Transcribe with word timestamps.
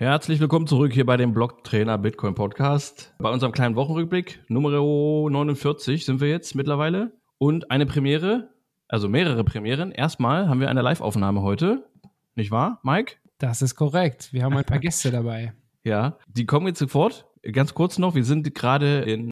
Herzlich 0.00 0.38
willkommen 0.38 0.68
zurück 0.68 0.92
hier 0.92 1.04
bei 1.04 1.16
dem 1.16 1.32
Blog-Trainer 1.34 1.98
Bitcoin 1.98 2.36
Podcast. 2.36 3.12
Bei 3.18 3.30
unserem 3.30 3.50
kleinen 3.50 3.74
Wochenrückblick, 3.74 4.44
Nummer 4.46 4.70
49 4.70 6.04
sind 6.04 6.20
wir 6.20 6.28
jetzt 6.28 6.54
mittlerweile. 6.54 7.18
Und 7.38 7.72
eine 7.72 7.84
Premiere, 7.84 8.54
also 8.86 9.08
mehrere 9.08 9.42
Premieren. 9.42 9.90
Erstmal 9.90 10.48
haben 10.48 10.60
wir 10.60 10.70
eine 10.70 10.82
Live-Aufnahme 10.82 11.42
heute. 11.42 11.90
Nicht 12.36 12.52
wahr, 12.52 12.78
Mike? 12.84 13.16
Das 13.38 13.60
ist 13.60 13.74
korrekt. 13.74 14.32
Wir 14.32 14.44
haben 14.44 14.56
ein 14.56 14.64
paar 14.64 14.78
Gäste 14.78 15.10
dabei. 15.10 15.52
Ja, 15.84 16.18
die 16.28 16.46
kommen 16.46 16.66
jetzt 16.68 16.78
sofort. 16.80 17.26
Ganz 17.52 17.72
kurz 17.72 17.98
noch, 17.98 18.14
wir 18.14 18.24
sind 18.24 18.54
gerade 18.54 19.00
in 19.00 19.30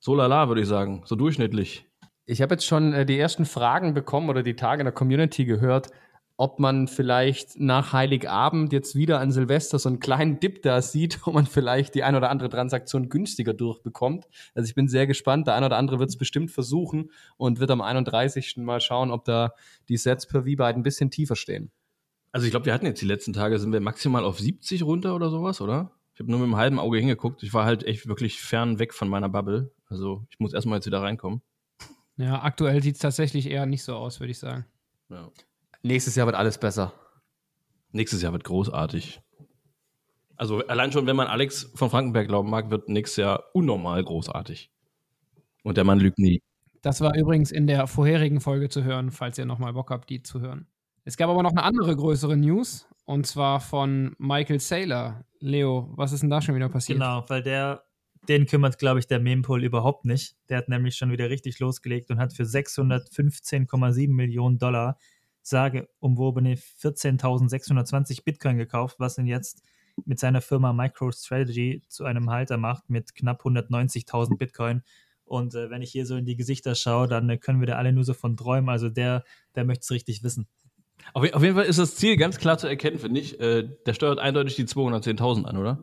So 0.00 0.16
lala, 0.16 0.48
würde 0.48 0.62
ich 0.62 0.66
sagen. 0.66 1.02
So 1.04 1.14
durchschnittlich. 1.14 1.86
Ich 2.26 2.42
habe 2.42 2.54
jetzt 2.54 2.66
schon 2.66 2.92
äh, 2.92 3.06
die 3.06 3.16
ersten 3.16 3.44
Fragen 3.44 3.94
bekommen 3.94 4.30
oder 4.30 4.42
die 4.42 4.56
Tage 4.56 4.80
in 4.80 4.86
der 4.86 4.92
Community 4.92 5.44
gehört, 5.44 5.92
ob 6.36 6.58
man 6.58 6.88
vielleicht 6.88 7.60
nach 7.60 7.92
Heiligabend 7.92 8.72
jetzt 8.72 8.96
wieder 8.96 9.20
an 9.20 9.30
Silvester 9.30 9.78
so 9.78 9.88
einen 9.88 10.00
kleinen 10.00 10.40
Dip 10.40 10.62
da 10.62 10.82
sieht, 10.82 11.20
wo 11.26 11.30
man 11.30 11.46
vielleicht 11.46 11.94
die 11.94 12.02
ein 12.02 12.16
oder 12.16 12.30
andere 12.30 12.48
Transaktion 12.48 13.08
günstiger 13.08 13.54
durchbekommt. 13.54 14.26
Also 14.54 14.68
ich 14.68 14.74
bin 14.74 14.88
sehr 14.88 15.06
gespannt. 15.06 15.46
Der 15.46 15.54
ein 15.54 15.64
oder 15.64 15.76
andere 15.76 15.98
wird 15.98 16.10
es 16.10 16.18
bestimmt 16.18 16.50
versuchen 16.50 17.10
und 17.36 17.60
wird 17.60 17.70
am 17.70 17.80
31. 17.80 18.56
mal 18.58 18.80
schauen, 18.80 19.10
ob 19.10 19.24
da 19.24 19.54
die 19.88 19.96
Sets 19.96 20.26
per 20.26 20.42
V-Byte 20.42 20.76
ein 20.76 20.82
bisschen 20.82 21.10
tiefer 21.10 21.36
stehen. 21.36 21.70
Also 22.32 22.46
ich 22.46 22.50
glaube, 22.50 22.66
wir 22.66 22.74
hatten 22.74 22.86
jetzt 22.86 23.00
die 23.00 23.06
letzten 23.06 23.32
Tage, 23.32 23.60
sind 23.60 23.72
wir 23.72 23.80
maximal 23.80 24.24
auf 24.24 24.40
70 24.40 24.82
runter 24.82 25.14
oder 25.14 25.30
sowas, 25.30 25.60
oder? 25.60 25.92
Ich 26.14 26.20
habe 26.20 26.30
nur 26.30 26.40
mit 26.40 26.46
einem 26.46 26.56
halben 26.56 26.78
Auge 26.80 26.98
hingeguckt. 26.98 27.42
Ich 27.44 27.54
war 27.54 27.64
halt 27.64 27.84
echt 27.84 28.08
wirklich 28.08 28.40
fern 28.40 28.80
weg 28.80 28.92
von 28.92 29.08
meiner 29.08 29.28
Bubble. 29.28 29.72
Also 29.86 30.24
ich 30.30 30.40
muss 30.40 30.52
erstmal 30.52 30.78
jetzt 30.78 30.86
wieder 30.86 31.00
reinkommen. 31.00 31.42
Ja, 32.16 32.42
aktuell 32.42 32.82
sieht 32.82 32.96
es 32.96 33.00
tatsächlich 33.00 33.48
eher 33.48 33.66
nicht 33.66 33.82
so 33.82 33.94
aus, 33.94 34.20
würde 34.20 34.30
ich 34.30 34.38
sagen. 34.38 34.64
Ja. 35.10 35.30
Nächstes 35.84 36.14
Jahr 36.14 36.24
wird 36.24 36.34
alles 36.34 36.56
besser. 36.56 36.94
Nächstes 37.92 38.22
Jahr 38.22 38.32
wird 38.32 38.42
großartig. 38.42 39.20
Also 40.34 40.66
allein 40.66 40.90
schon, 40.92 41.06
wenn 41.06 41.14
man 41.14 41.26
Alex 41.26 41.70
von 41.74 41.90
Frankenberg 41.90 42.26
glauben 42.26 42.48
mag, 42.48 42.70
wird 42.70 42.88
nächstes 42.88 43.18
Jahr 43.18 43.44
unnormal 43.52 44.02
großartig. 44.02 44.70
Und 45.62 45.76
der 45.76 45.84
Mann 45.84 46.00
lügt 46.00 46.18
nie. 46.18 46.42
Das 46.80 47.02
war 47.02 47.14
übrigens 47.14 47.52
in 47.52 47.66
der 47.66 47.86
vorherigen 47.86 48.40
Folge 48.40 48.70
zu 48.70 48.82
hören, 48.82 49.10
falls 49.10 49.36
ihr 49.36 49.44
nochmal 49.44 49.74
Bock 49.74 49.90
habt, 49.90 50.08
die 50.08 50.22
zu 50.22 50.40
hören. 50.40 50.68
Es 51.04 51.18
gab 51.18 51.28
aber 51.28 51.42
noch 51.42 51.50
eine 51.50 51.62
andere 51.62 51.94
größere 51.94 52.38
News 52.38 52.88
und 53.04 53.26
zwar 53.26 53.60
von 53.60 54.16
Michael 54.18 54.60
Saylor. 54.60 55.26
Leo, 55.38 55.92
was 55.96 56.12
ist 56.12 56.22
denn 56.22 56.30
da 56.30 56.40
schon 56.40 56.54
wieder 56.54 56.70
passiert? 56.70 56.98
Genau, 56.98 57.24
weil 57.28 57.42
der, 57.42 57.84
den 58.26 58.46
kümmert, 58.46 58.78
glaube 58.78 59.00
ich, 59.00 59.06
der 59.06 59.20
Mempool 59.20 59.62
überhaupt 59.62 60.06
nicht. 60.06 60.34
Der 60.48 60.56
hat 60.56 60.70
nämlich 60.70 60.96
schon 60.96 61.12
wieder 61.12 61.28
richtig 61.28 61.58
losgelegt 61.58 62.10
und 62.10 62.18
hat 62.18 62.32
für 62.32 62.44
615,7 62.44 64.08
Millionen 64.08 64.56
Dollar 64.56 64.96
sage 65.44 65.88
umwobene 66.00 66.54
14.620 66.54 68.24
Bitcoin 68.24 68.56
gekauft, 68.56 68.96
was 68.98 69.18
ihn 69.18 69.26
jetzt 69.26 69.62
mit 70.04 70.18
seiner 70.18 70.40
Firma 70.40 70.72
MicroStrategy 70.72 71.82
zu 71.88 72.04
einem 72.04 72.30
Halter 72.30 72.56
macht 72.56 72.90
mit 72.90 73.14
knapp 73.14 73.44
190.000 73.44 74.36
Bitcoin. 74.36 74.82
Und 75.24 75.54
äh, 75.54 75.70
wenn 75.70 75.82
ich 75.82 75.92
hier 75.92 76.06
so 76.06 76.16
in 76.16 76.26
die 76.26 76.36
Gesichter 76.36 76.74
schaue, 76.74 77.08
dann 77.08 77.30
äh, 77.30 77.38
können 77.38 77.60
wir 77.60 77.66
da 77.66 77.74
alle 77.74 77.92
nur 77.92 78.04
so 78.04 78.14
von 78.14 78.36
träumen. 78.36 78.68
Also 78.68 78.88
der, 78.88 79.24
der 79.54 79.64
möchte 79.64 79.82
es 79.82 79.90
richtig 79.90 80.22
wissen. 80.22 80.48
Auf, 81.12 81.30
auf, 81.32 81.42
jeden 81.42 81.54
Fall 81.54 81.66
ist 81.66 81.78
das 81.78 81.96
Ziel 81.96 82.16
ganz 82.16 82.38
klar 82.38 82.58
zu 82.58 82.66
erkennen, 82.66 82.98
finde 82.98 83.20
ich. 83.20 83.38
Äh, 83.40 83.68
der 83.86 83.94
steuert 83.94 84.18
eindeutig 84.18 84.56
die 84.56 84.64
210.000 84.64 85.44
an, 85.44 85.56
oder? 85.56 85.82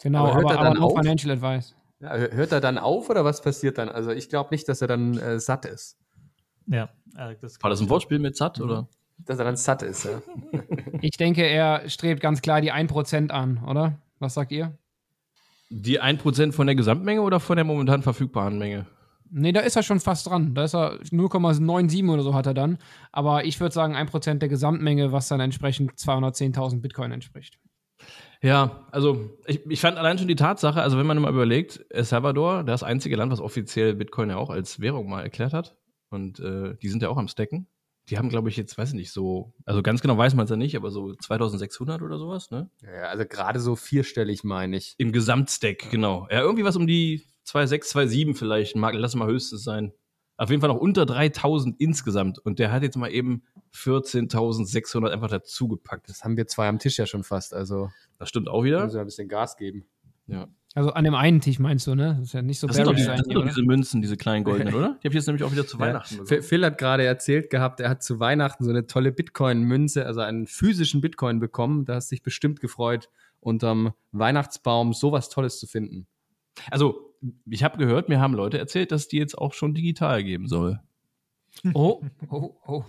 Genau, 0.00 0.26
aber, 0.26 0.34
hört 0.34 0.44
aber, 0.44 0.54
er 0.54 0.64
dann 0.64 0.76
aber 0.76 0.86
auf? 0.86 0.98
Financial 0.98 1.32
Advice. 1.32 1.74
Ja, 2.00 2.16
hört 2.16 2.52
er 2.52 2.60
dann 2.60 2.78
auf 2.78 3.10
oder 3.10 3.24
was 3.24 3.42
passiert 3.42 3.78
dann? 3.78 3.88
Also 3.88 4.10
ich 4.10 4.28
glaube 4.28 4.50
nicht, 4.52 4.68
dass 4.68 4.82
er 4.82 4.88
dann 4.88 5.18
äh, 5.18 5.40
satt 5.40 5.64
ist. 5.64 5.98
Ja, 6.68 6.88
das 7.40 7.62
War 7.62 7.70
das 7.70 7.80
ein 7.80 7.88
Wortspiel 7.88 8.18
mit 8.18 8.36
satt, 8.36 8.60
oder? 8.60 8.88
Dass 9.18 9.38
er 9.38 9.44
dann 9.44 9.56
satt 9.56 9.82
ist, 9.82 10.04
ja. 10.04 10.22
ich 11.00 11.16
denke, 11.16 11.42
er 11.42 11.88
strebt 11.88 12.20
ganz 12.20 12.40
klar 12.42 12.60
die 12.60 12.72
1% 12.72 13.30
an, 13.30 13.64
oder? 13.66 13.98
Was 14.18 14.34
sagt 14.34 14.52
ihr? 14.52 14.76
Die 15.70 16.00
1% 16.00 16.52
von 16.52 16.66
der 16.66 16.76
Gesamtmenge 16.76 17.20
oder 17.22 17.40
von 17.40 17.56
der 17.56 17.64
momentan 17.64 18.02
verfügbaren 18.02 18.58
Menge? 18.58 18.86
Nee, 19.30 19.52
da 19.52 19.60
ist 19.60 19.76
er 19.76 19.82
schon 19.82 20.00
fast 20.00 20.26
dran. 20.26 20.54
Da 20.54 20.64
ist 20.64 20.74
er 20.74 21.00
0,97 21.02 22.10
oder 22.10 22.22
so 22.22 22.34
hat 22.34 22.46
er 22.46 22.54
dann. 22.54 22.78
Aber 23.12 23.44
ich 23.44 23.60
würde 23.60 23.74
sagen 23.74 23.94
1% 23.94 24.38
der 24.38 24.48
Gesamtmenge, 24.48 25.12
was 25.12 25.28
dann 25.28 25.40
entsprechend 25.40 25.92
210.000 25.92 26.80
Bitcoin 26.80 27.12
entspricht. 27.12 27.58
Ja, 28.40 28.86
also 28.92 29.30
ich, 29.46 29.66
ich 29.66 29.80
fand 29.80 29.98
allein 29.98 30.16
schon 30.16 30.28
die 30.28 30.36
Tatsache, 30.36 30.80
also 30.80 30.96
wenn 30.96 31.06
man 31.06 31.18
mal 31.18 31.32
überlegt, 31.32 31.84
El 31.90 32.04
Salvador, 32.04 32.62
das 32.62 32.82
einzige 32.82 33.16
Land, 33.16 33.32
was 33.32 33.40
offiziell 33.40 33.94
Bitcoin 33.94 34.30
ja 34.30 34.36
auch 34.36 34.50
als 34.50 34.80
Währung 34.80 35.08
mal 35.08 35.22
erklärt 35.22 35.52
hat. 35.52 35.76
Und 36.10 36.40
äh, 36.40 36.76
die 36.76 36.88
sind 36.88 37.02
ja 37.02 37.08
auch 37.08 37.16
am 37.16 37.28
Stacken. 37.28 37.68
Die 38.08 38.16
haben, 38.16 38.30
glaube 38.30 38.48
ich, 38.48 38.56
jetzt, 38.56 38.78
weiß 38.78 38.90
ich 38.90 38.94
nicht, 38.94 39.12
so, 39.12 39.52
also 39.66 39.82
ganz 39.82 40.00
genau 40.00 40.16
weiß 40.16 40.34
man 40.34 40.44
es 40.44 40.50
ja 40.50 40.56
nicht, 40.56 40.76
aber 40.76 40.90
so 40.90 41.14
2600 41.14 42.00
oder 42.00 42.18
sowas, 42.18 42.50
ne? 42.50 42.70
Ja, 42.82 43.08
also 43.08 43.26
gerade 43.26 43.60
so 43.60 43.76
vierstellig, 43.76 44.44
meine 44.44 44.78
ich. 44.78 44.94
Im 44.96 45.12
Gesamtstack, 45.12 45.90
genau. 45.90 46.26
Ja, 46.30 46.40
irgendwie 46.40 46.64
was 46.64 46.76
um 46.76 46.86
die 46.86 47.26
2,6, 47.46 47.92
2,7 47.92 48.34
vielleicht, 48.34 48.76
mag, 48.76 48.94
lass 48.94 49.14
mal 49.14 49.28
höchstes 49.28 49.62
sein. 49.62 49.92
Auf 50.38 50.50
jeden 50.50 50.60
Fall 50.60 50.70
noch 50.70 50.80
unter 50.80 51.04
3000 51.04 51.80
insgesamt. 51.80 52.38
Und 52.38 52.60
der 52.60 52.70
hat 52.70 52.82
jetzt 52.82 52.96
mal 52.96 53.10
eben 53.10 53.42
14.600 53.74 55.10
einfach 55.10 55.28
dazugepackt. 55.28 56.08
Das 56.08 56.24
haben 56.24 56.36
wir 56.36 56.46
zwei 56.46 56.68
am 56.68 56.78
Tisch 56.78 56.96
ja 56.96 57.06
schon 57.06 57.24
fast. 57.24 57.52
Also, 57.52 57.90
das 58.18 58.28
stimmt 58.28 58.48
auch 58.48 58.62
wieder. 58.62 58.84
Müssen 58.84 58.94
wir 58.94 59.00
ein 59.00 59.06
bisschen 59.06 59.28
Gas 59.28 59.56
geben. 59.56 59.84
Ja. 60.28 60.48
Also 60.78 60.92
an 60.92 61.02
dem 61.02 61.16
einen 61.16 61.40
Tisch 61.40 61.58
meinst 61.58 61.88
du, 61.88 61.96
ne? 61.96 62.14
Das 62.20 62.28
ist 62.28 62.34
ja 62.34 62.40
nicht 62.40 62.60
so 62.60 62.68
Das 62.68 62.76
sind 62.76 62.86
doch, 62.86 62.94
die, 62.94 63.04
das 63.04 63.18
sind 63.18 63.34
doch 63.34 63.44
diese 63.44 63.62
Münzen, 63.62 64.00
diese 64.00 64.16
kleinen 64.16 64.44
goldenen, 64.44 64.72
oder? 64.72 64.90
Die 65.02 65.08
habe 65.08 65.08
ich 65.08 65.14
jetzt 65.14 65.26
nämlich 65.26 65.42
auch 65.42 65.50
wieder 65.50 65.66
zu 65.66 65.80
Weihnachten 65.80 66.14
ja. 66.14 66.22
bekommen. 66.22 66.42
Phil 66.44 66.64
hat 66.64 66.78
gerade 66.78 67.04
erzählt 67.04 67.50
gehabt, 67.50 67.80
er 67.80 67.90
hat 67.90 68.04
zu 68.04 68.20
Weihnachten 68.20 68.62
so 68.62 68.70
eine 68.70 68.86
tolle 68.86 69.10
Bitcoin-Münze, 69.10 70.06
also 70.06 70.20
einen 70.20 70.46
physischen 70.46 71.00
Bitcoin 71.00 71.40
bekommen. 71.40 71.84
Da 71.84 71.96
hast 71.96 72.12
du 72.12 72.14
dich 72.14 72.22
bestimmt 72.22 72.60
gefreut, 72.60 73.10
unterm 73.40 73.92
Weihnachtsbaum 74.12 74.92
sowas 74.92 75.30
Tolles 75.30 75.58
zu 75.58 75.66
finden. 75.66 76.06
Also, 76.70 77.12
ich 77.50 77.64
habe 77.64 77.76
gehört, 77.78 78.08
mir 78.08 78.20
haben 78.20 78.34
Leute 78.34 78.58
erzählt, 78.58 78.92
dass 78.92 79.08
die 79.08 79.18
jetzt 79.18 79.36
auch 79.36 79.54
schon 79.54 79.74
digital 79.74 80.22
geben 80.22 80.46
soll. 80.46 80.78
Oh, 81.74 82.04
oh, 82.30 82.54
oh. 82.68 82.84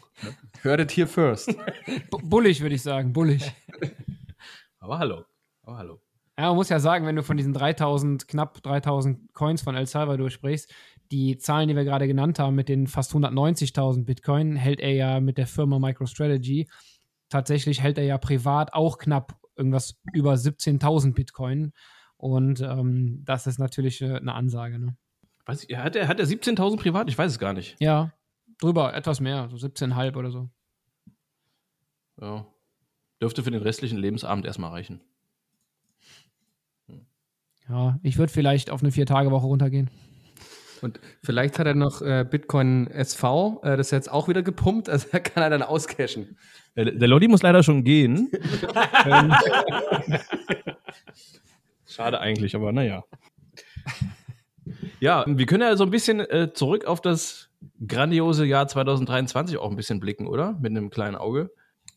Hört 0.62 0.80
it 0.80 0.96
here 0.96 1.08
first. 1.08 1.56
bullig, 2.12 2.62
würde 2.62 2.76
ich 2.76 2.84
sagen, 2.84 3.14
bullig. 3.14 3.52
Aber 4.80 5.00
hallo. 5.00 5.26
Aber 5.64 5.78
hallo. 5.78 6.02
Ja, 6.40 6.48
man 6.48 6.56
muss 6.56 6.70
ja 6.70 6.80
sagen, 6.80 7.06
wenn 7.06 7.18
du 7.18 7.24
von 7.24 7.36
diesen 7.36 7.52
3000, 7.52 8.30
knapp 8.30 8.64
3000 8.64 9.34
Coins 9.34 9.62
von 9.62 9.76
El 9.76 9.88
Salvador 9.88 10.30
sprichst, 10.30 10.74
die 11.12 11.38
Zahlen, 11.38 11.68
die 11.68 11.76
wir 11.76 11.84
gerade 11.84 12.08
genannt 12.08 12.40
haben, 12.40 12.56
mit 12.56 12.70
den 12.70 12.88
fast 12.88 13.12
190.000 13.12 14.06
Bitcoin, 14.06 14.56
hält 14.56 14.80
er 14.80 14.94
ja 14.94 15.20
mit 15.20 15.38
der 15.38 15.48
Firma 15.48 15.80
MicroStrategy. 15.80 16.70
Tatsächlich 17.28 17.82
hält 17.82 17.98
er 17.98 18.06
ja 18.06 18.18
privat 18.18 18.72
auch 18.72 19.00
knapp 19.00 19.38
irgendwas 19.58 20.00
über 20.14 20.36
17.000 20.36 21.14
Bitcoin. 21.14 21.74
Und 22.16 22.62
ähm, 22.62 23.22
das 23.26 23.46
ist 23.46 23.60
natürlich 23.60 24.02
äh, 24.02 24.16
eine 24.16 24.34
Ansage. 24.34 24.80
Ne? 24.80 24.96
Weiß 25.46 25.66
ich, 25.68 25.76
hat 25.76 25.98
er, 25.98 26.08
hat 26.08 26.22
er 26.22 26.26
17.000 26.26 26.78
privat? 26.78 27.10
Ich 27.10 27.18
weiß 27.18 27.34
es 27.34 27.40
gar 27.40 27.52
nicht. 27.52 27.76
Ja, 27.82 28.14
drüber, 28.62 28.94
etwas 28.94 29.20
mehr, 29.20 29.50
so 29.50 29.58
17,5 29.58 30.16
oder 30.16 30.32
so. 30.32 30.50
Ja. 32.22 32.48
Dürfte 33.22 33.44
für 33.44 33.52
den 33.52 33.62
restlichen 33.62 33.98
Lebensabend 33.98 34.46
erstmal 34.46 34.72
reichen. 34.72 35.02
Ja, 37.70 38.00
ich 38.02 38.18
würde 38.18 38.34
vielleicht 38.34 38.72
auf 38.72 38.82
eine 38.82 38.92
Vier-Tage-Woche 38.92 39.46
runtergehen. 39.46 39.90
Und 40.82 41.00
vielleicht 41.22 41.60
hat 41.60 41.68
er 41.68 41.76
noch 41.76 42.02
äh, 42.02 42.26
Bitcoin 42.30 42.88
SV, 42.88 43.62
äh, 43.64 43.78
das 43.78 43.88
ist 43.88 43.92
jetzt 43.92 44.12
auch 44.12 44.28
wieder 44.28 44.42
gepumpt, 44.42 44.90
also 44.90 45.08
da 45.12 45.20
kann 45.20 45.44
er 45.44 45.50
dann 45.50 45.62
auscashen. 45.62 46.38
Der, 46.76 46.86
der 46.86 47.08
Lodi 47.08 47.28
muss 47.28 47.42
leider 47.42 47.64
schon 47.64 47.84
gehen. 47.84 48.32
Schade 51.86 52.22
eigentlich, 52.22 52.56
aber 52.56 52.72
naja. 52.72 53.04
Ja, 55.00 55.26
wir 55.28 55.46
können 55.46 55.64
ja 55.64 55.76
so 55.76 55.84
ein 55.84 55.90
bisschen 55.90 56.20
äh, 56.22 56.54
zurück 56.54 56.86
auf 56.86 57.02
das 57.02 57.50
grandiose 57.86 58.46
Jahr 58.46 58.68
2023 58.68 59.58
auch 59.58 59.70
ein 59.70 59.76
bisschen 59.76 60.00
blicken, 60.00 60.28
oder? 60.28 60.58
Mit 60.62 60.72
einem 60.72 60.90
kleinen 60.90 61.16
Auge. 61.16 61.52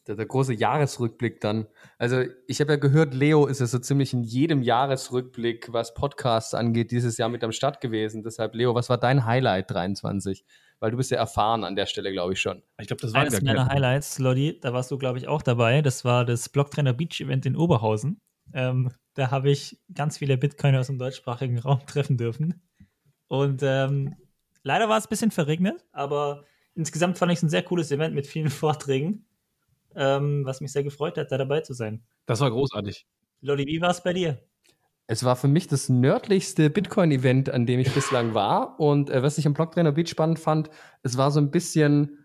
Der, 0.06 0.16
der 0.16 0.26
große 0.26 0.52
Jahresrückblick 0.52 1.40
dann. 1.40 1.66
Also 1.96 2.25
ich 2.49 2.60
habe 2.60 2.72
ja 2.72 2.76
gehört, 2.76 3.14
Leo 3.14 3.46
ist 3.46 3.60
ja 3.60 3.66
so 3.66 3.78
ziemlich 3.78 4.12
in 4.12 4.22
jedem 4.22 4.62
Jahresrückblick, 4.62 5.72
was 5.72 5.94
Podcasts 5.94 6.54
angeht, 6.54 6.90
dieses 6.90 7.19
Jahr 7.19 7.28
mit 7.28 7.44
am 7.44 7.52
Start 7.52 7.81
gewesen. 7.81 8.22
Deshalb, 8.25 8.54
Leo, 8.54 8.75
was 8.75 8.88
war 8.88 8.99
dein 8.99 9.26
Highlight 9.26 9.70
23? 9.70 10.44
Weil 10.81 10.90
du 10.90 10.96
bist 10.96 11.12
ja 11.12 11.19
erfahren 11.19 11.62
an 11.62 11.76
der 11.76 11.87
Stelle, 11.87 12.10
glaube 12.10 12.32
ich 12.32 12.40
schon. 12.40 12.62
Ich 12.81 12.88
glaube, 12.88 13.00
das 13.02 13.14
war 13.14 13.20
Eines 13.20 13.40
meiner 13.43 13.69
Highlights, 13.69 14.19
Lodi, 14.19 14.58
da 14.58 14.72
warst 14.72 14.90
du, 14.90 14.99
glaube 14.99 15.19
ich, 15.19 15.28
auch 15.28 15.43
dabei. 15.43 15.81
Das 15.82 16.04
war 16.04 16.25
das 16.25 16.49
Blocktrainer 16.49 16.93
Beach 16.93 17.20
Event 17.20 17.46
in 17.46 17.54
Oberhausen. 17.54 18.20
Ähm, 18.52 18.90
da 19.14 19.31
habe 19.31 19.50
ich 19.50 19.81
ganz 19.94 20.19
viele 20.19 20.37
Bitcoiner 20.37 20.81
aus 20.81 20.88
dem 20.88 20.99
deutschsprachigen 20.99 21.58
Raum 21.58 21.81
treffen 21.87 22.16
dürfen. 22.16 22.62
Und 23.28 23.62
ähm, 23.62 24.16
leider 24.62 24.88
war 24.88 24.99
es 24.99 25.06
ein 25.06 25.10
bisschen 25.10 25.31
verregnet, 25.31 25.84
aber 25.93 26.44
insgesamt 26.75 27.19
fand 27.19 27.32
ich 27.32 27.38
es 27.38 27.43
ein 27.43 27.49
sehr 27.49 27.62
cooles 27.62 27.90
Event 27.90 28.14
mit 28.14 28.26
vielen 28.26 28.50
Vorträgen, 28.50 29.26
ähm, 29.97 30.44
was 30.44 30.61
mich 30.61 30.73
sehr 30.73 30.83
gefreut 30.83 31.17
hat, 31.19 31.33
da 31.33 31.39
dabei 31.39 31.61
zu 31.61 31.75
sein. 31.75 32.03
Das 32.27 32.41
war 32.41 32.50
großartig. 32.50 33.06
Lodi, 33.41 33.67
wie 33.67 33.81
war 33.81 33.91
es 33.91 34.03
bei 34.03 34.12
dir? 34.12 34.39
Es 35.06 35.25
war 35.25 35.37
für 35.37 35.49
mich 35.49 35.67
das 35.67 35.89
nördlichste 35.89 36.71
Bitcoin-Event, 36.71 37.50
an 37.50 37.67
dem 37.67 37.81
ich 37.81 37.93
bislang 37.93 38.35
war. 38.35 38.79
Und 38.79 39.11
äh, 39.11 39.23
was 39.23 39.37
ich 39.37 39.47
am 39.47 39.55
Blocktrainer 39.55 39.93
Beach 39.93 40.09
spannend 40.09 40.39
fand, 40.39 40.71
es 41.03 41.17
war 41.17 41.31
so 41.31 41.41
ein 41.41 41.50
bisschen, 41.50 42.22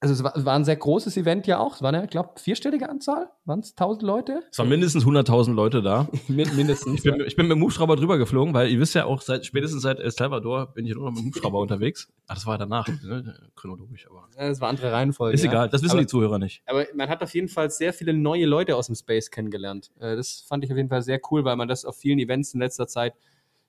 also 0.00 0.14
es 0.14 0.22
war, 0.22 0.32
war 0.44 0.54
ein 0.54 0.64
sehr 0.64 0.76
großes 0.76 1.16
Event 1.16 1.46
ja 1.48 1.58
auch. 1.58 1.74
Es 1.74 1.82
war 1.82 1.88
eine, 1.88 2.04
ich 2.04 2.10
glaube, 2.10 2.30
vierstellige 2.36 2.88
Anzahl. 2.88 3.30
Waren 3.44 3.60
es 3.60 3.70
1000 3.70 4.02
Leute? 4.02 4.42
Es 4.52 4.58
waren 4.58 4.68
mindestens 4.68 5.04
100.000 5.04 5.54
Leute 5.54 5.82
da. 5.82 6.06
Min 6.28 6.54
mindestens. 6.54 6.94
Ich 6.94 7.02
bin, 7.02 7.20
ich 7.26 7.34
bin 7.34 7.48
mit 7.48 7.56
dem 7.56 7.62
Hubschrauber 7.64 7.96
drüber 7.96 8.16
geflogen, 8.16 8.54
weil 8.54 8.68
ihr 8.70 8.78
wisst 8.78 8.94
ja 8.94 9.06
auch, 9.06 9.20
seit, 9.22 9.44
spätestens 9.44 9.82
seit 9.82 9.98
El 9.98 10.10
Salvador 10.12 10.72
bin 10.72 10.86
ich 10.86 10.94
nur 10.94 11.04
noch 11.06 11.10
mit 11.10 11.20
dem 11.22 11.26
Hubschrauber 11.26 11.58
unterwegs. 11.58 12.08
Ach, 12.28 12.36
das 12.36 12.46
war 12.46 12.58
danach, 12.58 12.86
ne? 12.86 13.34
chronologisch, 13.56 14.06
aber. 14.08 14.28
Ja, 14.36 14.48
Es 14.48 14.60
war 14.60 14.68
andere 14.68 14.92
Reihenfolge. 14.92 15.34
Ist 15.34 15.42
ja. 15.44 15.50
egal, 15.50 15.68
das 15.68 15.82
wissen 15.82 15.92
Aber- 15.94 16.00
die 16.02 16.06
Zuhörer 16.06 16.38
nicht. 16.38 16.62
Aber 16.66 16.84
man 16.94 17.08
hat 17.08 17.22
auf 17.22 17.34
jeden 17.34 17.48
Fall 17.48 17.70
sehr 17.70 17.92
viele 17.92 18.12
neue 18.12 18.46
Leute 18.46 18.76
aus 18.76 18.86
dem 18.86 18.94
Space 18.94 19.30
kennengelernt. 19.32 19.90
Äh, 19.98 20.14
Das 20.16 20.44
fand 20.46 20.62
ich 20.64 20.70
auf 20.70 20.76
jeden 20.76 20.88
Fall 20.90 21.02
sehr 21.02 21.20
cool, 21.30 21.44
weil 21.44 21.56
man 21.56 21.66
das 21.66 21.84
auf 21.84 21.96
vielen 21.96 22.18
Events 22.20 22.54
in 22.54 22.60
letzter 22.60 22.86
Zeit 22.86 23.14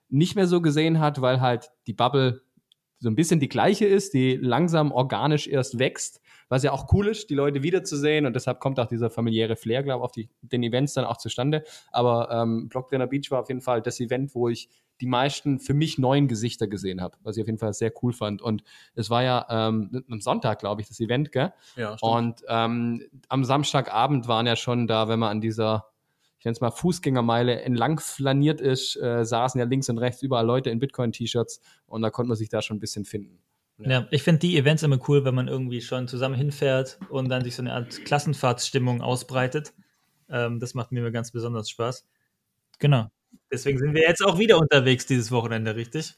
nicht 0.08 0.34
mehr 0.36 0.46
so 0.46 0.60
gesehen 0.60 1.00
hat, 1.00 1.20
weil 1.20 1.40
halt 1.40 1.70
die 1.86 1.92
Bubble 1.92 2.42
so 3.00 3.08
ein 3.08 3.14
bisschen 3.14 3.40
die 3.40 3.48
gleiche 3.48 3.86
ist, 3.86 4.14
die 4.14 4.36
langsam 4.36 4.92
organisch 4.92 5.48
erst 5.48 5.78
wächst, 5.78 6.20
was 6.48 6.62
ja 6.62 6.72
auch 6.72 6.92
cool 6.92 7.08
ist, 7.08 7.30
die 7.30 7.34
Leute 7.34 7.62
wiederzusehen 7.62 8.26
und 8.26 8.34
deshalb 8.34 8.60
kommt 8.60 8.78
auch 8.78 8.86
dieser 8.86 9.08
familiäre 9.08 9.56
Flair, 9.56 9.82
glaube 9.82 10.00
ich, 10.00 10.04
auf 10.04 10.12
die, 10.12 10.28
den 10.42 10.62
Events 10.62 10.94
dann 10.94 11.06
auch 11.06 11.16
zustande. 11.16 11.64
Aber 11.92 12.30
ähm, 12.30 12.68
Blocktrainer 12.68 13.06
Beach 13.06 13.30
war 13.30 13.40
auf 13.40 13.48
jeden 13.48 13.62
Fall 13.62 13.80
das 13.80 14.00
Event, 14.00 14.34
wo 14.34 14.48
ich 14.48 14.68
die 15.00 15.06
meisten 15.06 15.58
für 15.58 15.72
mich 15.72 15.96
neuen 15.96 16.28
Gesichter 16.28 16.66
gesehen 16.66 17.00
habe, 17.00 17.16
was 17.22 17.36
ich 17.36 17.42
auf 17.42 17.48
jeden 17.48 17.58
Fall 17.58 17.72
sehr 17.72 17.92
cool 18.02 18.12
fand. 18.12 18.42
Und 18.42 18.62
es 18.94 19.08
war 19.08 19.22
ja 19.22 19.46
ähm, 19.48 20.04
am 20.10 20.20
Sonntag, 20.20 20.58
glaube 20.58 20.82
ich, 20.82 20.88
das 20.88 21.00
Event, 21.00 21.32
gell? 21.32 21.52
Ja, 21.76 21.96
Und 22.00 22.42
ähm, 22.48 23.02
am 23.28 23.44
Samstagabend 23.44 24.28
waren 24.28 24.46
ja 24.46 24.56
schon 24.56 24.86
da, 24.86 25.08
wenn 25.08 25.18
man 25.18 25.30
an 25.30 25.40
dieser, 25.40 25.86
ich 26.40 26.44
nenne 26.46 26.54
es 26.54 26.62
mal 26.62 26.70
Fußgängermeile 26.70 27.60
entlang 27.60 28.00
flaniert 28.00 28.62
ist, 28.62 28.96
äh, 28.96 29.26
saßen 29.26 29.58
ja 29.58 29.66
links 29.66 29.90
und 29.90 29.98
rechts 29.98 30.22
überall 30.22 30.46
Leute 30.46 30.70
in 30.70 30.78
Bitcoin-T-Shirts 30.78 31.60
und 31.84 32.00
da 32.00 32.08
konnte 32.08 32.28
man 32.28 32.36
sich 32.38 32.48
da 32.48 32.62
schon 32.62 32.78
ein 32.78 32.80
bisschen 32.80 33.04
finden. 33.04 33.42
Ja, 33.76 34.08
ich 34.10 34.22
finde 34.22 34.38
die 34.40 34.56
Events 34.56 34.82
immer 34.82 34.98
cool, 35.06 35.26
wenn 35.26 35.34
man 35.34 35.48
irgendwie 35.48 35.82
schon 35.82 36.08
zusammen 36.08 36.34
hinfährt 36.34 36.98
und 37.10 37.28
dann 37.28 37.44
sich 37.44 37.54
so 37.56 37.62
eine 37.62 37.74
Art 37.74 38.04
Klassenfahrtsstimmung 38.06 39.02
ausbreitet. 39.02 39.74
Ähm, 40.30 40.60
das 40.60 40.72
macht 40.72 40.92
mir 40.92 41.00
immer 41.00 41.10
ganz 41.10 41.30
besonders 41.30 41.68
Spaß. 41.68 42.06
Genau. 42.78 43.10
Deswegen 43.52 43.78
sind 43.78 43.94
wir 43.94 44.02
jetzt 44.02 44.24
auch 44.24 44.38
wieder 44.38 44.58
unterwegs 44.58 45.04
dieses 45.04 45.30
Wochenende, 45.30 45.76
richtig? 45.76 46.14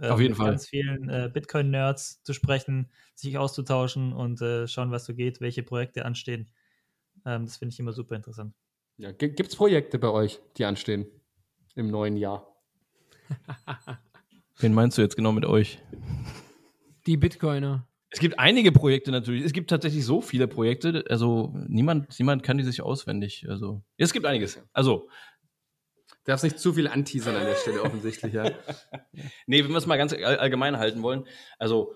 Ähm, 0.00 0.10
Auf 0.10 0.20
jeden 0.20 0.32
mit 0.32 0.38
Fall. 0.38 0.50
Ganz 0.52 0.68
vielen 0.68 1.10
äh, 1.10 1.30
Bitcoin-Nerds 1.30 2.22
zu 2.22 2.32
sprechen, 2.32 2.90
sich 3.14 3.36
auszutauschen 3.36 4.14
und 4.14 4.40
äh, 4.40 4.66
schauen, 4.66 4.90
was 4.90 5.04
so 5.04 5.14
geht, 5.14 5.42
welche 5.42 5.62
Projekte 5.62 6.06
anstehen. 6.06 6.48
Ähm, 7.26 7.44
das 7.44 7.58
finde 7.58 7.74
ich 7.74 7.78
immer 7.78 7.92
super 7.92 8.16
interessant. 8.16 8.54
Ja, 8.98 9.12
Gibt 9.12 9.40
es 9.40 9.56
Projekte 9.56 9.98
bei 9.98 10.08
euch, 10.10 10.40
die 10.56 10.64
anstehen 10.64 11.06
im 11.76 11.88
neuen 11.88 12.16
Jahr? 12.16 12.52
Wen 14.58 14.74
meinst 14.74 14.98
du 14.98 15.02
jetzt 15.02 15.14
genau 15.16 15.30
mit 15.32 15.44
euch? 15.44 15.80
Die 17.06 17.16
Bitcoiner. 17.16 17.86
Es 18.10 18.18
gibt 18.20 18.38
einige 18.38 18.72
Projekte 18.72 19.10
natürlich. 19.12 19.44
Es 19.44 19.52
gibt 19.52 19.70
tatsächlich 19.70 20.04
so 20.04 20.20
viele 20.20 20.48
Projekte. 20.48 21.04
Also 21.08 21.54
niemand, 21.68 22.18
niemand 22.18 22.42
kann 22.42 22.58
die 22.58 22.64
sich 22.64 22.80
auswendig. 22.82 23.46
Also 23.48 23.82
es 23.98 24.12
gibt 24.12 24.26
einiges. 24.26 24.60
Also 24.72 25.08
Darfst 26.24 26.44
nicht 26.44 26.58
zu 26.58 26.74
viel 26.74 26.88
anteasern 26.88 27.36
an 27.36 27.46
der 27.46 27.54
Stelle 27.54 27.82
offensichtlich, 27.82 28.34
ja. 28.34 28.44
Nee, 29.46 29.64
wenn 29.64 29.70
wir 29.70 29.78
es 29.78 29.86
mal 29.86 29.96
ganz 29.96 30.12
all- 30.12 30.36
allgemein 30.38 30.76
halten 30.76 31.02
wollen, 31.02 31.24
also 31.58 31.94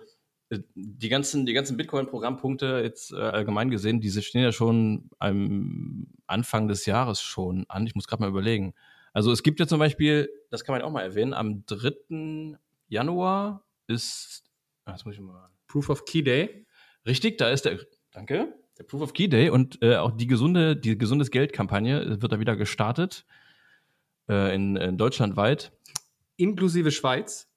die 0.75 1.09
ganzen, 1.09 1.47
die 1.47 1.53
ganzen 1.53 1.77
Bitcoin-Programmpunkte 1.77 2.81
jetzt 2.83 3.13
äh, 3.13 3.17
allgemein 3.17 3.71
gesehen, 3.71 4.01
diese 4.01 4.23
stehen 4.23 4.43
ja 4.43 4.53
schon 4.53 5.11
am 5.19 6.09
Anfang 6.27 6.69
des 6.69 6.87
Jahres 6.87 7.21
schon 7.21 7.65
an. 7.69 7.87
Ich 7.87 7.95
muss 7.95 8.07
gerade 8.07 8.23
mal 8.23 8.29
überlegen. 8.29 8.75
Also 9.13 9.31
es 9.33 9.43
gibt 9.43 9.61
ja 9.61 9.67
zum 9.67 9.79
Beispiel, 9.79 10.31
das 10.51 10.65
kann 10.65 10.75
man 10.75 10.83
auch 10.83 10.91
mal 10.91 11.03
erwähnen, 11.03 11.35
am 11.35 11.65
3. 11.67 12.59
Januar 12.89 13.65
ist, 13.87 14.45
ah, 14.85 14.93
das 14.93 15.05
muss 15.05 15.15
ich 15.15 15.21
mal, 15.21 15.51
Proof 15.67 15.91
of 15.91 16.05
Key 16.05 16.23
Day. 16.23 16.67
richtig, 17.07 17.39
da 17.39 17.51
ist 17.51 17.65
der, 17.65 17.79
danke, 18.11 18.55
der 18.79 18.85
Proof 18.85 19.03
of 19.03 19.13
Key 19.13 19.29
Day 19.29 19.51
und 19.51 19.83
äh, 19.83 19.97
auch 19.97 20.13
die 20.13 20.27
gesunde, 20.27 20.77
die 20.77 20.97
gesundes 20.97 21.31
Geld-Kampagne 21.31 22.21
wird 22.21 22.33
da 22.33 22.41
wieder 22.41 22.57
gestartet 22.57 23.27
äh, 24.29 24.55
in, 24.55 24.77
in 24.77 24.97
Deutschland 24.97 25.37
weit. 25.37 25.73
Inklusive 26.37 26.91
Schweiz 26.91 27.51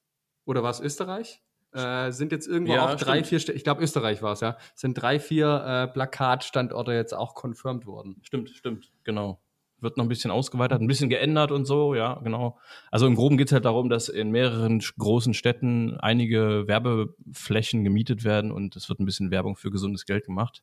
oder 0.44 0.62
war 0.62 0.70
es 0.70 0.80
Österreich? 0.80 1.42
Äh, 1.72 2.10
sind 2.10 2.32
jetzt 2.32 2.46
irgendwo 2.46 2.72
Ja, 2.72 2.86
auch 2.86 2.96
drei, 2.96 3.22
stimmt. 3.22 3.42
vier, 3.44 3.54
ich 3.54 3.64
glaube 3.64 3.82
Österreich 3.82 4.22
war 4.22 4.32
es, 4.32 4.40
ja, 4.40 4.56
sind 4.74 4.94
drei, 4.94 5.18
vier 5.18 5.64
äh, 5.66 5.92
Plakatstandorte 5.92 6.92
jetzt 6.92 7.12
auch 7.12 7.34
confirmed 7.34 7.86
worden. 7.86 8.16
Stimmt, 8.22 8.50
stimmt, 8.50 8.92
genau. 9.04 9.40
Wird 9.78 9.98
noch 9.98 10.06
ein 10.06 10.08
bisschen 10.08 10.30
ausgeweitet, 10.30 10.80
ein 10.80 10.86
bisschen 10.86 11.10
geändert 11.10 11.52
und 11.52 11.66
so, 11.66 11.94
ja, 11.94 12.14
genau. 12.24 12.58
Also 12.90 13.06
im 13.06 13.14
Groben 13.14 13.36
geht 13.36 13.48
es 13.48 13.52
halt 13.52 13.66
darum, 13.66 13.90
dass 13.90 14.08
in 14.08 14.30
mehreren 14.30 14.82
großen 14.96 15.34
Städten 15.34 15.98
einige 15.98 16.66
Werbeflächen 16.66 17.84
gemietet 17.84 18.24
werden 18.24 18.52
und 18.52 18.74
es 18.74 18.88
wird 18.88 19.00
ein 19.00 19.04
bisschen 19.04 19.30
Werbung 19.30 19.56
für 19.56 19.70
gesundes 19.70 20.06
Geld 20.06 20.24
gemacht. 20.24 20.62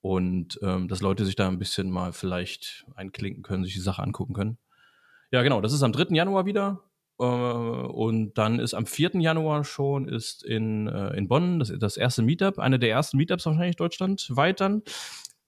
Und 0.00 0.58
ähm, 0.62 0.88
dass 0.88 1.00
Leute 1.00 1.24
sich 1.24 1.36
da 1.36 1.46
ein 1.46 1.60
bisschen 1.60 1.92
mal 1.92 2.12
vielleicht 2.12 2.84
einklinken 2.96 3.44
können, 3.44 3.62
sich 3.62 3.74
die 3.74 3.80
Sache 3.80 4.02
angucken 4.02 4.34
können. 4.34 4.58
Ja, 5.30 5.42
genau, 5.42 5.60
das 5.60 5.72
ist 5.72 5.84
am 5.84 5.92
3. 5.92 6.14
Januar 6.14 6.44
wieder. 6.44 6.82
Äh, 7.18 7.24
und 7.24 8.34
dann 8.38 8.58
ist 8.58 8.74
am 8.74 8.86
4. 8.86 9.20
Januar 9.20 9.64
schon 9.64 10.08
ist 10.08 10.44
in, 10.44 10.86
äh, 10.88 11.16
in 11.16 11.28
Bonn 11.28 11.58
das, 11.58 11.72
das 11.78 11.96
erste 11.96 12.22
Meetup, 12.22 12.58
eine 12.58 12.78
der 12.78 12.90
ersten 12.90 13.16
Meetups 13.16 13.46
wahrscheinlich 13.46 13.76
deutschlandweit 13.76 14.60
dann. 14.60 14.82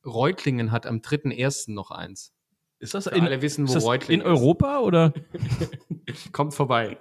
Reutlingen 0.05 0.71
hat 0.71 0.87
am 0.87 0.99
3.1. 0.99 1.73
noch 1.73 1.91
eins. 1.91 2.33
Ist 2.79 2.95
das 2.95 3.09
alle 3.09 3.41
wissen, 3.41 3.65
wo 3.65 3.69
ist 3.69 3.77
das 3.77 3.85
Reutlingen 3.85 4.27
in 4.27 4.31
Europa 4.31 4.81
oder. 4.81 5.15
Kommt 6.33 6.53
vorbei. 6.53 6.99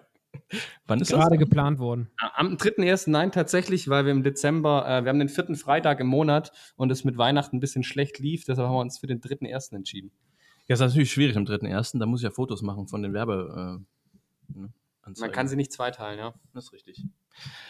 wann 0.87 1.01
ist 1.01 1.11
Gerade 1.11 1.31
das? 1.31 1.39
geplant 1.39 1.79
worden. 1.79 2.09
Am 2.35 2.55
3.1. 2.55 3.09
nein, 3.09 3.31
tatsächlich, 3.33 3.89
weil 3.89 4.05
wir 4.05 4.13
im 4.13 4.23
Dezember, 4.23 4.87
äh, 4.87 5.03
wir 5.03 5.09
haben 5.09 5.19
den 5.19 5.27
vierten 5.29 5.55
Freitag 5.55 5.99
im 5.99 6.07
Monat 6.07 6.53
und 6.77 6.91
es 6.91 7.03
mit 7.03 7.17
Weihnachten 7.17 7.57
ein 7.57 7.59
bisschen 7.59 7.83
schlecht 7.83 8.19
lief, 8.19 8.45
deshalb 8.45 8.67
haben 8.69 8.75
wir 8.75 8.79
uns 8.79 8.99
für 8.99 9.07
den 9.07 9.19
3.1. 9.19 9.75
entschieden. 9.75 10.11
Ja, 10.67 10.75
ist 10.75 10.79
natürlich 10.79 11.11
schwierig 11.11 11.35
am 11.35 11.43
3.1. 11.43 11.99
Da 11.99 12.05
muss 12.05 12.21
ich 12.21 12.23
ja 12.23 12.31
Fotos 12.31 12.61
machen 12.61 12.87
von 12.87 13.01
den 13.01 13.13
Werbe. 13.13 13.81
Äh, 13.81 13.85
ne, 14.47 14.73
Man 15.19 15.31
kann 15.31 15.47
sie 15.47 15.55
nicht 15.55 15.71
zweiteilen, 15.71 16.19
ja. 16.19 16.33
Das 16.53 16.65
ist 16.65 16.73
richtig. 16.73 17.03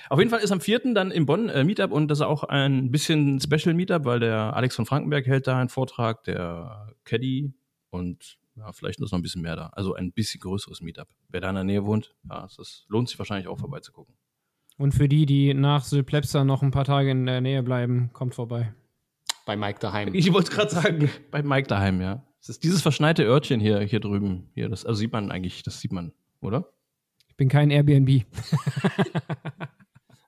Auf 0.10 0.20
jeden 0.20 0.30
Fall 0.30 0.42
ist 0.42 0.52
am 0.52 0.62
4. 0.62 0.94
dann 0.94 1.12
in 1.12 1.26
Bonn 1.26 1.50
äh, 1.50 1.64
Meetup 1.64 1.92
und 1.92 2.10
das 2.10 2.20
ist 2.20 2.26
auch 2.26 2.44
ein 2.44 2.92
bisschen 2.92 3.40
Special 3.40 3.74
Meetup, 3.74 4.06
weil 4.06 4.20
der 4.20 4.56
Alex 4.56 4.76
von 4.76 4.86
Frankenberg 4.86 5.26
hält 5.26 5.48
da 5.48 5.60
einen 5.60 5.70
Vortrag, 5.70 6.24
der 6.26 6.94
Caddy 7.06 7.54
und 7.90 8.38
ja, 8.56 8.72
vielleicht 8.72 9.00
ist 9.00 9.12
noch 9.12 9.20
ein 9.20 9.24
bisschen 9.24 9.42
mehr 9.42 9.56
da. 9.56 9.68
Also 9.68 9.96
ein 9.96 10.12
bisschen 10.12 10.42
größeres 10.42 10.82
Meetup. 10.82 11.08
Wer 11.30 11.42
da 11.42 11.50
in 11.50 11.56
der 11.56 11.64
Nähe 11.64 11.86
wohnt, 11.86 12.14
ja, 12.30 12.48
das 12.56 12.86
lohnt 12.88 13.10
sich 13.10 13.18
wahrscheinlich 13.18 13.48
auch 13.48 13.60
vorbeizugucken. 13.60 14.16
Und 14.78 14.94
für 14.94 15.08
die, 15.08 15.26
die 15.26 15.54
nach 15.54 15.84
Sylplepsa 15.84 16.44
noch 16.44 16.62
ein 16.62 16.72
paar 16.72 16.86
Tage 16.86 17.12
in 17.12 17.26
der 17.26 17.42
Nähe 17.42 17.64
bleiben, 17.64 18.10
kommt 18.14 18.36
vorbei. 18.36 18.74
Bei 19.46 19.56
Mike 19.56 19.80
daheim. 19.80 20.14
Ich 20.14 20.32
wollte 20.34 20.52
gerade 20.52 20.72
sagen, 20.72 21.10
bei 21.32 21.44
Mike 21.44 21.68
daheim, 21.68 22.02
ja. 22.02 22.24
Es 22.40 22.50
ist 22.50 22.64
dieses 22.64 22.82
verschneite 22.82 23.24
Örtchen 23.24 23.60
hier, 23.60 23.80
hier 23.82 24.00
drüben. 24.00 24.50
Hier, 24.54 24.70
das, 24.70 24.86
also 24.86 25.00
sieht 25.00 25.12
man 25.12 25.32
eigentlich, 25.32 25.64
das 25.64 25.80
sieht 25.80 25.92
man, 25.92 26.12
oder? 26.44 26.70
Ich 27.30 27.36
bin 27.38 27.50
kein 27.50 27.72
Airbnb. 27.72 28.26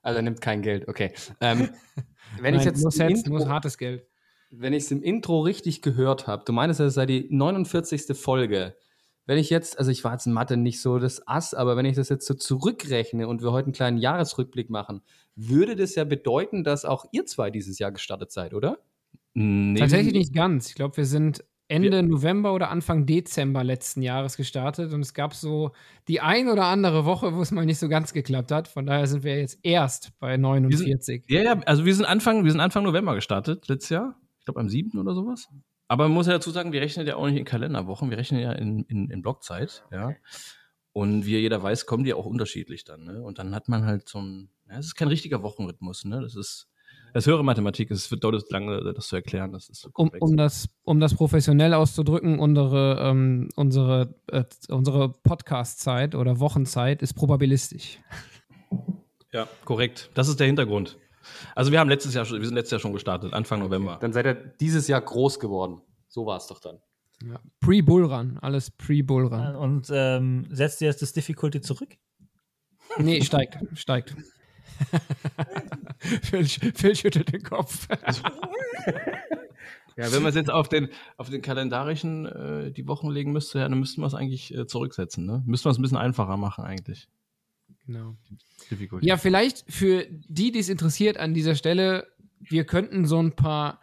Also 0.02 0.18
er 0.18 0.22
nimmt 0.22 0.40
kein 0.40 0.62
Geld, 0.62 0.86
okay. 0.86 1.12
Ähm, 1.40 1.68
wenn 2.40 2.54
Nein, 2.54 2.60
ich 2.60 2.64
jetzt 2.64 2.80
nur, 2.80 2.92
Sets, 2.92 3.24
Intro- 3.24 3.38
nur 3.38 3.48
hartes 3.48 3.76
Geld. 3.76 4.06
wenn 4.50 4.72
ich 4.72 4.84
es 4.84 4.92
im 4.92 5.02
Intro 5.02 5.40
richtig 5.40 5.82
gehört 5.82 6.28
habe, 6.28 6.44
du 6.44 6.52
meinst, 6.52 6.78
es 6.78 6.94
sei 6.94 7.06
die 7.06 7.26
49. 7.28 8.16
Folge. 8.16 8.76
Wenn 9.24 9.36
ich 9.38 9.50
jetzt, 9.50 9.80
also 9.80 9.90
ich 9.90 10.04
war 10.04 10.12
jetzt 10.12 10.26
in 10.26 10.32
Mathe 10.32 10.56
nicht 10.56 10.80
so 10.80 11.00
das 11.00 11.26
Ass, 11.26 11.54
aber 11.54 11.76
wenn 11.76 11.86
ich 11.86 11.96
das 11.96 12.08
jetzt 12.08 12.24
so 12.24 12.34
zurückrechne 12.34 13.26
und 13.26 13.42
wir 13.42 13.50
heute 13.50 13.66
einen 13.66 13.72
kleinen 13.72 13.98
Jahresrückblick 13.98 14.70
machen, 14.70 15.02
würde 15.34 15.74
das 15.74 15.96
ja 15.96 16.04
bedeuten, 16.04 16.62
dass 16.62 16.84
auch 16.84 17.06
ihr 17.10 17.26
zwei 17.26 17.50
dieses 17.50 17.80
Jahr 17.80 17.90
gestartet 17.90 18.30
seid, 18.30 18.54
oder? 18.54 18.78
Nee, 19.34 19.80
Tatsächlich 19.80 20.14
nicht 20.14 20.32
ganz. 20.34 20.68
Ich 20.68 20.76
glaube, 20.76 20.96
wir 20.98 21.06
sind 21.06 21.44
Ende 21.68 22.02
November 22.02 22.54
oder 22.54 22.70
Anfang 22.70 23.06
Dezember 23.06 23.64
letzten 23.64 24.02
Jahres 24.02 24.36
gestartet 24.36 24.92
und 24.92 25.00
es 25.00 25.14
gab 25.14 25.34
so 25.34 25.72
die 26.06 26.20
ein 26.20 26.48
oder 26.48 26.66
andere 26.66 27.04
Woche, 27.04 27.34
wo 27.34 27.42
es 27.42 27.50
mal 27.50 27.66
nicht 27.66 27.78
so 27.78 27.88
ganz 27.88 28.12
geklappt 28.12 28.52
hat. 28.52 28.68
Von 28.68 28.86
daher 28.86 29.06
sind 29.06 29.24
wir 29.24 29.36
jetzt 29.36 29.58
erst 29.62 30.12
bei 30.20 30.36
49. 30.36 31.24
Ja, 31.28 31.42
ja, 31.42 31.58
also 31.66 31.84
wir 31.84 31.94
sind 31.94 32.04
Anfang, 32.04 32.44
wir 32.44 32.52
sind 32.52 32.60
Anfang 32.60 32.84
November 32.84 33.14
gestartet, 33.14 33.66
letztes 33.68 33.90
Jahr. 33.90 34.20
Ich 34.38 34.44
glaube 34.44 34.60
am 34.60 34.68
7. 34.68 34.96
oder 34.98 35.14
sowas. 35.14 35.48
Aber 35.88 36.04
man 36.04 36.14
muss 36.14 36.26
ja 36.26 36.34
dazu 36.34 36.50
sagen, 36.50 36.72
wir 36.72 36.80
rechnen 36.80 37.06
ja 37.06 37.16
auch 37.16 37.26
nicht 37.26 37.38
in 37.38 37.44
Kalenderwochen, 37.44 38.10
wir 38.10 38.18
rechnen 38.18 38.40
ja 38.40 38.52
in, 38.52 38.84
in, 38.84 39.10
in 39.10 39.22
Blockzeit, 39.22 39.84
ja. 39.92 40.14
Und 40.92 41.26
wie 41.26 41.36
jeder 41.36 41.62
weiß, 41.62 41.86
kommen 41.86 42.04
die 42.04 42.14
auch 42.14 42.26
unterschiedlich 42.26 42.84
dann, 42.84 43.04
ne? 43.04 43.22
Und 43.22 43.38
dann 43.38 43.54
hat 43.54 43.68
man 43.68 43.84
halt 43.84 44.08
so 44.08 44.20
ein, 44.20 44.50
ja, 44.68 44.78
es 44.78 44.86
ist 44.86 44.94
kein 44.94 45.08
richtiger 45.08 45.42
Wochenrhythmus, 45.42 46.04
ne? 46.04 46.20
Das 46.22 46.34
ist, 46.34 46.68
das 47.12 47.26
höhere 47.26 47.44
Mathematik, 47.44 47.90
es 47.90 48.10
wird 48.10 48.24
dauert 48.24 48.50
lange, 48.50 48.92
das 48.94 49.08
zu 49.08 49.16
erklären, 49.16 49.52
das 49.52 49.68
ist 49.68 49.80
so 49.80 49.90
Um, 49.94 50.10
um, 50.20 50.36
das, 50.36 50.68
um 50.84 51.00
das 51.00 51.14
professionell 51.14 51.74
auszudrücken, 51.74 52.38
unsere, 52.38 52.98
ähm, 53.00 53.48
unsere, 53.56 54.14
äh, 54.28 54.44
unsere 54.68 55.10
Podcast-Zeit 55.10 56.14
oder 56.14 56.40
Wochenzeit 56.40 57.02
ist 57.02 57.14
probabilistisch. 57.14 57.98
ja, 59.32 59.48
korrekt. 59.64 60.10
Das 60.14 60.28
ist 60.28 60.38
der 60.40 60.46
Hintergrund. 60.46 60.98
Also 61.54 61.72
wir 61.72 61.80
haben 61.80 61.88
letztes 61.88 62.14
Jahr 62.14 62.24
schon, 62.24 62.38
wir 62.38 62.46
sind 62.46 62.54
letztes 62.54 62.72
Jahr 62.72 62.80
schon 62.80 62.92
gestartet, 62.92 63.32
Anfang 63.32 63.60
November. 63.60 63.98
Dann 64.00 64.12
seid 64.12 64.26
ihr 64.26 64.34
dieses 64.34 64.88
Jahr 64.88 65.00
groß 65.00 65.40
geworden. 65.40 65.80
So 66.08 66.26
war 66.26 66.36
es 66.36 66.46
doch 66.46 66.60
dann. 66.60 66.78
Ja. 67.24 67.40
Pre-Bullrun, 67.60 68.38
alles 68.42 68.70
Pre-Bullrun. 68.70 69.56
Und 69.56 69.88
ähm, 69.90 70.46
setzt 70.50 70.80
ihr 70.82 70.88
jetzt 70.88 71.02
das 71.02 71.12
Difficulty 71.12 71.60
zurück? 71.60 71.96
Nee, 72.98 73.22
steigt, 73.22 73.58
steigt. 73.74 74.14
Phil, 76.22 76.46
Phil 76.46 76.96
schüttelt 76.96 77.32
den 77.32 77.42
Kopf. 77.42 77.88
Ja, 79.96 80.12
wenn 80.12 80.22
man 80.22 80.28
es 80.28 80.34
jetzt 80.34 80.50
auf 80.50 80.68
den, 80.68 80.90
auf 81.16 81.30
den 81.30 81.40
kalendarischen 81.40 82.26
äh, 82.26 82.70
die 82.70 82.86
Wochen 82.86 83.08
legen 83.08 83.32
müsste, 83.32 83.60
ja, 83.60 83.68
dann 83.68 83.80
müssten 83.80 84.02
wir 84.02 84.06
es 84.06 84.12
eigentlich 84.12 84.54
äh, 84.54 84.66
zurücksetzen, 84.66 85.24
ne? 85.24 85.42
Müssten 85.46 85.64
wir 85.64 85.70
es 85.70 85.78
ein 85.78 85.82
bisschen 85.82 85.96
einfacher 85.96 86.36
machen 86.36 86.64
eigentlich. 86.64 87.08
genau. 87.86 88.14
Difficulty. 88.70 89.06
Ja, 89.06 89.16
vielleicht 89.16 89.64
für 89.72 90.06
die, 90.10 90.52
die 90.52 90.58
es 90.58 90.68
interessiert 90.68 91.16
an 91.16 91.32
dieser 91.32 91.54
Stelle, 91.54 92.06
wir 92.40 92.64
könnten 92.64 93.06
so 93.06 93.18
ein 93.18 93.32
paar 93.32 93.80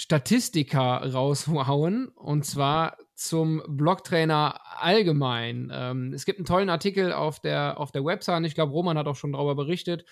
Statistika 0.00 0.96
raushauen 0.96 2.08
und 2.08 2.46
zwar 2.46 2.96
zum 3.14 3.62
Blocktrainer 3.68 4.58
allgemein. 4.80 5.70
Ähm, 5.70 6.14
es 6.14 6.24
gibt 6.24 6.38
einen 6.38 6.46
tollen 6.46 6.70
Artikel 6.70 7.12
auf 7.12 7.38
der, 7.40 7.78
auf 7.78 7.92
der 7.92 8.02
Website, 8.02 8.46
ich 8.46 8.54
glaube, 8.54 8.72
Roman 8.72 8.96
hat 8.96 9.06
auch 9.06 9.16
schon 9.16 9.32
darüber 9.32 9.54
berichtet, 9.54 10.06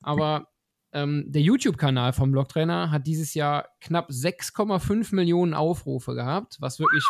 aber 0.00 0.46
ähm, 0.92 1.24
der 1.26 1.42
YouTube-Kanal 1.42 2.12
vom 2.12 2.30
Blocktrainer 2.30 2.92
hat 2.92 3.08
dieses 3.08 3.34
Jahr 3.34 3.66
knapp 3.80 4.10
6,5 4.10 5.12
Millionen 5.12 5.54
Aufrufe 5.54 6.14
gehabt, 6.14 6.58
was 6.60 6.78
wirklich 6.78 7.04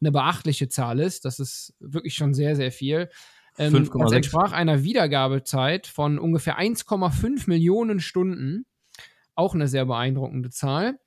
eine 0.00 0.10
beachtliche 0.10 0.68
Zahl 0.68 0.98
ist. 0.98 1.24
Das 1.24 1.38
ist 1.38 1.72
wirklich 1.78 2.14
schon 2.14 2.34
sehr, 2.34 2.56
sehr 2.56 2.72
viel. 2.72 3.10
Ähm, 3.58 3.74
5,6. 3.74 4.02
das 4.02 4.12
entsprach 4.12 4.52
einer 4.52 4.82
Wiedergabezeit 4.82 5.86
von 5.86 6.18
ungefähr 6.18 6.58
1,5 6.58 7.44
Millionen 7.46 8.00
Stunden. 8.00 8.66
Auch 9.36 9.54
eine 9.54 9.68
sehr 9.68 9.84
beeindruckende 9.84 10.50
Zahl. 10.50 10.98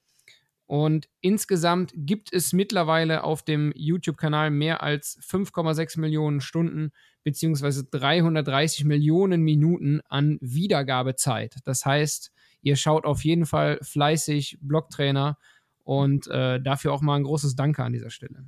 Und 0.70 1.10
insgesamt 1.20 1.94
gibt 1.96 2.32
es 2.32 2.54
mittlerweile 2.54 3.24
auf 3.24 3.42
dem 3.42 3.74
YouTube-Kanal 3.76 4.52
mehr 4.52 4.84
als 4.84 5.20
5,6 5.20 6.00
Millionen 6.00 6.42
Stunden 6.42 6.92
beziehungsweise 7.24 7.86
330 7.86 8.86
Millionen 8.86 9.42
Minuten 9.42 10.00
an 10.10 10.38
Wiedergabezeit. 10.42 11.56
Das 11.66 11.88
heißt, 11.88 12.32
ihr 12.62 12.76
schaut 12.76 13.06
auf 13.06 13.24
jeden 13.24 13.48
Fall 13.48 13.80
fleißig 13.82 14.60
Blocktrainer 14.62 15.40
und 15.86 16.28
äh, 16.28 16.62
dafür 16.62 16.94
auch 16.94 17.02
mal 17.02 17.16
ein 17.16 17.24
großes 17.24 17.56
Danke 17.56 17.84
an 17.84 17.94
dieser 17.94 18.12
Stelle. 18.12 18.46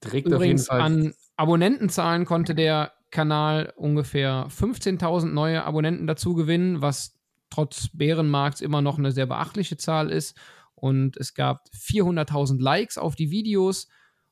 Trägt 0.00 0.28
auf 0.28 0.32
jeden 0.32 0.34
Übrigens 0.36 0.68
Fall. 0.68 0.80
an 0.80 1.14
Abonnentenzahlen 1.36 2.24
konnte 2.24 2.54
der 2.54 2.94
Kanal 3.10 3.74
ungefähr 3.76 4.46
15.000 4.48 5.26
neue 5.26 5.62
Abonnenten 5.62 6.06
dazu 6.06 6.32
gewinnen, 6.32 6.80
was 6.80 7.19
trotz 7.50 7.88
Bärenmarkts 7.92 8.60
immer 8.60 8.82
noch 8.82 8.98
eine 8.98 9.12
sehr 9.12 9.26
beachtliche 9.26 9.76
Zahl 9.76 10.10
ist. 10.10 10.36
Und 10.74 11.16
es 11.16 11.34
gab 11.34 11.66
400.000 11.74 12.60
Likes 12.60 12.96
auf 12.96 13.14
die 13.14 13.30
Videos 13.30 13.88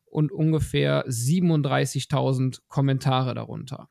und 0.06 0.32
ungefähr 0.32 1.06
37.000 1.06 2.60
Kommentare 2.68 3.34
darunter. 3.34 3.88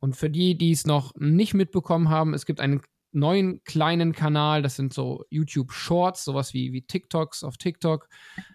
Und 0.00 0.16
für 0.16 0.30
die, 0.30 0.56
die 0.56 0.72
es 0.72 0.86
noch 0.86 1.14
nicht 1.16 1.54
mitbekommen 1.54 2.08
haben, 2.08 2.34
es 2.34 2.46
gibt 2.46 2.60
einen 2.60 2.80
neuen 3.12 3.62
kleinen 3.64 4.12
Kanal, 4.12 4.62
das 4.62 4.76
sind 4.76 4.92
so 4.94 5.24
YouTube 5.30 5.72
Shorts, 5.72 6.24
sowas 6.24 6.54
wie, 6.54 6.72
wie 6.72 6.82
TikToks 6.82 7.44
auf 7.44 7.56
TikTok. 7.56 8.08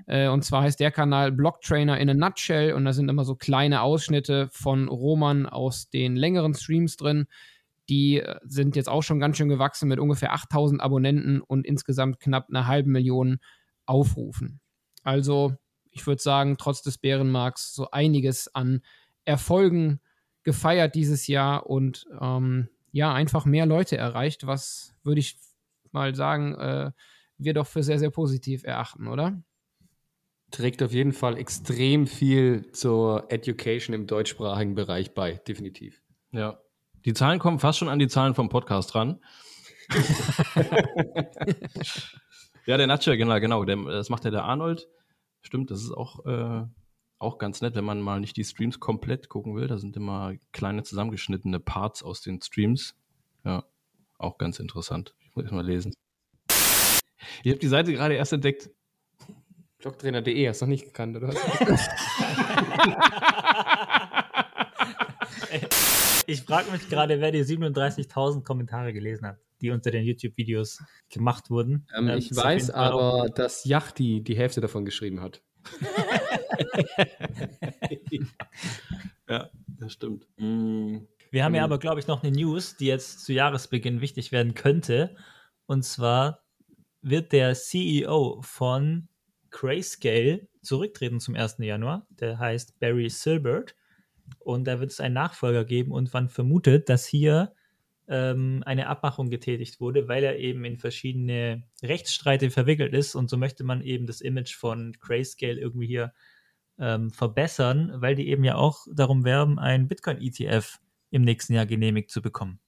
Äh, 0.07 0.29
und 0.29 0.43
zwar 0.43 0.63
heißt 0.63 0.79
der 0.79 0.91
Kanal 0.91 1.31
Blocktrainer 1.31 2.00
in 2.00 2.09
a 2.09 2.13
Nutshell 2.13 2.74
und 2.74 2.85
da 2.85 2.93
sind 2.93 3.09
immer 3.09 3.25
so 3.25 3.35
kleine 3.35 3.81
Ausschnitte 3.81 4.50
von 4.51 4.88
Roman 4.88 5.45
aus 5.45 5.89
den 5.89 6.15
längeren 6.15 6.53
Streams 6.53 6.97
drin. 6.97 7.27
Die 7.89 8.20
äh, 8.20 8.39
sind 8.44 8.75
jetzt 8.75 8.89
auch 8.89 9.04
schon 9.04 9.20
ganz 9.20 9.38
schön 9.38 9.50
gewachsen 9.50 9.88
mit 9.88 10.00
ungefähr 10.00 10.34
8000 10.34 10.82
Abonnenten 10.82 11.42
und 11.42 11.65
insgesamt 11.65 12.20
knapp 12.20 12.48
einer 12.50 12.68
halben 12.68 12.92
Million 12.92 13.39
Aufrufen. 13.86 14.60
Also, 15.04 15.54
ich 15.92 16.06
würde 16.08 16.22
sagen, 16.22 16.58
trotz 16.58 16.82
des 16.82 16.98
Bärenmarks 16.98 17.74
so 17.74 17.92
einiges 17.92 18.54
an 18.54 18.82
Erfolgen 19.24 20.00
gefeiert 20.44 20.96
dieses 20.96 21.27
Jahr 21.27 21.68
und 21.68 22.08
ähm, 22.20 22.70
ja, 22.92 23.13
einfach 23.13 23.46
mehr 23.46 23.65
Leute 23.65 23.98
erreicht, 23.98 24.48
was 24.48 24.96
würde 25.04 25.20
ich 25.20 25.38
mal 25.92 26.15
sagen, 26.15 26.56
äh, 26.56 26.92
wir 27.38 27.54
doch 27.54 27.68
für 27.68 27.84
sehr, 27.84 28.00
sehr 28.00 28.10
positiv 28.10 28.63
erachten, 28.63 29.08
oder? 29.08 29.44
trägt 30.51 30.82
auf 30.84 30.94
jeden 30.94 31.13
Fall 31.13 31.38
extrem 31.38 32.08
viel 32.08 32.72
zur 32.72 33.25
Education 33.30 33.94
im 33.94 34.08
deutschsprachigen 34.08 34.75
Bereich 34.75 35.13
bei, 35.13 35.34
definitiv. 35.48 36.01
Ja. 36.32 36.60
Die 37.05 37.13
Zahlen 37.13 37.38
kommen 37.38 37.59
fast 37.59 37.77
schon 37.77 37.88
an 37.88 38.00
die 38.00 38.07
Zahlen 38.07 38.33
vom 38.33 38.50
Podcast 38.50 38.95
ran. 38.95 39.19
ja, 42.65 42.77
der 42.77 42.88
Natscher, 42.88 43.15
genau, 43.15 43.39
genau. 43.39 43.63
Der, 43.63 43.77
das 43.77 44.09
macht 44.09 44.25
ja 44.25 44.31
der 44.31 44.43
Arnold. 44.43 44.88
Stimmt, 45.43 45.69
das 45.69 45.83
ist 45.83 45.91
auch, 45.91 46.25
äh, 46.25 46.63
auch 47.19 47.38
ganz 47.38 47.62
nett, 47.62 47.75
wenn 47.75 47.85
man 47.85 48.01
mal 48.01 48.19
nicht 48.19 48.35
die 48.38 48.43
Streams 48.43 48.79
komplett 48.79 49.29
gucken 49.29 49.55
will. 49.55 49.67
Da 49.67 49.77
sind 49.77 49.95
immer 49.95 50.33
kleine 50.51 50.81
zusammengeschnittene 50.81 51.59
Parts 51.59 52.01
aus 52.01 52.21
den 52.21 52.41
Streams. 52.41 52.95
Ja, 53.43 53.63
auch 54.17 54.39
ganz 54.39 54.57
interessant. 54.57 55.13
Ich 55.19 55.35
muss 55.35 55.43
erst 55.43 55.53
mal 55.53 55.63
lesen. 55.63 55.93
Ihr 57.43 57.53
habt 57.53 57.62
die 57.62 57.67
Seite 57.67 57.93
gerade 57.93 58.15
erst 58.15 58.33
entdeckt. 58.33 58.71
Blocktrainer.de 59.77 60.50
hast 60.50 60.62
du 60.62 60.65
noch 60.65 60.71
nicht 60.71 60.85
gekannt, 60.85 61.17
oder? 61.17 61.29
Ich 66.27 66.41
frage 66.41 66.72
mich 66.72 66.89
gerade, 66.89 67.20
wer 67.22 67.32
die 67.32 67.44
37.000 67.44 68.44
Kommentare 68.44 68.94
gelesen 68.94 69.27
hat, 69.27 69.38
die 69.62 69.72
unter 69.72 69.91
den 69.91 70.03
YouTube-Videos 70.05 70.84
gemacht 71.10 71.50
wurden. 71.50 71.88
Ähm, 71.96 72.10
Ähm, 72.10 72.17
ich 72.17 72.36
weiß 72.36 72.72
Fall 72.72 72.91
auch- 72.91 73.20
aber, 73.24 73.29
dass 73.29 73.65
Yachty 73.65 74.22
die 74.24 74.36
Hälfte 74.38 74.62
davon 74.62 74.86
geschrieben 74.86 75.22
hat. 75.22 75.41
Ja, 79.27 79.50
das 79.79 79.94
stimmt. 79.94 80.27
Mm, 80.38 80.98
Wir 81.32 81.44
haben 81.44 81.55
ja 81.55 81.62
Mhm. 81.62 81.65
aber, 81.65 81.79
glaube 81.79 82.00
ich, 82.00 82.08
noch 82.08 82.24
eine 82.24 82.32
News, 82.32 82.77
die 82.77 82.86
jetzt 82.86 83.25
zu 83.25 83.34
Jahresbeginn 83.34 84.00
wichtig 84.01 84.32
werden 84.32 84.53
könnte. 84.53 85.15
Und 85.65 85.84
zwar 85.84 86.44
wird 87.01 87.32
der 87.32 87.55
CEO 87.55 88.41
von 88.44 89.08
Grayscale 89.50 90.48
zurücktreten 90.62 91.20
zum 91.20 91.36
1. 91.36 91.58
Januar. 91.65 92.05
Der 92.12 92.38
heißt 92.39 92.79
Barry 92.79 93.10
Silbert. 93.10 93.75
Und 94.39 94.65
da 94.65 94.79
wird 94.79 94.91
es 94.91 95.00
einen 95.00 95.15
Nachfolger 95.15 95.65
geben 95.65 95.91
und 95.91 96.13
man 96.13 96.29
vermutet, 96.29 96.89
dass 96.89 97.05
hier 97.05 97.53
ähm, 98.08 98.63
eine 98.65 98.88
Abmachung 98.88 99.29
getätigt 99.29 99.79
wurde, 99.79 100.08
weil 100.08 100.24
er 100.24 100.38
eben 100.38 100.63
in 100.65 100.77
verschiedene 100.77 101.63
Rechtsstreite 101.82 102.51
verwickelt 102.51 102.94
ist 102.94 103.15
und 103.15 103.29
so 103.29 103.38
möchte 103.38 103.63
man 103.63 103.82
eben 103.82 104.05
das 104.05 104.22
Image 104.22 104.55
von 104.55 104.94
Grayscale 105.00 105.60
irgendwie 105.60 105.88
hier 105.88 106.13
ähm, 106.77 107.12
verbessern, 107.12 107.94
weil 107.96 108.15
die 108.15 108.27
eben 108.29 108.44
ja 108.44 108.55
auch 108.55 108.86
darum 108.94 109.24
werben, 109.24 109.60
ein 109.60 109.88
Bitcoin-ETF 109.88 110.79
im 111.10 111.24
nächsten 111.24 111.53
Jahr 111.53 111.65
genehmigt 111.65 112.12
zu 112.12 112.22
bekommen. 112.22 112.60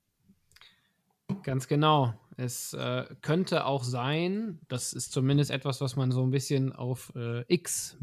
Ganz 1.44 1.68
genau. 1.68 2.14
Es 2.38 2.74
äh, 2.74 3.06
könnte 3.22 3.66
auch 3.66 3.84
sein, 3.84 4.60
das 4.68 4.94
ist 4.94 5.12
zumindest 5.12 5.52
etwas, 5.52 5.82
was 5.82 5.96
man 5.96 6.12
so 6.12 6.24
ein 6.24 6.32
bisschen 6.32 6.72
auf 6.72 7.12
äh, 7.16 7.44
X 7.48 7.98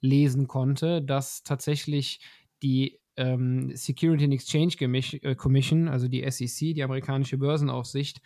mitlesen 0.00 0.46
konnte, 0.46 1.02
dass 1.02 1.42
tatsächlich 1.42 2.20
die 2.62 2.98
ähm, 3.16 3.74
Security 3.74 4.24
and 4.24 4.34
Exchange 4.34 4.74
äh, 5.22 5.34
Commission, 5.34 5.88
also 5.88 6.08
die 6.08 6.28
SEC, 6.30 6.74
die 6.74 6.82
amerikanische 6.82 7.38
Börsenaufsicht, 7.38 8.20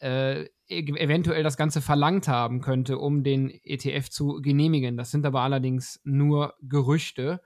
äh, 0.00 0.46
eventuell 0.68 1.42
das 1.42 1.56
Ganze 1.56 1.80
verlangt 1.80 2.28
haben 2.28 2.60
könnte, 2.60 2.98
um 2.98 3.24
den 3.24 3.50
ETF 3.64 4.10
zu 4.10 4.40
genehmigen. 4.42 4.96
Das 4.96 5.10
sind 5.10 5.26
aber 5.26 5.40
allerdings 5.40 6.00
nur 6.04 6.54
Gerüchte. 6.62 7.40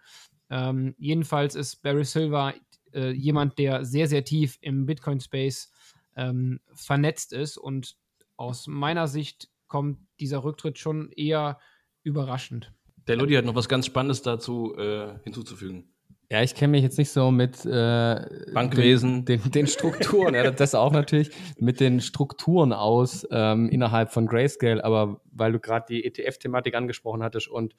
Ähm, 0.51 0.95
jedenfalls 0.99 1.55
ist 1.55 1.83
Barry 1.83 2.05
Silver 2.05 2.55
äh, 2.93 3.11
jemand, 3.11 3.59
der 3.59 3.85
sehr, 3.85 4.07
sehr 4.07 4.25
tief 4.25 4.59
im 4.61 4.87
Bitcoin-Space 4.87 5.71
ähm, 6.17 6.61
vernetzt 6.75 7.33
ist 7.33 7.57
und 7.57 7.97
aus 8.37 8.67
meiner 8.67 9.07
Sicht 9.07 9.49
kommt 9.69 9.99
dieser 10.21 10.45
Rücktritt 10.45 10.79
schon 10.79 11.11
eher 11.13 11.59
überraschend. 12.03 12.73
Der 13.09 13.17
Lodi 13.17 13.35
hat 13.35 13.45
noch 13.45 13.55
was 13.55 13.69
ganz 13.69 13.87
Spannendes 13.87 14.23
dazu 14.23 14.77
äh, 14.77 15.15
hinzuzufügen. 15.25 15.93
Ja, 16.31 16.43
ich 16.43 16.55
kenne 16.55 16.71
mich 16.71 16.83
jetzt 16.83 16.97
nicht 16.97 17.11
so 17.11 17.31
mit 17.31 17.67
äh, 17.67 18.27
Bankwesen, 18.55 19.27
den, 19.27 19.43
den, 19.43 19.51
den 19.51 19.67
Strukturen, 19.67 20.35
ja, 20.35 20.51
das 20.51 20.75
auch 20.75 20.91
natürlich, 20.91 21.31
mit 21.59 21.79
den 21.79 22.01
Strukturen 22.01 22.73
aus 22.73 23.27
ähm, 23.31 23.69
innerhalb 23.69 24.11
von 24.11 24.27
Grayscale, 24.27 24.83
aber 24.83 25.21
weil 25.31 25.53
du 25.53 25.61
gerade 25.61 25.85
die 25.91 26.05
ETF-Thematik 26.07 26.75
angesprochen 26.75 27.23
hattest 27.23 27.49
und 27.49 27.75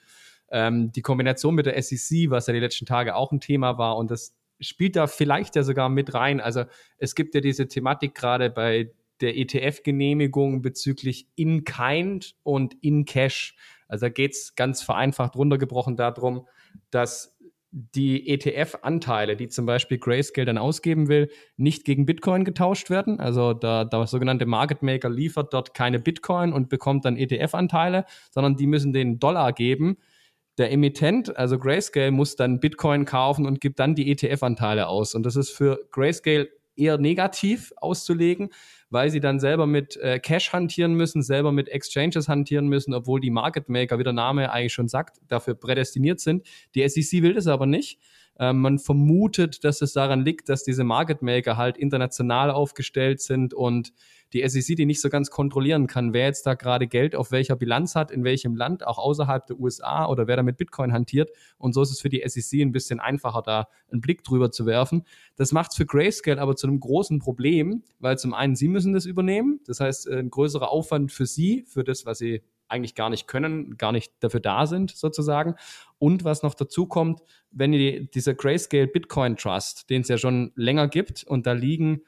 ähm, 0.51 0.91
die 0.91 1.01
Kombination 1.01 1.55
mit 1.55 1.65
der 1.65 1.81
SEC, 1.81 2.29
was 2.29 2.45
ja 2.45 2.53
die 2.53 2.59
letzten 2.59 2.85
Tage 2.85 3.15
auch 3.15 3.31
ein 3.31 3.39
Thema 3.39 3.79
war. 3.79 3.97
Und 3.97 4.11
das 4.11 4.35
spielt 4.59 4.95
da 4.95 5.07
vielleicht 5.07 5.55
ja 5.55 5.63
sogar 5.63 5.89
mit 5.89 6.13
rein. 6.13 6.39
Also 6.39 6.65
es 6.99 7.15
gibt 7.15 7.33
ja 7.33 7.41
diese 7.41 7.67
Thematik 7.67 8.13
gerade 8.13 8.51
bei 8.51 8.91
der 9.23 9.37
ETF-Genehmigung 9.37 10.61
bezüglich 10.61 11.27
In-Kind 11.35 12.35
und 12.43 12.75
In-Cash. 12.81 13.55
Also 13.87 14.05
da 14.05 14.09
geht 14.09 14.33
es 14.33 14.55
ganz 14.55 14.81
vereinfacht 14.83 15.35
runtergebrochen 15.35 15.95
darum, 15.95 16.47
dass 16.91 17.37
die 17.71 18.29
ETF-Anteile, 18.29 19.35
die 19.35 19.49
zum 19.49 19.65
Beispiel 19.65 19.97
Grayscale 19.97 20.45
dann 20.45 20.59
ausgeben 20.59 21.07
will, 21.07 21.31
nicht 21.57 21.85
gegen 21.85 22.05
Bitcoin 22.05 22.43
getauscht 22.45 22.91
werden. 22.91 23.19
Also 23.19 23.53
der, 23.53 23.85
der 23.85 24.05
sogenannte 24.05 24.45
Market 24.45 24.83
Maker 24.83 25.09
liefert 25.09 25.53
dort 25.53 25.73
keine 25.73 25.99
Bitcoin 25.99 26.53
und 26.53 26.69
bekommt 26.69 27.05
dann 27.05 27.17
ETF-Anteile, 27.17 28.05
sondern 28.29 28.57
die 28.57 28.67
müssen 28.67 28.93
den 28.93 29.19
Dollar 29.19 29.53
geben. 29.53 29.97
Der 30.59 30.71
Emittent, 30.71 31.35
also 31.35 31.57
Grayscale, 31.57 32.11
muss 32.11 32.35
dann 32.35 32.59
Bitcoin 32.59 33.05
kaufen 33.05 33.47
und 33.47 33.59
gibt 33.59 33.79
dann 33.79 33.95
die 33.95 34.11
ETF-Anteile 34.11 34.87
aus. 34.87 35.15
Und 35.15 35.25
das 35.25 35.35
ist 35.35 35.49
für 35.49 35.79
Grayscale 35.89 36.49
eher 36.75 36.97
negativ 36.97 37.73
auszulegen, 37.77 38.49
weil 38.89 39.09
sie 39.09 39.19
dann 39.19 39.39
selber 39.39 39.65
mit 39.67 39.97
äh, 39.97 40.19
Cash 40.19 40.53
hantieren 40.53 40.93
müssen, 40.93 41.21
selber 41.21 41.51
mit 41.51 41.69
Exchanges 41.69 42.27
hantieren 42.27 42.67
müssen, 42.67 42.93
obwohl 42.93 43.19
die 43.19 43.31
Market 43.31 43.69
Maker, 43.69 43.99
wie 43.99 44.03
der 44.03 44.13
Name 44.13 44.51
eigentlich 44.51 44.73
schon 44.73 44.87
sagt, 44.87 45.17
dafür 45.27 45.55
prädestiniert 45.55 46.19
sind. 46.19 46.45
Die 46.75 46.87
SEC 46.87 47.21
will 47.23 47.33
das 47.33 47.47
aber 47.47 47.65
nicht. 47.65 47.99
Ähm, 48.39 48.61
man 48.61 48.79
vermutet, 48.79 49.63
dass 49.63 49.81
es 49.81 49.93
daran 49.93 50.25
liegt, 50.25 50.49
dass 50.49 50.63
diese 50.63 50.83
Market 50.83 51.21
Maker 51.21 51.57
halt 51.57 51.77
international 51.77 52.51
aufgestellt 52.51 53.21
sind 53.21 53.53
und 53.53 53.93
die 54.33 54.47
SEC 54.47 54.75
die 54.75 54.85
nicht 54.85 55.01
so 55.01 55.09
ganz 55.09 55.29
kontrollieren 55.29 55.87
kann, 55.87 56.13
wer 56.13 56.25
jetzt 56.25 56.45
da 56.45 56.55
gerade 56.55 56.87
Geld 56.87 57.15
auf 57.15 57.31
welcher 57.31 57.55
Bilanz 57.55 57.95
hat, 57.95 58.09
in 58.09 58.23
welchem 58.23 58.55
Land, 58.55 58.85
auch 58.85 58.97
außerhalb 58.97 59.45
der 59.45 59.59
USA 59.59 60.07
oder 60.07 60.27
wer 60.27 60.35
da 60.35 60.43
mit 60.43 60.57
Bitcoin 60.57 60.91
hantiert. 60.91 61.29
Und 61.57 61.73
so 61.73 61.83
ist 61.83 61.91
es 61.91 62.01
für 62.01 62.09
die 62.09 62.23
SEC 62.25 62.61
ein 62.61 62.71
bisschen 62.71 62.99
einfacher, 62.99 63.43
da 63.43 63.67
einen 63.91 64.01
Blick 64.01 64.23
drüber 64.23 64.51
zu 64.51 64.65
werfen. 64.65 65.05
Das 65.35 65.51
macht 65.51 65.71
es 65.71 65.77
für 65.77 65.85
Grayscale 65.85 66.41
aber 66.41 66.55
zu 66.55 66.67
einem 66.67 66.79
großen 66.79 67.19
Problem, 67.19 67.83
weil 67.99 68.17
zum 68.17 68.33
einen 68.33 68.55
sie 68.55 68.67
müssen 68.67 68.93
das 68.93 69.05
übernehmen. 69.05 69.59
Das 69.67 69.79
heißt, 69.79 70.09
ein 70.09 70.31
größerer 70.31 70.71
Aufwand 70.71 71.11
für 71.11 71.27
sie, 71.27 71.63
für 71.67 71.83
das, 71.83 72.05
was 72.05 72.17
sie 72.17 72.41
eigentlich 72.73 72.95
gar 72.95 73.09
nicht 73.09 73.27
können, 73.27 73.77
gar 73.77 73.91
nicht 73.91 74.11
dafür 74.19 74.39
da 74.39 74.65
sind, 74.65 74.91
sozusagen. 74.91 75.55
Und 75.99 76.25
was 76.25 76.43
noch 76.43 76.55
dazu 76.55 76.87
kommt, 76.87 77.21
wenn 77.51 77.71
die, 77.71 78.09
dieser 78.11 78.33
Grayscale 78.33 78.87
Bitcoin 78.87 79.37
Trust, 79.37 79.89
den 79.89 80.01
es 80.01 80.09
ja 80.09 80.17
schon 80.17 80.51
länger 80.55 80.87
gibt, 80.87 81.23
und 81.23 81.47
da 81.47 81.53
liegen, 81.53 82.01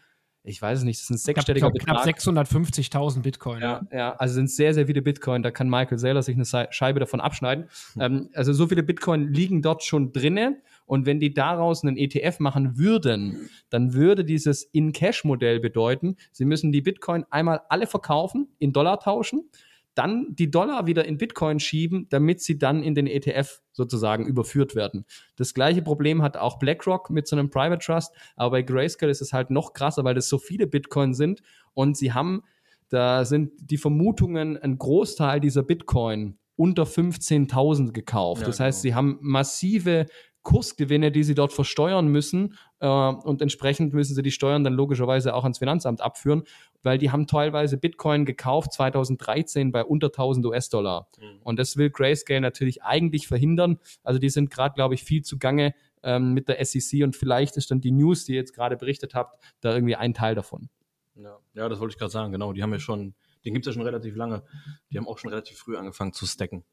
ich 0.45 0.61
weiß 0.61 0.79
es 0.79 0.83
nicht, 0.83 0.99
das 0.99 1.05
ist 1.05 1.09
ein 1.09 1.17
sechsstelliger 1.17 1.71
Betrag. 1.71 2.03
Knapp 2.03 2.47
650.000 2.47 3.21
Bitcoin. 3.21 3.61
Ja, 3.61 3.81
ja, 3.91 4.15
also 4.15 4.35
sind 4.35 4.49
sehr, 4.49 4.73
sehr 4.73 4.85
viele 4.87 5.01
Bitcoin. 5.01 5.43
Da 5.43 5.51
kann 5.51 5.69
Michael 5.69 5.97
Saylor 5.97 6.21
sich 6.21 6.35
eine 6.35 6.67
Scheibe 6.71 6.99
davon 6.99 7.19
abschneiden. 7.19 7.65
Hm. 7.93 8.01
Ähm, 8.01 8.29
also 8.33 8.53
so 8.53 8.67
viele 8.67 8.83
Bitcoin 8.83 9.33
liegen 9.33 9.61
dort 9.61 9.83
schon 9.83 10.13
drinne. 10.13 10.61
Und 10.85 11.05
wenn 11.05 11.19
die 11.19 11.33
daraus 11.33 11.83
einen 11.83 11.97
ETF 11.97 12.39
machen 12.39 12.77
würden, 12.77 13.49
dann 13.69 13.93
würde 13.93 14.23
dieses 14.23 14.63
In-Cash-Modell 14.63 15.59
bedeuten, 15.59 16.15
sie 16.31 16.45
müssen 16.45 16.71
die 16.71 16.81
Bitcoin 16.81 17.25
einmal 17.31 17.61
alle 17.69 17.87
verkaufen, 17.87 18.49
in 18.59 18.71
Dollar 18.71 18.99
tauschen 18.99 19.49
dann 19.95 20.27
die 20.35 20.51
Dollar 20.51 20.85
wieder 20.87 21.05
in 21.05 21.17
Bitcoin 21.17 21.59
schieben, 21.59 22.07
damit 22.09 22.41
sie 22.41 22.57
dann 22.59 22.83
in 22.83 22.95
den 22.95 23.07
ETF 23.07 23.61
sozusagen 23.71 24.25
überführt 24.27 24.75
werden. 24.75 25.05
Das 25.35 25.53
gleiche 25.53 25.81
Problem 25.81 26.21
hat 26.21 26.37
auch 26.37 26.59
BlackRock 26.59 27.09
mit 27.09 27.27
so 27.27 27.35
einem 27.35 27.49
Private 27.49 27.83
Trust, 27.83 28.13
aber 28.35 28.51
bei 28.51 28.61
Grayscale 28.61 29.11
ist 29.11 29.21
es 29.21 29.33
halt 29.33 29.49
noch 29.49 29.73
krasser, 29.73 30.03
weil 30.03 30.15
das 30.15 30.29
so 30.29 30.37
viele 30.37 30.67
Bitcoin 30.67 31.13
sind 31.13 31.41
und 31.73 31.97
sie 31.97 32.13
haben, 32.13 32.43
da 32.89 33.25
sind 33.25 33.53
die 33.57 33.77
Vermutungen, 33.77 34.57
ein 34.57 34.77
Großteil 34.77 35.39
dieser 35.39 35.63
Bitcoin 35.63 36.37
unter 36.57 36.83
15.000 36.83 37.91
gekauft. 37.91 38.41
Ja, 38.41 38.47
das 38.47 38.59
heißt, 38.59 38.81
genau. 38.81 38.91
sie 38.91 38.95
haben 38.95 39.17
massive 39.21 40.05
Kursgewinne, 40.45 41.11
die 41.11 41.23
sie 41.23 41.35
dort 41.35 41.51
versteuern 41.51 42.07
müssen 42.07 42.55
äh, 42.79 42.87
und 42.87 43.41
entsprechend 43.41 43.93
müssen 43.93 44.15
sie 44.15 44.21
die 44.21 44.31
Steuern 44.31 44.63
dann 44.63 44.73
logischerweise 44.73 45.33
auch 45.33 45.43
ans 45.43 45.57
Finanzamt 45.57 45.99
abführen, 45.99 46.43
weil 46.83 46.97
die 46.97 47.11
haben 47.11 47.27
teilweise 47.27 47.77
Bitcoin 47.77 48.25
gekauft 48.25 48.71
2013 48.71 49.73
bei 49.73 49.83
unter 49.83 50.07
1000 50.07 50.45
US-Dollar. 50.45 51.09
Mhm. 51.19 51.41
Und 51.43 51.59
das 51.59 51.75
will 51.75 51.89
Grayscale 51.89 52.39
natürlich 52.39 52.83
eigentlich 52.83 53.27
verhindern. 53.27 53.79
Also 54.03 54.19
die 54.19 54.29
sind 54.29 54.51
gerade, 54.51 54.75
glaube 54.75 54.93
ich, 54.93 55.03
viel 55.03 55.23
zugange 55.23 55.73
ähm, 56.03 56.33
mit 56.33 56.47
der 56.47 56.63
SEC 56.63 57.03
und 57.03 57.15
vielleicht 57.15 57.57
ist 57.57 57.71
dann 57.71 57.81
die 57.81 57.91
News, 57.91 58.25
die 58.25 58.33
ihr 58.33 58.39
jetzt 58.39 58.53
gerade 58.53 58.77
berichtet 58.77 59.15
habt, 59.15 59.43
da 59.61 59.73
irgendwie 59.73 59.95
ein 59.95 60.13
Teil 60.13 60.35
davon. 60.35 60.69
Ja, 61.15 61.39
ja 61.55 61.67
das 61.67 61.79
wollte 61.79 61.93
ich 61.93 61.97
gerade 61.97 62.11
sagen, 62.11 62.31
genau. 62.31 62.53
Die 62.53 62.61
haben 62.61 62.71
ja 62.71 62.79
schon, 62.79 63.15
den 63.43 63.53
gibt 63.53 63.65
es 63.65 63.73
ja 63.73 63.73
schon 63.73 63.85
relativ 63.85 64.15
lange. 64.15 64.43
Die 64.91 64.97
haben 64.99 65.07
auch 65.07 65.17
schon 65.17 65.31
relativ 65.31 65.57
früh 65.57 65.75
angefangen 65.75 66.13
zu 66.13 66.27
stacken. 66.27 66.63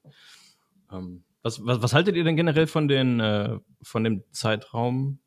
Ähm, 0.92 1.24
was, 1.42 1.64
was, 1.64 1.82
was 1.82 1.94
haltet 1.94 2.16
ihr 2.16 2.24
denn 2.24 2.36
generell 2.36 2.66
von, 2.66 2.88
den, 2.88 3.20
äh, 3.20 3.58
von 3.82 4.04
dem 4.04 4.24
Zeitraum 4.32 5.20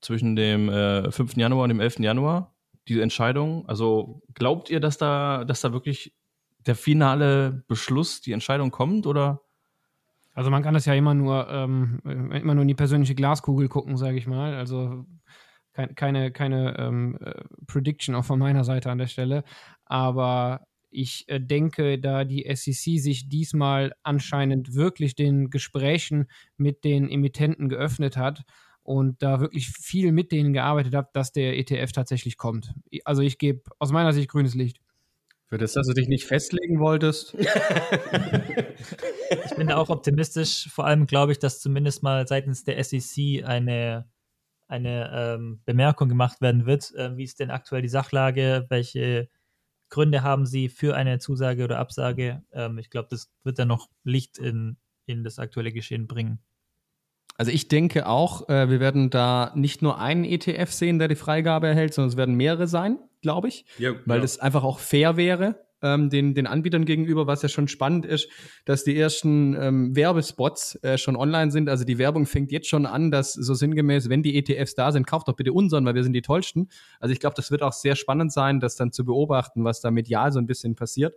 zwischen 0.00 0.36
dem 0.36 0.68
äh, 0.68 1.10
5. 1.10 1.36
Januar 1.36 1.64
und 1.64 1.70
dem 1.70 1.80
11. 1.80 2.00
Januar? 2.00 2.54
Diese 2.88 3.02
Entscheidung? 3.02 3.68
Also 3.68 4.22
glaubt 4.34 4.70
ihr, 4.70 4.80
dass 4.80 4.98
da, 4.98 5.44
dass 5.44 5.60
da 5.60 5.72
wirklich 5.72 6.14
der 6.66 6.74
finale 6.74 7.64
Beschluss, 7.68 8.20
die 8.20 8.32
Entscheidung 8.32 8.70
kommt 8.70 9.06
oder? 9.06 9.42
Also 10.34 10.50
man 10.50 10.62
kann 10.62 10.74
das 10.74 10.86
ja 10.86 10.94
immer 10.94 11.14
nur, 11.14 11.48
ähm, 11.50 12.00
immer 12.04 12.54
nur 12.54 12.62
in 12.62 12.68
die 12.68 12.74
persönliche 12.74 13.14
Glaskugel 13.14 13.68
gucken, 13.68 13.96
sage 13.96 14.16
ich 14.16 14.26
mal. 14.26 14.54
Also 14.54 15.04
keine, 15.96 16.32
keine 16.32 16.78
ähm, 16.78 17.18
äh, 17.20 17.42
Prediction 17.66 18.14
auch 18.14 18.24
von 18.24 18.38
meiner 18.38 18.64
Seite 18.64 18.90
an 18.90 18.98
der 18.98 19.06
Stelle. 19.06 19.44
Aber 19.84 20.67
ich 20.90 21.28
äh, 21.28 21.40
denke, 21.40 21.98
da 21.98 22.24
die 22.24 22.46
SEC 22.54 23.00
sich 23.00 23.28
diesmal 23.28 23.94
anscheinend 24.02 24.74
wirklich 24.74 25.14
den 25.14 25.50
Gesprächen 25.50 26.28
mit 26.56 26.84
den 26.84 27.10
Emittenten 27.10 27.68
geöffnet 27.68 28.16
hat 28.16 28.44
und 28.82 29.22
da 29.22 29.40
wirklich 29.40 29.68
viel 29.68 30.12
mit 30.12 30.32
denen 30.32 30.52
gearbeitet 30.52 30.94
hat, 30.94 31.14
dass 31.14 31.32
der 31.32 31.58
ETF 31.58 31.92
tatsächlich 31.92 32.38
kommt. 32.38 32.74
Also 33.04 33.22
ich 33.22 33.38
gebe 33.38 33.62
aus 33.78 33.92
meiner 33.92 34.12
Sicht 34.12 34.30
grünes 34.30 34.54
Licht. 34.54 34.80
Für 35.48 35.58
das, 35.58 35.72
dass 35.72 35.86
du 35.86 35.94
dich 35.94 36.08
nicht 36.08 36.26
festlegen 36.26 36.78
wolltest. 36.78 37.34
ich 37.34 37.46
bin 39.56 39.68
da 39.68 39.76
auch 39.76 39.88
optimistisch. 39.88 40.68
Vor 40.70 40.86
allem 40.86 41.06
glaube 41.06 41.32
ich, 41.32 41.38
dass 41.38 41.60
zumindest 41.60 42.02
mal 42.02 42.26
seitens 42.26 42.64
der 42.64 42.82
SEC 42.82 43.44
eine, 43.44 44.06
eine 44.68 45.10
ähm, 45.14 45.60
Bemerkung 45.64 46.08
gemacht 46.08 46.40
werden 46.40 46.66
wird. 46.66 46.94
Äh, 46.94 47.16
wie 47.16 47.24
ist 47.24 47.40
denn 47.40 47.50
aktuell 47.50 47.80
die 47.80 47.88
Sachlage? 47.88 48.66
Welche 48.68 49.28
Gründe 49.90 50.22
haben 50.22 50.46
sie 50.46 50.68
für 50.68 50.94
eine 50.94 51.18
Zusage 51.18 51.64
oder 51.64 51.78
Absage. 51.78 52.42
Ähm, 52.52 52.78
ich 52.78 52.90
glaube, 52.90 53.08
das 53.10 53.30
wird 53.44 53.58
dann 53.58 53.68
noch 53.68 53.88
Licht 54.04 54.38
in, 54.38 54.76
in 55.06 55.24
das 55.24 55.38
aktuelle 55.38 55.72
Geschehen 55.72 56.06
bringen. 56.06 56.40
Also 57.36 57.52
ich 57.52 57.68
denke 57.68 58.06
auch, 58.06 58.48
äh, 58.48 58.68
wir 58.68 58.80
werden 58.80 59.10
da 59.10 59.52
nicht 59.54 59.80
nur 59.80 59.98
einen 59.98 60.24
ETF 60.24 60.72
sehen, 60.72 60.98
der 60.98 61.06
die 61.06 61.14
Freigabe 61.14 61.68
erhält, 61.68 61.94
sondern 61.94 62.10
es 62.10 62.16
werden 62.16 62.34
mehrere 62.34 62.66
sein, 62.66 62.98
glaube 63.22 63.48
ich, 63.48 63.64
ja, 63.78 63.94
weil 64.06 64.16
ja. 64.16 64.22
das 64.22 64.40
einfach 64.40 64.64
auch 64.64 64.80
fair 64.80 65.16
wäre. 65.16 65.67
Ähm, 65.82 66.10
den, 66.10 66.34
den 66.34 66.46
Anbietern 66.46 66.84
gegenüber, 66.84 67.26
was 67.26 67.42
ja 67.42 67.48
schon 67.48 67.68
spannend 67.68 68.06
ist, 68.06 68.28
dass 68.64 68.84
die 68.84 68.98
ersten 68.98 69.54
ähm, 69.54 69.96
Werbespots 69.96 70.76
äh, 70.82 70.98
schon 70.98 71.16
online 71.16 71.50
sind. 71.50 71.68
Also 71.68 71.84
die 71.84 71.98
Werbung 71.98 72.26
fängt 72.26 72.52
jetzt 72.52 72.68
schon 72.68 72.86
an, 72.86 73.10
dass 73.10 73.32
so 73.32 73.54
sinngemäß, 73.54 74.08
wenn 74.08 74.22
die 74.22 74.36
ETFs 74.36 74.74
da 74.74 74.92
sind, 74.92 75.06
kauft 75.06 75.28
doch 75.28 75.36
bitte 75.36 75.52
unseren, 75.52 75.84
weil 75.84 75.94
wir 75.94 76.02
sind 76.02 76.12
die 76.12 76.22
tollsten. 76.22 76.68
Also 77.00 77.12
ich 77.12 77.20
glaube, 77.20 77.36
das 77.36 77.50
wird 77.50 77.62
auch 77.62 77.72
sehr 77.72 77.96
spannend 77.96 78.32
sein, 78.32 78.60
das 78.60 78.76
dann 78.76 78.92
zu 78.92 79.04
beobachten, 79.04 79.64
was 79.64 79.80
da 79.80 79.90
medial 79.90 80.32
so 80.32 80.38
ein 80.38 80.46
bisschen 80.46 80.74
passiert. 80.74 81.14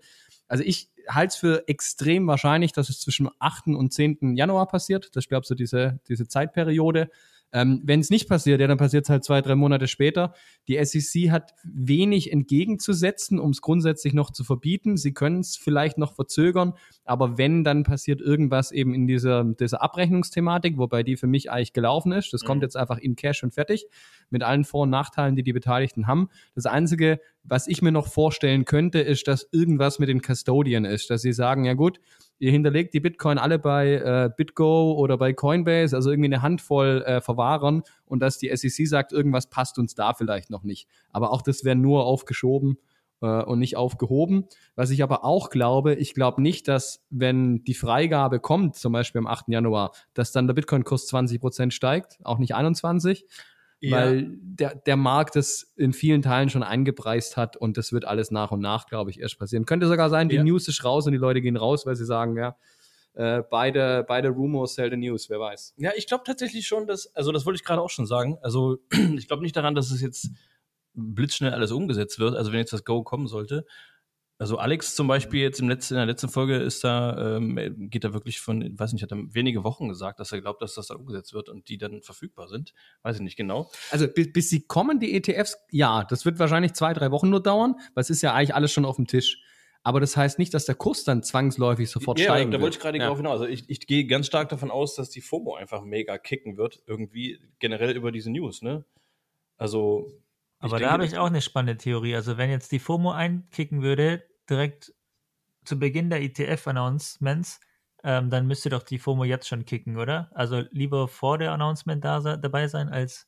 Also 0.47 0.63
ich 0.65 0.89
halte 1.07 1.31
es 1.31 1.35
für 1.37 1.67
extrem 1.67 2.27
wahrscheinlich, 2.27 2.73
dass 2.73 2.89
es 2.89 2.99
zwischen 2.99 3.29
8. 3.39 3.67
und 3.67 3.93
10. 3.93 4.35
Januar 4.35 4.67
passiert. 4.67 5.09
Das 5.15 5.25
ist, 5.25 5.29
glaube 5.29 5.43
ich, 5.43 5.47
so 5.47 5.55
diese, 5.55 5.99
diese 6.07 6.27
Zeitperiode. 6.27 7.09
Ähm, 7.53 7.81
Wenn 7.83 7.99
es 7.99 8.09
nicht 8.09 8.29
passiert, 8.29 8.61
ja, 8.61 8.67
dann 8.67 8.77
passiert 8.77 9.03
es 9.05 9.09
halt 9.09 9.23
zwei, 9.23 9.41
drei 9.41 9.55
Monate 9.55 9.87
später. 9.87 10.33
Die 10.67 10.83
SEC 10.83 11.31
hat 11.31 11.53
wenig 11.63 12.31
entgegenzusetzen, 12.31 13.39
um 13.39 13.51
es 13.51 13.61
grundsätzlich 13.61 14.13
noch 14.13 14.31
zu 14.31 14.43
verbieten. 14.43 14.95
Sie 14.97 15.13
können 15.13 15.41
es 15.41 15.57
vielleicht 15.57 15.97
noch 15.97 16.15
verzögern, 16.15 16.73
aber 17.03 17.37
wenn, 17.37 17.63
dann 17.63 17.83
passiert 17.83 18.21
irgendwas 18.21 18.71
eben 18.71 18.93
in 18.93 19.07
dieser, 19.07 19.43
dieser 19.43 19.81
Abrechnungsthematik, 19.81 20.77
wobei 20.77 21.03
die 21.03 21.17
für 21.17 21.27
mich 21.27 21.51
eigentlich 21.51 21.73
gelaufen 21.73 22.11
ist. 22.13 22.31
Das 22.33 22.43
mhm. 22.43 22.47
kommt 22.47 22.63
jetzt 22.63 22.77
einfach 22.77 22.97
in 22.97 23.15
Cash 23.15 23.43
und 23.43 23.53
fertig, 23.53 23.85
mit 24.29 24.43
allen 24.43 24.63
Vor- 24.63 24.83
und 24.83 24.89
Nachteilen, 24.89 25.35
die 25.35 25.43
die 25.43 25.53
Beteiligten 25.53 26.07
haben. 26.07 26.29
Das 26.55 26.65
Einzige, 26.65 27.19
was 27.43 27.67
ich 27.67 27.81
mir 27.81 27.91
noch 27.91 28.07
vorstellen 28.07 28.65
könnte, 28.65 28.99
ist, 28.99 29.27
dass 29.27 29.47
irgendwas 29.51 29.99
mit 29.99 30.07
den 30.09 30.21
Custodian 30.21 30.85
ist, 30.85 31.09
dass 31.09 31.21
sie 31.21 31.33
sagen, 31.33 31.65
ja 31.65 31.73
gut, 31.73 31.99
ihr 32.41 32.51
hinterlegt 32.51 32.95
die 32.95 32.99
Bitcoin 32.99 33.37
alle 33.37 33.59
bei 33.59 33.93
äh, 33.93 34.29
BitGo 34.35 34.93
oder 34.93 35.17
bei 35.17 35.31
Coinbase, 35.31 35.95
also 35.95 36.09
irgendwie 36.09 36.29
eine 36.29 36.41
Handvoll 36.41 37.03
äh, 37.05 37.21
Verwahrern 37.21 37.83
und 38.05 38.19
dass 38.19 38.39
die 38.39 38.49
SEC 38.55 38.87
sagt, 38.87 39.11
irgendwas 39.11 39.47
passt 39.47 39.77
uns 39.77 39.93
da 39.93 40.15
vielleicht 40.15 40.49
noch 40.49 40.63
nicht. 40.63 40.87
Aber 41.11 41.31
auch 41.31 41.43
das 41.43 41.63
wäre 41.63 41.75
nur 41.75 42.03
aufgeschoben 42.03 42.79
äh, 43.21 43.43
und 43.43 43.59
nicht 43.59 43.77
aufgehoben. 43.77 44.47
Was 44.75 44.89
ich 44.89 45.03
aber 45.03 45.23
auch 45.23 45.51
glaube, 45.51 45.93
ich 45.93 46.15
glaube 46.15 46.41
nicht, 46.41 46.67
dass 46.67 47.05
wenn 47.11 47.63
die 47.63 47.75
Freigabe 47.75 48.39
kommt, 48.39 48.75
zum 48.75 48.91
Beispiel 48.91 49.19
am 49.19 49.27
8. 49.27 49.49
Januar, 49.49 49.91
dass 50.15 50.31
dann 50.31 50.47
der 50.47 50.55
Bitcoin-Kurs 50.55 51.13
20% 51.13 51.69
steigt, 51.69 52.17
auch 52.23 52.39
nicht 52.39 52.55
21 52.55 53.27
ja. 53.81 53.97
weil 53.97 54.29
der, 54.41 54.75
der 54.75 54.95
Markt 54.95 55.35
das 55.35 55.73
in 55.75 55.93
vielen 55.93 56.21
Teilen 56.21 56.49
schon 56.49 56.63
eingepreist 56.63 57.35
hat 57.35 57.57
und 57.57 57.77
das 57.77 57.91
wird 57.91 58.05
alles 58.05 58.31
nach 58.31 58.51
und 58.51 58.61
nach, 58.61 58.85
glaube 58.85 59.09
ich, 59.09 59.19
erst 59.19 59.39
passieren. 59.39 59.65
Könnte 59.65 59.87
sogar 59.87 60.09
sein, 60.09 60.29
die 60.29 60.35
ja. 60.35 60.43
News 60.43 60.67
ist 60.67 60.83
raus 60.85 61.05
und 61.05 61.11
die 61.11 61.17
Leute 61.17 61.41
gehen 61.41 61.57
raus, 61.57 61.85
weil 61.85 61.95
sie 61.95 62.05
sagen, 62.05 62.37
ja, 62.37 62.55
äh, 63.13 63.43
beide, 63.49 64.05
beide 64.07 64.29
Rumors 64.29 64.75
sell 64.75 64.89
the 64.89 64.97
news, 64.97 65.29
wer 65.29 65.39
weiß. 65.39 65.73
Ja, 65.77 65.91
ich 65.95 66.07
glaube 66.07 66.23
tatsächlich 66.25 66.67
schon, 66.67 66.87
dass, 66.87 67.13
also 67.15 67.31
das 67.31 67.45
wollte 67.45 67.57
ich 67.57 67.65
gerade 67.65 67.81
auch 67.81 67.89
schon 67.89 68.05
sagen. 68.05 68.37
Also 68.41 68.77
ich 69.17 69.27
glaube 69.27 69.43
nicht 69.43 69.55
daran, 69.55 69.75
dass 69.75 69.91
es 69.91 70.01
jetzt 70.01 70.29
blitzschnell 70.93 71.53
alles 71.53 71.71
umgesetzt 71.71 72.19
wird, 72.19 72.35
also 72.35 72.51
wenn 72.51 72.59
jetzt 72.59 72.73
das 72.73 72.85
Go 72.85 73.03
kommen 73.03 73.27
sollte. 73.27 73.65
Also 74.41 74.57
Alex 74.57 74.95
zum 74.95 75.07
Beispiel 75.07 75.39
jetzt 75.39 75.59
im 75.59 75.69
letzten, 75.69 75.93
in 75.93 75.97
der 75.99 76.07
letzten 76.07 76.27
Folge 76.27 76.55
ist 76.55 76.83
da, 76.83 77.37
ähm, 77.37 77.59
geht 77.91 78.03
da 78.03 78.11
wirklich 78.11 78.41
von, 78.41 78.79
weiß 78.79 78.91
nicht, 78.91 79.03
hat 79.03 79.11
er 79.11 79.19
wenige 79.35 79.63
Wochen 79.63 79.87
gesagt, 79.87 80.19
dass 80.19 80.31
er 80.31 80.41
glaubt, 80.41 80.63
dass 80.63 80.73
das 80.73 80.87
dann 80.87 80.97
umgesetzt 80.97 81.35
wird 81.35 81.47
und 81.47 81.69
die 81.69 81.77
dann 81.77 82.01
verfügbar 82.01 82.47
sind. 82.47 82.73
Weiß 83.03 83.17
ich 83.17 83.21
nicht 83.21 83.37
genau. 83.37 83.69
Also 83.91 84.07
bis, 84.07 84.33
bis 84.33 84.49
sie 84.49 84.65
kommen, 84.65 84.99
die 84.99 85.13
ETFs, 85.13 85.57
ja, 85.69 86.05
das 86.05 86.25
wird 86.25 86.39
wahrscheinlich 86.39 86.73
zwei, 86.73 86.91
drei 86.93 87.11
Wochen 87.11 87.29
nur 87.29 87.43
dauern, 87.43 87.75
weil 87.93 88.01
es 88.01 88.09
ist 88.09 88.23
ja 88.23 88.33
eigentlich 88.33 88.55
alles 88.55 88.71
schon 88.71 88.83
auf 88.83 88.95
dem 88.95 89.05
Tisch. 89.05 89.43
Aber 89.83 89.99
das 89.99 90.17
heißt 90.17 90.39
nicht, 90.39 90.55
dass 90.55 90.65
der 90.65 90.73
Kurs 90.73 91.03
dann 91.03 91.21
zwangsläufig 91.21 91.91
sofort 91.91 92.17
ja, 92.17 92.25
steigen 92.25 92.51
ja, 92.51 92.57
da 92.57 92.63
wollte 92.63 92.77
ich 92.77 92.81
gerade 92.81 92.97
ja. 92.97 93.05
drauf 93.05 93.17
hinaus. 93.17 93.41
Also 93.41 93.45
ich, 93.45 93.69
ich 93.69 93.85
gehe 93.85 94.07
ganz 94.07 94.25
stark 94.25 94.49
davon 94.49 94.71
aus, 94.71 94.95
dass 94.95 95.11
die 95.11 95.21
FOMO 95.21 95.53
einfach 95.53 95.83
mega 95.83 96.17
kicken 96.17 96.57
wird, 96.57 96.81
irgendwie 96.87 97.39
generell 97.59 97.95
über 97.95 98.11
diese 98.11 98.31
News, 98.31 98.63
ne? 98.63 98.85
Also. 99.57 100.19
Aber 100.57 100.79
da 100.79 100.89
habe 100.89 101.05
ich 101.05 101.19
auch 101.19 101.27
eine 101.27 101.41
spannende 101.41 101.77
Theorie. 101.77 102.15
Also 102.15 102.37
wenn 102.37 102.49
jetzt 102.49 102.71
die 102.71 102.79
FOMO 102.79 103.11
einkicken 103.11 103.83
würde, 103.83 104.23
direkt 104.49 104.93
zu 105.63 105.77
Beginn 105.77 106.09
der 106.09 106.21
ETF-Announcements, 106.21 107.59
ähm, 108.03 108.29
dann 108.29 108.47
müsste 108.47 108.69
doch 108.69 108.83
die 108.83 108.97
FOMO 108.97 109.23
jetzt 109.25 109.47
schon 109.47 109.65
kicken, 109.65 109.97
oder? 109.97 110.31
Also 110.33 110.63
lieber 110.71 111.07
vor 111.07 111.37
der 111.37 111.51
Announcement 111.51 112.03
da 112.03 112.19
dabei 112.37 112.67
sein, 112.67 112.89
als 112.89 113.27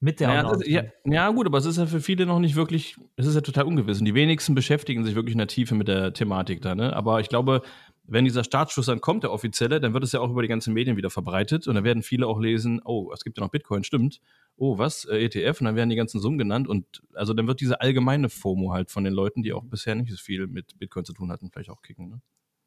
mit 0.00 0.18
der 0.18 0.28
naja, 0.28 0.40
Announcement. 0.40 0.66
Ist, 0.66 0.72
ja, 0.72 0.84
ja, 1.04 1.30
gut, 1.30 1.46
aber 1.46 1.58
es 1.58 1.66
ist 1.66 1.76
ja 1.76 1.86
für 1.86 2.00
viele 2.00 2.24
noch 2.24 2.38
nicht 2.38 2.56
wirklich, 2.56 2.96
es 3.16 3.26
ist 3.26 3.34
ja 3.34 3.42
total 3.42 3.64
ungewiss. 3.64 3.98
Und 3.98 4.06
die 4.06 4.14
wenigsten 4.14 4.54
beschäftigen 4.54 5.04
sich 5.04 5.14
wirklich 5.14 5.34
in 5.34 5.38
der 5.38 5.46
Tiefe 5.46 5.74
mit 5.74 5.88
der 5.88 6.14
Thematik 6.14 6.62
da, 6.62 6.74
ne? 6.74 6.96
Aber 6.96 7.20
ich 7.20 7.28
glaube, 7.28 7.60
wenn 8.10 8.24
dieser 8.24 8.44
Startschuss 8.44 8.86
dann 8.86 9.00
kommt, 9.00 9.22
der 9.22 9.32
offizielle, 9.32 9.80
dann 9.80 9.94
wird 9.94 10.02
es 10.02 10.12
ja 10.12 10.20
auch 10.20 10.30
über 10.30 10.42
die 10.42 10.48
ganzen 10.48 10.74
Medien 10.74 10.96
wieder 10.96 11.10
verbreitet 11.10 11.68
und 11.68 11.76
dann 11.76 11.84
werden 11.84 12.02
viele 12.02 12.26
auch 12.26 12.40
lesen, 12.40 12.80
oh, 12.84 13.12
es 13.14 13.22
gibt 13.22 13.38
ja 13.38 13.44
noch 13.44 13.50
Bitcoin, 13.50 13.84
stimmt. 13.84 14.20
Oh, 14.56 14.78
was? 14.78 15.04
Äh, 15.04 15.24
ETF? 15.24 15.60
Und 15.60 15.66
dann 15.66 15.76
werden 15.76 15.90
die 15.90 15.96
ganzen 15.96 16.20
Summen 16.20 16.36
genannt 16.36 16.68
und 16.68 17.02
also 17.14 17.34
dann 17.34 17.46
wird 17.46 17.60
diese 17.60 17.80
allgemeine 17.80 18.28
FOMO 18.28 18.72
halt 18.72 18.90
von 18.90 19.04
den 19.04 19.14
Leuten, 19.14 19.42
die 19.42 19.52
auch 19.52 19.64
bisher 19.64 19.94
nicht 19.94 20.10
so 20.10 20.16
viel 20.16 20.48
mit 20.48 20.78
Bitcoin 20.78 21.04
zu 21.04 21.12
tun 21.12 21.30
hatten, 21.30 21.50
vielleicht 21.50 21.70
auch 21.70 21.82
kicken. 21.82 22.10
Ne? 22.10 22.20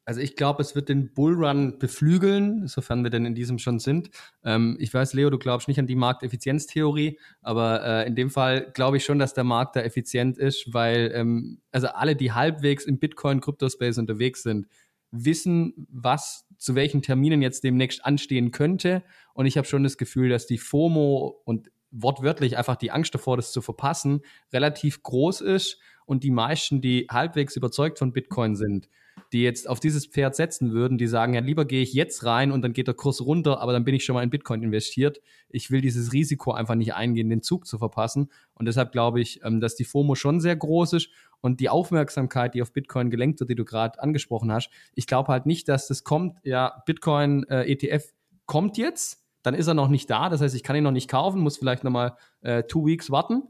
Also 0.06 0.20
ich 0.20 0.36
glaube, 0.36 0.60
es 0.60 0.74
wird 0.74 0.90
den 0.90 1.14
Bullrun 1.14 1.78
beflügeln, 1.78 2.66
sofern 2.66 3.02
wir 3.04 3.10
denn 3.10 3.24
in 3.24 3.34
diesem 3.34 3.58
schon 3.58 3.78
sind. 3.78 4.10
Ähm, 4.44 4.76
ich 4.78 4.92
weiß, 4.92 5.14
Leo, 5.14 5.30
du 5.30 5.38
glaubst 5.38 5.66
nicht 5.66 5.78
an 5.78 5.86
die 5.86 5.94
Markteffizienztheorie, 5.94 7.18
aber 7.40 7.82
äh, 7.82 8.06
in 8.06 8.14
dem 8.14 8.28
Fall 8.28 8.70
glaube 8.74 8.98
ich 8.98 9.04
schon, 9.04 9.18
dass 9.18 9.32
der 9.32 9.44
Markt 9.44 9.76
da 9.76 9.80
effizient 9.80 10.36
ist, 10.36 10.74
weil 10.74 11.10
ähm, 11.14 11.62
also 11.72 11.88
alle, 11.88 12.16
die 12.16 12.32
halbwegs 12.32 12.84
im 12.84 12.98
Bitcoin-Kryptospace 12.98 13.98
unterwegs 13.98 14.42
sind, 14.42 14.66
wissen, 15.14 15.86
was 15.90 16.46
zu 16.58 16.74
welchen 16.74 17.02
Terminen 17.02 17.42
jetzt 17.42 17.64
demnächst 17.64 18.04
anstehen 18.04 18.50
könnte. 18.50 19.02
Und 19.32 19.46
ich 19.46 19.56
habe 19.56 19.66
schon 19.66 19.84
das 19.84 19.96
Gefühl, 19.96 20.28
dass 20.28 20.46
die 20.46 20.58
FOMO 20.58 21.40
und 21.44 21.70
wortwörtlich 21.90 22.56
einfach 22.56 22.76
die 22.76 22.90
Angst 22.90 23.14
davor, 23.14 23.36
das 23.36 23.52
zu 23.52 23.62
verpassen, 23.62 24.22
relativ 24.52 25.02
groß 25.02 25.40
ist. 25.42 25.78
Und 26.06 26.24
die 26.24 26.30
meisten, 26.30 26.80
die 26.80 27.06
halbwegs 27.10 27.56
überzeugt 27.56 27.98
von 27.98 28.12
Bitcoin 28.12 28.56
sind, 28.56 28.88
die 29.32 29.42
jetzt 29.42 29.68
auf 29.68 29.80
dieses 29.80 30.06
Pferd 30.06 30.34
setzen 30.34 30.72
würden, 30.72 30.98
die 30.98 31.06
sagen, 31.06 31.34
ja, 31.34 31.40
lieber 31.40 31.64
gehe 31.64 31.82
ich 31.82 31.94
jetzt 31.94 32.24
rein 32.24 32.52
und 32.52 32.62
dann 32.62 32.72
geht 32.72 32.88
der 32.88 32.94
Kurs 32.94 33.24
runter, 33.24 33.60
aber 33.60 33.72
dann 33.72 33.84
bin 33.84 33.94
ich 33.94 34.04
schon 34.04 34.14
mal 34.14 34.22
in 34.22 34.30
Bitcoin 34.30 34.62
investiert. 34.62 35.20
Ich 35.48 35.70
will 35.70 35.80
dieses 35.80 36.12
Risiko 36.12 36.52
einfach 36.52 36.74
nicht 36.74 36.94
eingehen, 36.94 37.30
den 37.30 37.42
Zug 37.42 37.66
zu 37.66 37.78
verpassen. 37.78 38.30
Und 38.54 38.66
deshalb 38.66 38.92
glaube 38.92 39.20
ich, 39.20 39.42
ähm, 39.44 39.60
dass 39.60 39.76
die 39.76 39.84
FOMO 39.84 40.14
schon 40.14 40.40
sehr 40.40 40.56
groß 40.56 40.94
ist 40.94 41.08
und 41.44 41.60
die 41.60 41.68
Aufmerksamkeit, 41.68 42.54
die 42.54 42.62
auf 42.62 42.72
Bitcoin 42.72 43.10
gelenkt 43.10 43.38
wird, 43.38 43.50
die 43.50 43.54
du 43.54 43.66
gerade 43.66 44.02
angesprochen 44.02 44.50
hast. 44.50 44.70
Ich 44.94 45.06
glaube 45.06 45.30
halt 45.30 45.44
nicht, 45.44 45.68
dass 45.68 45.88
das 45.88 46.02
kommt, 46.02 46.38
ja, 46.42 46.82
Bitcoin 46.86 47.44
äh, 47.50 47.70
ETF 47.70 48.14
kommt 48.46 48.78
jetzt, 48.78 49.22
dann 49.42 49.52
ist 49.52 49.66
er 49.66 49.74
noch 49.74 49.88
nicht 49.88 50.08
da, 50.08 50.30
das 50.30 50.40
heißt, 50.40 50.54
ich 50.54 50.62
kann 50.62 50.74
ihn 50.74 50.84
noch 50.84 50.90
nicht 50.90 51.10
kaufen, 51.10 51.42
muss 51.42 51.58
vielleicht 51.58 51.84
nochmal 51.84 52.16
äh, 52.40 52.62
two 52.62 52.86
weeks 52.86 53.10
warten 53.10 53.42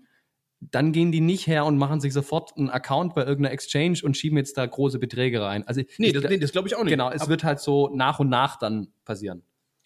dann 0.70 0.92
gehen 0.92 1.12
die 1.12 1.20
nicht 1.20 1.46
her 1.46 1.66
und 1.66 1.76
machen 1.76 2.00
sich 2.00 2.14
sofort 2.14 2.56
einen 2.56 2.70
Account 2.70 3.14
bei 3.14 3.22
irgendeiner 3.22 3.52
Exchange 3.52 4.00
und 4.02 4.16
schieben 4.16 4.38
jetzt 4.38 4.56
da 4.56 4.64
große 4.64 4.98
Beträge 4.98 5.42
rein. 5.42 5.66
Also 5.66 5.82
nee, 5.98 6.10
das, 6.10 6.24
nee, 6.24 6.38
das 6.38 6.52
glaube 6.52 6.68
ich 6.68 6.74
auch 6.74 6.84
nicht. 6.84 6.90
Genau, 6.90 7.10
es 7.10 7.20
Aber 7.20 7.30
wird 7.30 7.44
halt 7.44 7.60
so 7.60 7.90
nach 7.94 8.18
und 8.18 8.30
nach 8.30 8.58
dann 8.58 8.88
passieren. 9.04 9.42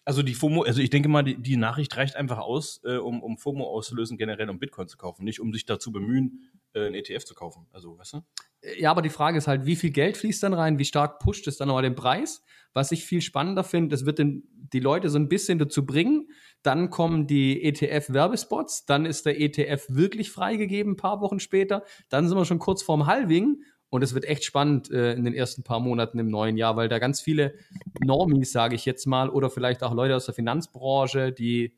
Also 0.09 0.23
die 0.23 0.33
FOMO, 0.33 0.63
also 0.63 0.81
ich 0.81 0.89
denke 0.89 1.07
mal, 1.07 1.21
die, 1.21 1.39
die 1.39 1.55
Nachricht 1.55 1.95
reicht 1.95 2.15
einfach 2.15 2.39
aus, 2.39 2.81
äh, 2.83 2.97
um, 2.97 3.21
um 3.21 3.37
FOMO 3.37 3.63
auszulösen, 3.63 4.17
generell 4.17 4.49
um 4.49 4.57
Bitcoin 4.57 4.87
zu 4.87 4.97
kaufen, 4.97 5.23
nicht 5.23 5.39
um 5.39 5.53
sich 5.53 5.67
dazu 5.67 5.91
bemühen, 5.91 6.49
äh, 6.73 6.87
ein 6.87 6.95
ETF 6.95 7.25
zu 7.25 7.35
kaufen. 7.35 7.67
Also, 7.71 7.95
weißt 7.95 8.13
du? 8.13 8.21
Ja, 8.79 8.89
aber 8.89 9.03
die 9.03 9.11
Frage 9.11 9.37
ist 9.37 9.47
halt, 9.47 9.67
wie 9.67 9.75
viel 9.75 9.91
Geld 9.91 10.17
fließt 10.17 10.41
dann 10.41 10.55
rein, 10.55 10.79
wie 10.79 10.85
stark 10.85 11.19
pusht 11.19 11.47
es 11.47 11.57
dann 11.57 11.67
nochmal 11.67 11.83
den 11.83 11.93
Preis? 11.93 12.41
Was 12.73 12.91
ich 12.91 13.05
viel 13.05 13.21
spannender 13.21 13.63
finde, 13.63 13.89
das 13.89 14.07
wird 14.07 14.17
den, 14.17 14.49
die 14.73 14.79
Leute 14.79 15.11
so 15.11 15.19
ein 15.19 15.29
bisschen 15.29 15.59
dazu 15.59 15.85
bringen, 15.85 16.27
dann 16.63 16.89
kommen 16.89 17.27
die 17.27 17.61
ETF-Werbespots, 17.61 18.87
dann 18.87 19.05
ist 19.05 19.27
der 19.27 19.39
ETF 19.39 19.85
wirklich 19.89 20.31
freigegeben, 20.31 20.93
ein 20.93 20.97
paar 20.97 21.21
Wochen 21.21 21.39
später, 21.39 21.83
dann 22.09 22.27
sind 22.27 22.35
wir 22.35 22.45
schon 22.45 22.57
kurz 22.57 22.81
vorm 22.81 23.05
Halving 23.05 23.61
und 23.89 24.03
es 24.03 24.13
wird 24.13 24.25
echt 24.25 24.43
spannend 24.43 24.91
äh, 24.91 25.13
in 25.13 25.25
den 25.25 25.33
ersten 25.33 25.63
paar 25.63 25.79
Monaten 25.79 26.19
im 26.19 26.29
neuen 26.29 26.57
Jahr, 26.57 26.75
weil 26.75 26.89
da 26.89 26.99
ganz 26.99 27.21
viele 27.21 27.55
Normies, 28.03 28.51
sage 28.51 28.75
ich 28.75 28.85
jetzt 28.85 29.07
mal, 29.07 29.29
oder 29.29 29.49
vielleicht 29.49 29.83
auch 29.83 29.93
Leute 29.93 30.15
aus 30.15 30.25
der 30.25 30.35
Finanzbranche, 30.35 31.31
die 31.31 31.73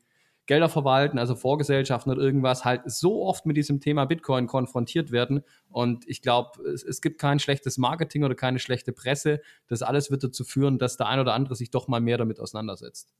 Gelder 0.46 0.68
verwalten, 0.68 1.18
also 1.18 1.36
Vorgesellschaften 1.36 2.10
oder 2.10 2.20
irgendwas, 2.20 2.64
halt 2.64 2.82
so 2.86 3.24
oft 3.24 3.46
mit 3.46 3.56
diesem 3.56 3.80
Thema 3.80 4.06
Bitcoin 4.06 4.48
konfrontiert 4.48 5.12
werden. 5.12 5.42
Und 5.70 6.06
ich 6.08 6.20
glaube, 6.20 6.62
es, 6.68 6.82
es, 6.82 7.00
gibt 7.00 7.20
kein 7.20 7.38
schlechtes 7.38 7.78
Marketing 7.78 8.24
oder 8.24 8.34
keine 8.34 8.58
schlechte 8.58 8.92
Presse. 8.92 9.40
Das 9.68 9.82
alles 9.82 10.10
wird 10.10 10.24
dazu 10.24 10.42
führen, 10.44 10.78
dass 10.78 10.96
der 10.96 11.06
ein 11.06 11.20
oder 11.20 11.34
andere 11.34 11.54
sich 11.54 11.70
doch 11.70 11.86
mal 11.86 12.00
mehr 12.00 12.18
damit 12.18 12.40
auseinandersetzt. 12.40 13.14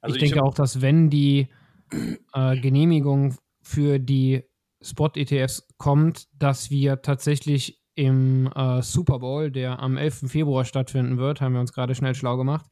Also 0.00 0.16
ich, 0.16 0.22
ich 0.22 0.30
denke 0.30 0.44
auch, 0.44 0.54
dass 0.54 0.82
wenn 0.82 1.08
die 1.08 1.48
äh, 2.34 2.56
Genehmigung 2.60 3.36
für 3.62 4.00
die 4.00 4.42
Spot-ETFs 4.82 5.68
kommt, 5.76 6.26
dass 6.36 6.70
wir 6.70 7.02
tatsächlich 7.02 7.79
im 8.00 8.50
äh, 8.54 8.80
Super 8.80 9.18
Bowl, 9.18 9.50
der 9.50 9.78
am 9.80 9.98
11. 9.98 10.30
Februar 10.30 10.64
stattfinden 10.64 11.18
wird, 11.18 11.42
haben 11.42 11.52
wir 11.52 11.60
uns 11.60 11.74
gerade 11.74 11.94
schnell 11.94 12.14
schlau 12.14 12.38
gemacht, 12.38 12.64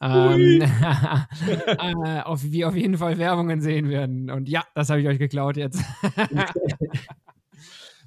ähm, 0.00 0.60
äh, 1.78 2.20
auf, 2.22 2.42
wir 2.42 2.66
auf 2.66 2.74
jeden 2.74 2.98
Fall 2.98 3.16
Werbungen 3.16 3.60
sehen 3.60 3.88
werden. 3.88 4.28
Und 4.28 4.48
ja, 4.48 4.64
das 4.74 4.90
habe 4.90 5.00
ich 5.00 5.06
euch 5.06 5.20
geklaut 5.20 5.56
jetzt. 5.56 5.80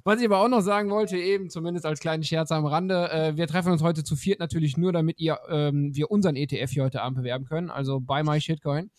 Was 0.04 0.20
ich 0.20 0.26
aber 0.26 0.40
auch 0.40 0.48
noch 0.48 0.60
sagen 0.60 0.90
wollte, 0.90 1.16
eben 1.16 1.48
zumindest 1.48 1.86
als 1.86 2.00
kleinen 2.00 2.24
Scherz 2.24 2.52
am 2.52 2.66
Rande, 2.66 3.10
äh, 3.10 3.36
wir 3.38 3.46
treffen 3.46 3.72
uns 3.72 3.82
heute 3.82 4.04
zu 4.04 4.14
viert 4.14 4.38
natürlich 4.38 4.76
nur, 4.76 4.92
damit 4.92 5.18
ihr, 5.18 5.38
ähm, 5.48 5.94
wir 5.94 6.10
unseren 6.10 6.36
ETF 6.36 6.70
hier 6.70 6.84
heute 6.84 7.00
Abend 7.00 7.16
bewerben 7.16 7.46
können, 7.46 7.70
also 7.70 8.00
bei 8.00 8.22
MyShitcoin. 8.22 8.90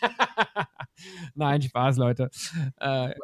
Nein, 1.34 1.62
Spaß, 1.62 1.96
Leute. 1.96 2.30
Äh, 2.78 3.14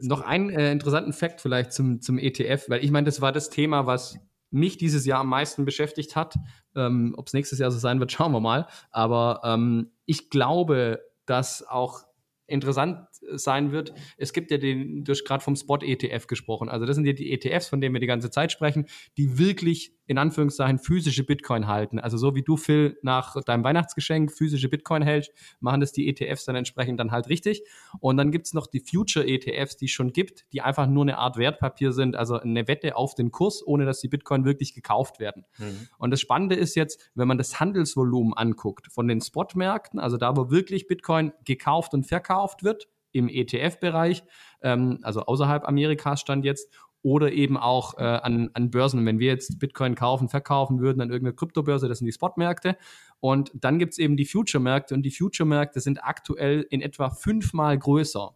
noch 0.00 0.22
einen 0.22 0.50
äh, 0.50 0.72
interessanten 0.72 1.12
Fakt 1.12 1.40
vielleicht 1.40 1.72
zum, 1.72 2.00
zum 2.00 2.18
ETF, 2.18 2.68
weil 2.68 2.84
ich 2.84 2.90
meine, 2.90 3.06
das 3.06 3.20
war 3.20 3.32
das 3.32 3.50
Thema, 3.50 3.86
was 3.86 4.18
mich 4.50 4.76
dieses 4.76 5.06
Jahr 5.06 5.20
am 5.20 5.28
meisten 5.28 5.64
beschäftigt 5.64 6.14
hat. 6.14 6.36
Ähm, 6.76 7.14
Ob 7.16 7.26
es 7.26 7.32
nächstes 7.32 7.58
Jahr 7.58 7.70
so 7.70 7.78
sein 7.78 8.00
wird, 8.00 8.12
schauen 8.12 8.32
wir 8.32 8.40
mal. 8.40 8.66
Aber 8.90 9.40
ähm, 9.44 9.92
ich 10.04 10.30
glaube, 10.30 11.00
dass 11.26 11.66
auch 11.66 12.02
interessant 12.46 13.06
sein 13.34 13.72
wird. 13.72 13.92
Es 14.16 14.32
gibt 14.32 14.50
ja 14.50 14.58
den, 14.58 15.04
du 15.04 15.12
hast 15.12 15.24
gerade 15.24 15.42
vom 15.42 15.56
Spot-ETF 15.56 16.26
gesprochen. 16.26 16.68
Also 16.68 16.86
das 16.86 16.96
sind 16.96 17.06
ja 17.06 17.12
die 17.12 17.32
ETFs, 17.32 17.68
von 17.68 17.80
denen 17.80 17.94
wir 17.94 18.00
die 18.00 18.06
ganze 18.06 18.30
Zeit 18.30 18.52
sprechen, 18.52 18.86
die 19.16 19.38
wirklich 19.38 19.94
in 20.06 20.18
Anführungszeichen 20.18 20.78
physische 20.78 21.24
Bitcoin 21.24 21.68
halten. 21.68 21.98
Also 21.98 22.16
so 22.16 22.34
wie 22.34 22.42
du, 22.42 22.56
Phil, 22.56 22.98
nach 23.02 23.40
deinem 23.44 23.64
Weihnachtsgeschenk 23.64 24.32
physische 24.32 24.68
Bitcoin 24.68 25.02
hältst, 25.02 25.32
machen 25.60 25.80
das 25.80 25.92
die 25.92 26.08
ETFs 26.08 26.44
dann 26.44 26.56
entsprechend 26.56 26.98
dann 27.00 27.12
halt 27.12 27.28
richtig. 27.28 27.62
Und 28.00 28.16
dann 28.16 28.30
gibt 28.30 28.46
es 28.46 28.52
noch 28.52 28.66
die 28.66 28.80
Future-ETFs, 28.80 29.76
die 29.76 29.86
es 29.86 29.90
schon 29.92 30.12
gibt, 30.12 30.44
die 30.52 30.60
einfach 30.60 30.86
nur 30.86 31.04
eine 31.04 31.18
Art 31.18 31.36
Wertpapier 31.36 31.92
sind, 31.92 32.16
also 32.16 32.38
eine 32.38 32.66
Wette 32.68 32.96
auf 32.96 33.14
den 33.14 33.30
Kurs, 33.30 33.66
ohne 33.66 33.84
dass 33.84 34.00
die 34.00 34.08
Bitcoin 34.08 34.44
wirklich 34.44 34.74
gekauft 34.74 35.18
werden. 35.20 35.46
Mhm. 35.58 35.88
Und 35.98 36.10
das 36.10 36.20
Spannende 36.20 36.56
ist 36.56 36.74
jetzt, 36.74 37.10
wenn 37.14 37.28
man 37.28 37.38
das 37.38 37.60
Handelsvolumen 37.60 38.34
anguckt 38.34 38.92
von 38.92 39.08
den 39.08 39.20
Spot-Märkten, 39.20 40.00
also 40.00 40.16
da, 40.16 40.36
wo 40.36 40.50
wirklich 40.50 40.88
Bitcoin 40.88 41.32
gekauft 41.44 41.94
und 41.94 42.04
verkauft 42.04 42.64
wird, 42.64 42.88
im 43.12 43.28
ETF-Bereich, 43.28 44.24
ähm, 44.62 44.98
also 45.02 45.22
außerhalb 45.22 45.66
Amerikas 45.66 46.20
stand 46.20 46.44
jetzt, 46.44 46.72
oder 47.02 47.32
eben 47.32 47.56
auch 47.56 47.98
äh, 47.98 48.02
an, 48.02 48.50
an 48.54 48.70
Börsen. 48.70 49.04
wenn 49.04 49.18
wir 49.18 49.26
jetzt 49.26 49.58
Bitcoin 49.58 49.94
kaufen, 49.94 50.28
verkaufen 50.28 50.80
würden 50.80 51.00
an 51.00 51.10
irgendeiner 51.10 51.36
Kryptobörse, 51.36 51.88
das 51.88 51.98
sind 51.98 52.06
die 52.06 52.12
Spot-Märkte. 52.12 52.76
Und 53.20 53.50
dann 53.54 53.78
gibt 53.78 53.92
es 53.92 53.98
eben 53.98 54.16
die 54.16 54.24
Future-Märkte 54.24 54.94
und 54.94 55.02
die 55.02 55.10
Future-Märkte 55.10 55.80
sind 55.80 56.02
aktuell 56.04 56.66
in 56.70 56.80
etwa 56.80 57.10
fünfmal 57.10 57.76
größer. 57.76 58.34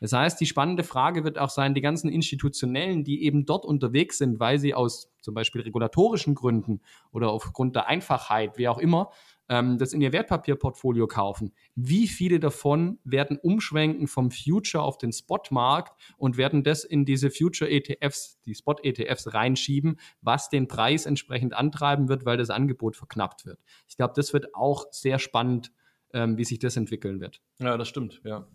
Das 0.00 0.12
heißt, 0.12 0.40
die 0.40 0.46
spannende 0.46 0.82
Frage 0.82 1.22
wird 1.22 1.38
auch 1.38 1.48
sein, 1.48 1.74
die 1.74 1.80
ganzen 1.80 2.10
Institutionellen, 2.10 3.04
die 3.04 3.22
eben 3.22 3.46
dort 3.46 3.64
unterwegs 3.64 4.18
sind, 4.18 4.40
weil 4.40 4.58
sie 4.58 4.74
aus 4.74 5.12
zum 5.20 5.32
Beispiel 5.32 5.60
regulatorischen 5.60 6.34
Gründen 6.34 6.80
oder 7.12 7.30
aufgrund 7.30 7.76
der 7.76 7.86
Einfachheit, 7.86 8.58
wie 8.58 8.66
auch 8.66 8.78
immer, 8.78 9.10
ähm, 9.52 9.76
das 9.76 9.92
in 9.92 10.00
ihr 10.00 10.14
Wertpapierportfolio 10.14 11.06
kaufen, 11.06 11.52
wie 11.74 12.08
viele 12.08 12.40
davon 12.40 12.98
werden 13.04 13.36
umschwenken 13.36 14.08
vom 14.08 14.30
Future 14.30 14.82
auf 14.82 14.96
den 14.96 15.12
Spot-Markt 15.12 15.92
und 16.16 16.38
werden 16.38 16.64
das 16.64 16.84
in 16.84 17.04
diese 17.04 17.30
Future-ETFs, 17.30 18.40
die 18.46 18.54
Spot-ETFs 18.54 19.34
reinschieben, 19.34 20.00
was 20.22 20.48
den 20.48 20.68
Preis 20.68 21.04
entsprechend 21.04 21.52
antreiben 21.52 22.08
wird, 22.08 22.24
weil 22.24 22.38
das 22.38 22.48
Angebot 22.48 22.96
verknappt 22.96 23.44
wird. 23.44 23.58
Ich 23.88 23.98
glaube, 23.98 24.14
das 24.16 24.32
wird 24.32 24.54
auch 24.54 24.86
sehr 24.90 25.18
spannend, 25.18 25.70
ähm, 26.14 26.38
wie 26.38 26.44
sich 26.44 26.58
das 26.58 26.78
entwickeln 26.78 27.20
wird. 27.20 27.42
Ja, 27.58 27.76
das 27.76 27.88
stimmt, 27.88 28.22
ja. 28.24 28.48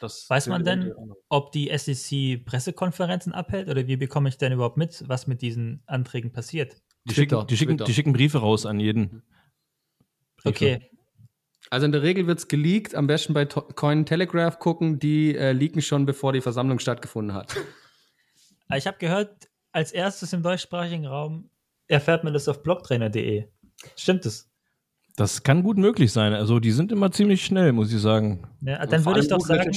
Das 0.00 0.30
Weiß 0.30 0.46
man 0.46 0.64
denn, 0.64 0.92
ob 1.28 1.50
die 1.50 1.76
SEC 1.76 2.44
Pressekonferenzen 2.44 3.32
abhält 3.32 3.68
oder 3.68 3.88
wie 3.88 3.96
bekomme 3.96 4.28
ich 4.28 4.38
denn 4.38 4.52
überhaupt 4.52 4.76
mit, 4.76 5.02
was 5.08 5.26
mit 5.26 5.42
diesen 5.42 5.82
Anträgen 5.86 6.32
passiert? 6.32 6.76
Die, 7.06 7.14
schicken, 7.14 7.44
die, 7.48 7.56
schicken, 7.56 7.76
die 7.76 7.92
schicken 7.92 8.12
Briefe 8.12 8.38
raus 8.38 8.66
an 8.66 8.78
jeden. 8.78 9.22
Okay. 10.44 10.80
Also 11.70 11.86
in 11.86 11.92
der 11.92 12.02
Regel 12.02 12.26
wird 12.26 12.38
es 12.38 12.48
geleakt, 12.48 12.94
am 12.94 13.06
besten 13.06 13.32
bei 13.32 13.46
Cointelegraph 13.46 14.58
gucken, 14.58 14.98
die 14.98 15.34
äh, 15.34 15.52
leaken 15.52 15.82
schon, 15.82 16.06
bevor 16.06 16.32
die 16.32 16.40
Versammlung 16.40 16.78
stattgefunden 16.78 17.34
hat. 17.34 17.56
Ich 18.74 18.86
habe 18.86 18.96
gehört, 18.98 19.50
als 19.72 19.92
erstes 19.92 20.32
im 20.32 20.42
deutschsprachigen 20.42 21.06
Raum 21.06 21.50
erfährt 21.86 22.24
man 22.24 22.32
das 22.32 22.48
auf 22.48 22.62
blogtrainer.de. 22.62 23.46
Stimmt 23.94 24.24
es? 24.24 24.50
Das 25.16 25.42
kann 25.42 25.62
gut 25.62 25.76
möglich 25.76 26.12
sein. 26.12 26.32
Also 26.32 26.58
die 26.58 26.72
sind 26.72 26.90
immer 26.90 27.12
ziemlich 27.12 27.44
schnell, 27.44 27.72
muss 27.72 27.92
ich 27.92 28.00
sagen. 28.00 28.48
Ja, 28.62 28.84
dann 28.86 29.04
würde 29.04 29.20
ich 29.20 29.28
doch 29.28 29.40
sagen, 29.40 29.70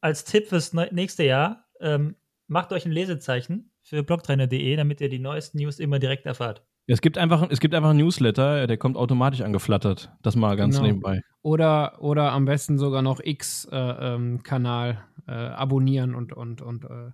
als 0.00 0.24
Tipp 0.24 0.48
fürs 0.48 0.74
nächste 0.74 1.24
Jahr, 1.24 1.66
ähm, 1.80 2.14
macht 2.46 2.72
euch 2.72 2.84
ein 2.84 2.92
Lesezeichen 2.92 3.72
für 3.82 4.02
blogtrainer.de, 4.02 4.76
damit 4.76 5.00
ihr 5.00 5.08
die 5.08 5.18
neuesten 5.18 5.58
News 5.58 5.78
immer 5.78 5.98
direkt 5.98 6.26
erfahrt. 6.26 6.62
Es 6.88 7.00
gibt 7.00 7.18
einfach, 7.18 7.48
es 7.50 7.58
gibt 7.58 7.74
einfach 7.74 7.90
einen 7.90 7.98
Newsletter, 7.98 8.66
der 8.68 8.76
kommt 8.76 8.96
automatisch 8.96 9.40
angeflattert. 9.40 10.12
Das 10.22 10.36
mal 10.36 10.56
ganz 10.56 10.76
genau. 10.76 10.86
nebenbei. 10.86 11.22
Oder, 11.42 12.00
oder 12.00 12.30
am 12.32 12.44
besten 12.44 12.78
sogar 12.78 13.02
noch 13.02 13.20
X-Kanal 13.20 14.90
äh, 14.90 14.94
ähm, 14.94 15.08
äh, 15.26 15.32
abonnieren 15.32 16.14
und, 16.14 16.32
und, 16.32 16.62
und 16.62 16.84
äh, 16.84 17.10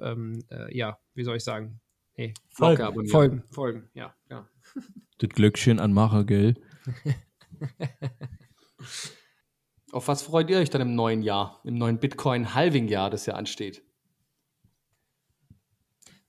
ähm, 0.00 0.42
äh, 0.50 0.74
ja, 0.76 0.98
wie 1.14 1.24
soll 1.24 1.36
ich 1.36 1.44
sagen? 1.44 1.80
Nee, 2.16 2.32
folgen, 2.50 2.82
abonnieren. 2.82 3.10
folgen, 3.10 3.44
folgen, 3.50 3.90
ja, 3.94 4.14
ja. 4.30 4.48
Das 5.18 5.28
Glöckchen 5.30 5.78
anmacher, 5.78 6.24
gell? 6.24 6.54
Auf 9.92 10.08
was 10.08 10.22
freut 10.22 10.50
ihr 10.50 10.58
euch 10.58 10.70
dann 10.70 10.80
im 10.80 10.94
neuen 10.94 11.22
Jahr, 11.22 11.60
im 11.64 11.74
neuen 11.74 11.98
Bitcoin-Halving-Jahr, 11.98 13.10
das 13.10 13.26
ja 13.26 13.34
ansteht? 13.34 13.84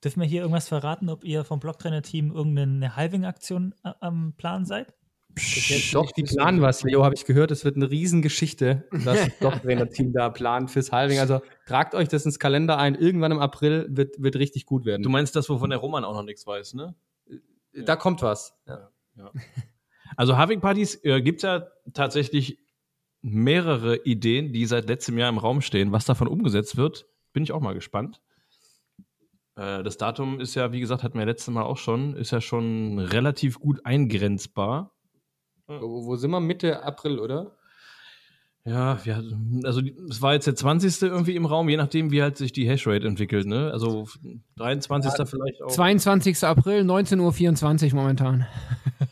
Dürfen 0.04 0.20
wir 0.20 0.28
hier 0.28 0.42
irgendwas 0.42 0.68
verraten, 0.68 1.08
ob 1.08 1.24
ihr 1.24 1.44
vom 1.44 1.60
Blocktrainer-Team 1.60 2.30
irgendeine 2.30 2.94
Halving-Aktion 2.94 3.74
äh, 3.84 3.92
am 4.00 4.34
Plan 4.36 4.66
seid? 4.66 4.94
Psch, 5.34 5.92
doch, 5.94 6.12
die 6.12 6.22
planen 6.22 6.60
was, 6.60 6.82
Leo, 6.84 7.02
habe 7.02 7.14
ich 7.14 7.24
gehört. 7.24 7.50
Es 7.50 7.64
wird 7.64 7.76
eine 7.76 7.90
Riesengeschichte, 7.90 8.86
was 8.90 9.24
das 9.24 9.38
Blocktrainer-Team 9.38 10.12
da 10.12 10.28
plant 10.28 10.70
fürs 10.70 10.92
Halving. 10.92 11.18
Also 11.18 11.40
tragt 11.66 11.94
euch 11.94 12.08
das 12.08 12.24
ins 12.24 12.38
Kalender 12.38 12.78
ein. 12.78 12.94
Irgendwann 12.94 13.32
im 13.32 13.40
April 13.40 13.86
wird, 13.88 14.22
wird 14.22 14.36
richtig 14.36 14.66
gut 14.66 14.84
werden. 14.84 15.02
Du 15.02 15.08
meinst 15.08 15.34
das, 15.34 15.48
wovon 15.48 15.70
der 15.70 15.80
Roman 15.80 16.04
auch 16.04 16.14
noch 16.14 16.22
nichts 16.22 16.46
weiß, 16.46 16.74
ne? 16.74 16.94
Da 17.72 17.94
ja. 17.94 17.96
kommt 17.96 18.22
was. 18.22 18.54
Ja. 18.68 18.90
Ja. 19.16 19.32
Also 20.16 20.36
Halving-Partys 20.36 21.02
äh, 21.02 21.22
gibt 21.22 21.38
es 21.38 21.42
ja 21.42 21.66
tatsächlich 21.94 22.58
mehrere 23.22 23.96
Ideen, 24.04 24.52
die 24.52 24.66
seit 24.66 24.86
letztem 24.86 25.18
Jahr 25.18 25.30
im 25.30 25.38
Raum 25.38 25.62
stehen. 25.62 25.92
Was 25.92 26.04
davon 26.04 26.28
umgesetzt 26.28 26.76
wird, 26.76 27.06
bin 27.32 27.42
ich 27.42 27.52
auch 27.52 27.60
mal 27.60 27.74
gespannt. 27.74 28.20
Äh, 29.56 29.82
das 29.82 29.96
Datum 29.96 30.40
ist 30.40 30.54
ja, 30.54 30.72
wie 30.72 30.80
gesagt, 30.80 31.02
hatten 31.02 31.18
wir 31.18 31.26
letztes 31.26 31.52
Mal 31.52 31.62
auch 31.62 31.78
schon, 31.78 32.14
ist 32.16 32.30
ja 32.30 32.40
schon 32.40 32.98
relativ 32.98 33.58
gut 33.60 33.84
eingrenzbar. 33.84 34.92
Wo, 35.66 36.04
wo 36.06 36.16
sind 36.16 36.30
wir? 36.30 36.40
Mitte 36.40 36.82
April, 36.82 37.18
oder? 37.18 37.56
Ja, 38.66 39.04
wir, 39.04 39.22
also 39.64 39.82
es 40.08 40.22
war 40.22 40.32
jetzt 40.32 40.46
der 40.46 40.54
20. 40.54 41.02
irgendwie 41.02 41.36
im 41.36 41.44
Raum, 41.44 41.68
je 41.68 41.76
nachdem, 41.76 42.10
wie 42.10 42.22
halt 42.22 42.38
sich 42.38 42.50
die 42.50 42.66
Hashrate 42.66 43.06
entwickelt, 43.06 43.46
ne? 43.46 43.70
Also 43.70 44.08
23. 44.56 45.12
Ja, 45.18 45.26
vielleicht 45.26 45.62
auch. 45.62 45.68
22. 45.68 46.44
April, 46.44 46.80
19.24 46.82 47.88
Uhr 47.88 47.94
momentan. 47.96 48.46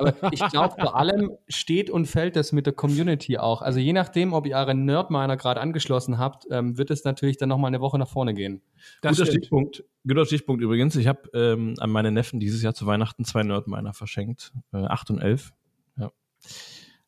Aber 0.03 0.33
ich 0.33 0.41
glaube, 0.49 0.75
vor 0.81 0.97
allem 0.97 1.33
steht 1.49 1.91
und 1.91 2.07
fällt 2.07 2.37
das 2.37 2.53
mit 2.53 2.67
der 2.67 2.73
Community 2.73 3.39
auch. 3.39 3.63
Also 3.63 3.81
je 3.81 3.93
nachdem, 3.93 4.33
ob 4.33 4.47
ihr 4.47 4.57
euren 4.57 4.85
Nerdminer 4.85 5.37
gerade 5.37 5.61
angeschlossen 5.61 6.19
habt, 6.19 6.47
ähm, 6.51 6.79
wird 6.79 6.91
es 6.91 7.05
natürlich 7.05 7.37
dann 7.37 7.49
nochmal 7.49 7.69
eine 7.69 7.81
Woche 7.81 7.99
nach 7.99 8.09
vorne 8.09 8.35
gehen. 8.35 8.63
Das 9.01 9.17
guter 9.17 9.31
Stichpunkt, 9.31 9.85
guter 10.07 10.27
Stichpunkt 10.27 10.63
übrigens. 10.63 10.97
Ich 10.97 11.07
habe 11.07 11.31
ähm, 11.35 11.75
an 11.79 11.91
meine 11.91 12.11
Neffen 12.11 12.41
dieses 12.41 12.63
Jahr 12.63 12.75
zu 12.75 12.87
Weihnachten 12.87 13.25
zwei 13.25 13.43
Nerdminer 13.43 13.93
verschenkt. 13.93 14.53
Äh, 14.73 14.79
8 14.79 15.11
und 15.11 15.19
11. 15.21 15.53
Ja. 15.97 16.11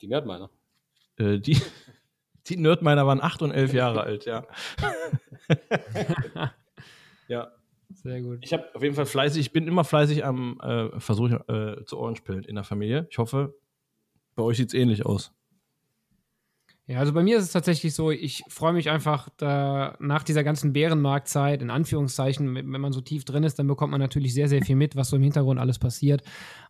Die 0.00 0.07
Nerdminer? 0.07 0.50
Äh, 1.16 1.38
die 1.38 1.61
die 2.46 2.57
Nerdminer 2.57 3.07
waren 3.07 3.20
acht 3.20 3.42
und 3.42 3.52
elf 3.52 3.72
Jahre 3.72 4.02
alt, 4.02 4.26
ja. 4.26 4.46
ja. 7.28 7.52
Sehr 8.04 8.20
gut. 8.20 8.40
Ich 8.42 8.52
habe 8.52 8.66
auf 8.74 8.82
jeden 8.82 8.94
Fall 8.94 9.06
fleißig, 9.06 9.40
ich 9.40 9.52
bin 9.52 9.66
immer 9.66 9.82
fleißig 9.82 10.26
am 10.26 10.60
äh, 10.60 11.00
Versuch 11.00 11.30
äh, 11.48 11.84
zu 11.86 11.98
Orange 11.98 12.20
pillen 12.22 12.44
in 12.44 12.54
der 12.54 12.62
Familie. 12.62 13.06
Ich 13.10 13.16
hoffe, 13.16 13.54
bei 14.34 14.42
euch 14.42 14.58
sieht 14.58 14.68
es 14.68 14.74
ähnlich 14.74 15.06
aus. 15.06 15.32
Ja, 16.86 16.98
also 16.98 17.14
bei 17.14 17.22
mir 17.22 17.38
ist 17.38 17.44
es 17.44 17.52
tatsächlich 17.52 17.94
so, 17.94 18.10
ich 18.10 18.42
freue 18.48 18.74
mich 18.74 18.90
einfach 18.90 19.30
da 19.38 19.96
nach 20.00 20.22
dieser 20.22 20.44
ganzen 20.44 20.74
Bärenmarktzeit, 20.74 21.62
in 21.62 21.70
Anführungszeichen, 21.70 22.54
wenn 22.54 22.66
man 22.80 22.92
so 22.92 23.00
tief 23.00 23.24
drin 23.24 23.42
ist, 23.42 23.58
dann 23.58 23.66
bekommt 23.66 23.90
man 23.92 24.02
natürlich 24.02 24.34
sehr, 24.34 24.48
sehr 24.48 24.60
viel 24.60 24.76
mit, 24.76 24.94
was 24.94 25.08
so 25.08 25.16
im 25.16 25.22
Hintergrund 25.22 25.58
alles 25.58 25.78
passiert. 25.78 26.22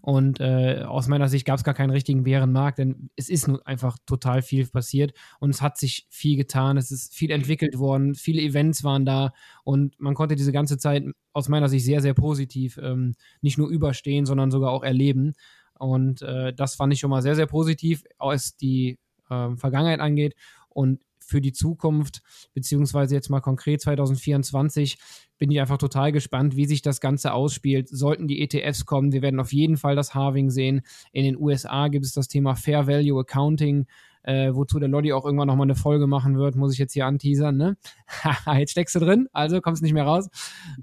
Und 0.03 0.39
äh, 0.39 0.85
aus 0.87 1.09
meiner 1.09 1.27
Sicht 1.29 1.45
gab 1.47 1.59
es 1.59 1.65
gar 1.65 1.75
keinen 1.75 1.91
richtigen 1.91 2.23
Bärenmarkt, 2.23 2.79
denn 2.79 3.11
es 3.17 3.29
ist 3.29 3.49
nun 3.49 3.61
einfach 3.63 3.99
total 4.07 4.43
viel 4.43 4.65
passiert 4.69 5.15
und 5.41 5.51
es 5.51 5.61
hat 5.61 5.79
sich 5.79 6.07
viel 6.11 6.37
getan, 6.37 6.77
es 6.77 6.93
ist 6.93 7.13
viel 7.13 7.33
entwickelt 7.33 7.77
worden, 7.77 8.15
viele 8.15 8.41
Events 8.41 8.85
waren 8.85 9.05
da 9.05 9.33
und 9.65 9.99
man 9.99 10.15
konnte 10.15 10.37
diese 10.37 10.53
ganze 10.53 10.79
Zeit 10.79 11.03
aus 11.33 11.49
meiner 11.49 11.69
Sicht 11.69 11.85
sehr, 11.87 12.01
sehr 12.01 12.15
positiv 12.15 12.79
ähm, 12.81 13.17
nicht 13.41 13.59
nur 13.59 13.69
überstehen, 13.69 14.27
sondern 14.27 14.53
sogar 14.53 14.71
auch 14.71 14.85
erleben. 14.85 15.33
Und 15.77 16.23
äh, 16.23 16.55
das 16.55 16.77
fand 16.77 16.93
ich 16.93 17.01
schon 17.01 17.11
mal 17.11 17.21
sehr, 17.23 17.35
sehr 17.35 17.47
positiv. 17.47 18.05
Aus 18.19 18.57
die 18.57 18.97
äh, 19.31 19.57
Vergangenheit 19.57 20.01
angeht 20.01 20.35
und 20.69 21.01
für 21.27 21.41
die 21.41 21.53
Zukunft, 21.53 22.23
beziehungsweise 22.53 23.15
jetzt 23.15 23.31
mal 23.31 23.41
konkret 23.41 23.81
2024, 23.81 24.99
bin 25.39 25.51
ich 25.51 25.61
einfach 25.61 25.79
total 25.79 26.13
gespannt, 26.13 26.57
wie 26.57 26.67
sich 26.67 26.83
das 26.83 27.01
Ganze 27.01 27.33
ausspielt. 27.33 27.89
Sollten 27.89 28.29
die 28.29 28.43
ETFs 28.43 28.85
kommen, 28.85 29.13
wir 29.13 29.23
werden 29.23 29.41
auf 29.41 29.53
jeden 29.53 29.77
Fall 29.77 29.97
das 29.97 30.15
Harving 30.15 30.51
sehen. 30.51 30.83
In 31.13 31.25
den 31.25 31.39
USA 31.39 31.89
gibt 31.89 32.05
es 32.05 32.13
das 32.13 32.29
Thema 32.29 32.55
Fair 32.55 32.87
Value 32.87 33.21
Accounting, 33.21 33.87
äh, 34.23 34.55
wozu 34.55 34.79
der 34.79 34.89
Lodi 34.89 35.13
auch 35.13 35.25
irgendwann 35.25 35.49
nochmal 35.49 35.67
eine 35.67 35.75
Folge 35.75 36.07
machen 36.07 36.37
wird, 36.37 36.57
muss 36.57 36.73
ich 36.73 36.79
jetzt 36.79 36.93
hier 36.93 37.07
anteasern, 37.07 37.57
ne? 37.57 37.77
jetzt 38.59 38.73
steckst 38.73 38.95
du 38.95 39.01
drin, 39.01 39.29
also 39.33 39.61
kommst 39.61 39.83
nicht 39.83 39.93
mehr 39.93 40.05
raus. 40.05 40.29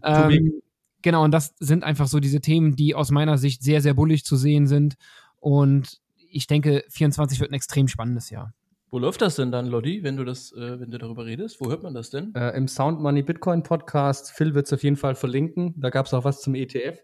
Ähm, 0.04 0.62
genau, 1.02 1.24
und 1.24 1.32
das 1.32 1.56
sind 1.60 1.84
einfach 1.84 2.08
so 2.08 2.20
diese 2.20 2.42
Themen, 2.42 2.76
die 2.76 2.94
aus 2.94 3.12
meiner 3.12 3.38
Sicht 3.38 3.64
sehr, 3.64 3.82
sehr 3.82 3.94
bullig 3.94 4.26
zu 4.26 4.36
sehen 4.36 4.68
sind. 4.68 4.96
Und 5.40 6.01
ich 6.32 6.48
denke, 6.48 6.84
24 6.90 7.40
wird 7.40 7.52
ein 7.52 7.56
extrem 7.56 7.88
spannendes 7.88 8.30
Jahr. 8.30 8.54
Wo 8.92 9.00
läuft 9.00 9.22
das 9.22 9.38
denn 9.38 9.54
dann, 9.54 9.68
Lodi, 9.68 10.04
wenn 10.04 10.18
du 10.18 10.26
das, 10.26 10.52
äh, 10.52 10.80
wenn 10.82 10.92
du 10.92 10.98
darüber 10.98 11.26
redest? 11.26 11.62
Wo 11.62 11.70
hört 11.70 11.82
man 11.82 11.94
das 11.94 12.10
denn? 12.10 12.36
Äh, 12.36 12.58
Im 12.58 12.68
Sound 12.68 13.00
Money 13.00 13.22
Bitcoin 13.22 13.64
Podcast. 13.64 14.32
Phil 14.32 14.54
wird 14.54 14.66
es 14.66 14.74
auf 14.74 14.84
jeden 14.84 14.98
Fall 14.98 15.16
verlinken. 15.16 15.74
Da 15.78 15.90
gab 15.90 16.08
es 16.08 16.14
auch 16.14 16.26
was 16.26 16.42
zum 16.42 16.56
ETF. 16.56 17.00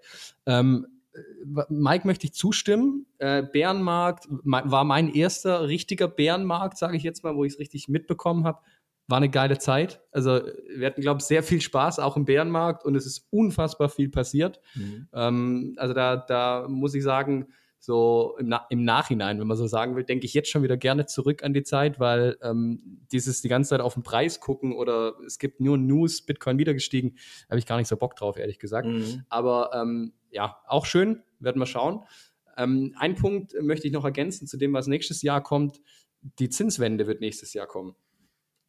Ähm, 0.46 0.86
äh, 1.14 1.64
Mike 1.70 2.06
möchte 2.06 2.28
ich 2.28 2.34
zustimmen. 2.34 3.06
Äh, 3.20 3.44
Bärenmarkt 3.44 4.28
war 4.30 4.84
mein 4.84 5.14
erster 5.14 5.70
richtiger 5.70 6.10
Bärenmarkt, 6.10 6.78
sage 6.78 6.98
ich 6.98 7.04
jetzt 7.04 7.24
mal, 7.24 7.38
wo 7.38 7.46
ich 7.46 7.54
es 7.54 7.60
richtig 7.60 7.88
mitbekommen 7.88 8.44
habe. 8.44 8.60
War 9.08 9.18
eine 9.20 9.30
geile 9.30 9.58
Zeit. 9.58 10.02
Also 10.12 10.42
wir 10.76 10.88
hatten, 10.88 11.00
glaube 11.00 11.22
ich, 11.22 11.26
sehr 11.26 11.42
viel 11.42 11.62
Spaß, 11.62 12.00
auch 12.00 12.18
im 12.18 12.26
Bärenmarkt 12.26 12.84
und 12.84 12.96
es 12.96 13.06
ist 13.06 13.28
unfassbar 13.30 13.88
viel 13.88 14.10
passiert. 14.10 14.60
Mhm. 14.76 15.08
Ähm, 15.14 15.76
also 15.78 15.94
da, 15.94 16.18
da 16.18 16.68
muss 16.68 16.94
ich 16.94 17.04
sagen, 17.04 17.48
so 17.80 18.36
im, 18.40 18.48
Na 18.48 18.66
im, 18.70 18.84
Nachhinein, 18.84 19.40
wenn 19.40 19.48
man 19.48 19.58
so 19.58 19.68
sagen 19.68 19.96
will, 19.96 20.04
denke 20.04 20.26
ich 20.26 20.34
jetzt 20.34 20.50
schon 20.50 20.64
wieder 20.64 20.78
gerne 20.78 21.06
zurück 21.06 21.44
an 21.44 21.54
die 21.54 21.64
Zeit, 21.64 22.00
weil 22.00 22.38
ähm, 22.42 23.02
dieses 23.12 23.42
die 23.42 23.50
ganze 23.50 23.70
Zeit 23.70 23.82
auf 23.82 23.94
den 23.94 24.04
Preis 24.04 24.40
gucken 24.40 24.74
oder 24.74 25.16
es 25.26 25.40
gibt 25.40 25.60
nur 25.60 25.78
News, 25.78 26.22
Bitcoin 26.22 26.58
wieder 26.58 26.74
gestiegen, 26.74 27.16
habe 27.50 27.60
ich 27.60 27.66
gar 27.66 27.78
nicht 27.78 27.88
so 27.88 27.98
Bock 27.98 28.16
drauf, 28.16 28.38
ehrlich 28.38 28.60
gesagt. 28.60 28.88
Mhm. 28.88 29.24
Aber 29.30 29.72
ähm, 29.74 30.14
ja, 30.32 30.58
auch 30.68 30.86
schön, 30.86 31.24
werden 31.40 31.60
wir 31.60 31.66
schauen. 31.66 32.04
Ähm, 32.58 32.96
ein 32.98 33.16
Punkt 33.16 33.54
möchte 33.62 33.88
ich 33.88 33.94
noch 33.94 34.06
ergänzen 34.06 34.48
zu 34.48 34.58
dem, 34.58 34.74
was 34.74 34.88
nächstes 34.88 35.22
Jahr 35.22 35.42
kommt. 35.42 35.80
Die 36.40 36.50
Zinswende 36.50 37.08
wird 37.08 37.22
nächstes 37.22 37.54
Jahr 37.54 37.68
kommen. 37.68 37.96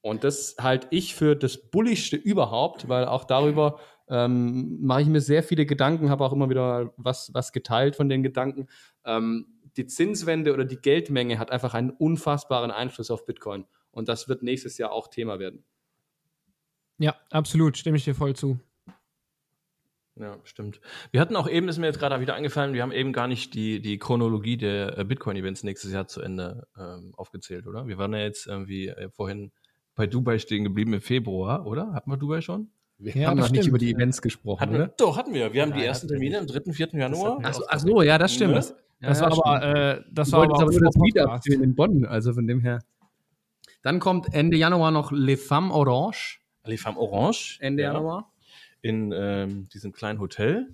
Und 0.01 0.25
das 0.25 0.57
halte 0.61 0.87
ich 0.91 1.15
für 1.15 1.35
das 1.35 1.71
Bulligste 1.71 2.17
überhaupt, 2.17 2.89
weil 2.89 3.05
auch 3.05 3.25
darüber 3.25 3.81
ähm, 4.09 4.79
mache 4.81 5.03
ich 5.03 5.09
mir 5.09 5.21
sehr 5.21 5.43
viele 5.43 5.67
Gedanken, 5.67 6.11
habe 6.11 6.25
auch 6.25 6.33
immer 6.33 6.49
wieder 6.49 6.93
was, 6.97 7.31
was 7.35 7.53
geteilt 7.53 7.97
von 7.97 8.09
den 8.09 8.23
Gedanken. 8.23 8.69
Ähm, 9.05 9.47
die 9.77 9.87
Zinswende 9.87 10.55
oder 10.55 10.65
die 10.65 10.81
Geldmenge 10.81 11.39
hat 11.39 11.51
einfach 11.51 11.75
einen 11.75 11.91
unfassbaren 11.91 12.71
Einfluss 12.71 13.11
auf 13.11 13.27
Bitcoin. 13.27 13.65
Und 13.91 14.09
das 14.09 14.29
wird 14.29 14.43
nächstes 14.43 14.79
Jahr 14.79 14.93
auch 14.93 15.09
Thema 15.09 15.39
werden. 15.39 15.65
Ja, 16.99 17.15
absolut, 17.31 17.77
stimme 17.77 17.97
ich 17.97 18.05
dir 18.05 18.15
voll 18.15 18.35
zu. 18.35 18.59
Ja, 20.17 20.37
stimmt. 20.43 20.81
Wir 21.13 21.21
hatten 21.21 21.37
auch 21.37 21.49
eben, 21.49 21.69
ist 21.69 21.79
mir 21.79 21.87
jetzt 21.87 22.01
gerade 22.01 22.21
wieder 22.21 22.35
eingefallen, 22.35 22.75
wir 22.75 22.83
haben 22.83 22.91
eben 22.91 23.13
gar 23.13 23.29
nicht 23.29 23.55
die, 23.55 23.81
die 23.81 23.99
Chronologie 23.99 24.57
der 24.57 24.99
äh, 24.99 25.05
Bitcoin-Events 25.05 25.63
nächstes 25.63 25.93
Jahr 25.93 26.09
zu 26.09 26.21
Ende 26.21 26.67
ähm, 26.77 27.15
aufgezählt, 27.17 27.69
oder? 27.69 27.87
Wir 27.87 27.99
waren 27.99 28.13
ja 28.13 28.21
jetzt 28.21 28.49
irgendwie 28.49 28.89
äh, 28.89 29.11
vorhin 29.11 29.53
bei 29.99 30.07
Dubai 30.07 30.39
stehen 30.39 30.63
geblieben 30.63 30.93
im 30.95 31.01
Februar, 31.01 31.67
oder? 31.67 31.93
Hatten 31.93 32.09
wir 32.09 32.17
Dubai 32.17 32.41
schon? 32.41 32.71
Wir 32.99 33.17
ja, 33.17 33.29
haben 33.29 33.37
noch 33.37 33.47
stimmt. 33.47 33.59
nicht 33.59 33.69
über 33.69 33.79
die 33.79 33.93
Events 33.93 34.23
gesprochen, 34.23 34.61
hatten, 34.61 34.75
oder? 34.77 34.95
Doch, 34.97 35.17
hatten 35.17 35.35
wir. 35.35 35.53
Wir 35.53 35.63
haben 35.63 35.71
ja, 35.71 35.77
die 35.77 35.85
ersten 35.85 36.07
Termine 36.07 36.39
am 36.39 36.47
3., 36.47 36.73
4. 36.73 36.91
Januar. 36.93 37.45
Achso, 37.45 37.65
ach 37.69 37.81
so, 37.81 38.03
ja, 38.03 38.17
das 38.17 38.33
stimmt. 38.33 38.55
Ne? 38.55 38.65
Das, 39.01 39.21
ja, 39.21 39.31
war 39.31 39.45
aber, 39.45 39.97
äh, 39.97 40.05
das 40.13 40.31
war 40.31 40.45
aber, 40.45 40.55
aber 40.55 40.71
nur 40.71 40.81
das 40.81 40.97
Meetup 40.97 41.47
in 41.47 41.75
Bonn, 41.75 42.05
also 42.05 42.33
von 42.33 42.47
dem 42.47 42.61
her. 42.61 42.79
Dann 43.83 43.99
kommt 43.99 44.33
Ende 44.33 44.57
Januar 44.57 44.93
noch 44.93 45.11
Les 45.11 45.45
Femmes 45.45 45.73
Orange. 45.73 46.41
Les 46.65 46.81
Femmes 46.81 46.99
Orange. 46.99 47.59
Ende 47.61 47.83
Januar. 47.83 48.33
In 48.83 49.13
ähm, 49.13 49.69
diesem 49.75 49.93
kleinen 49.93 50.21
Hotel. 50.21 50.69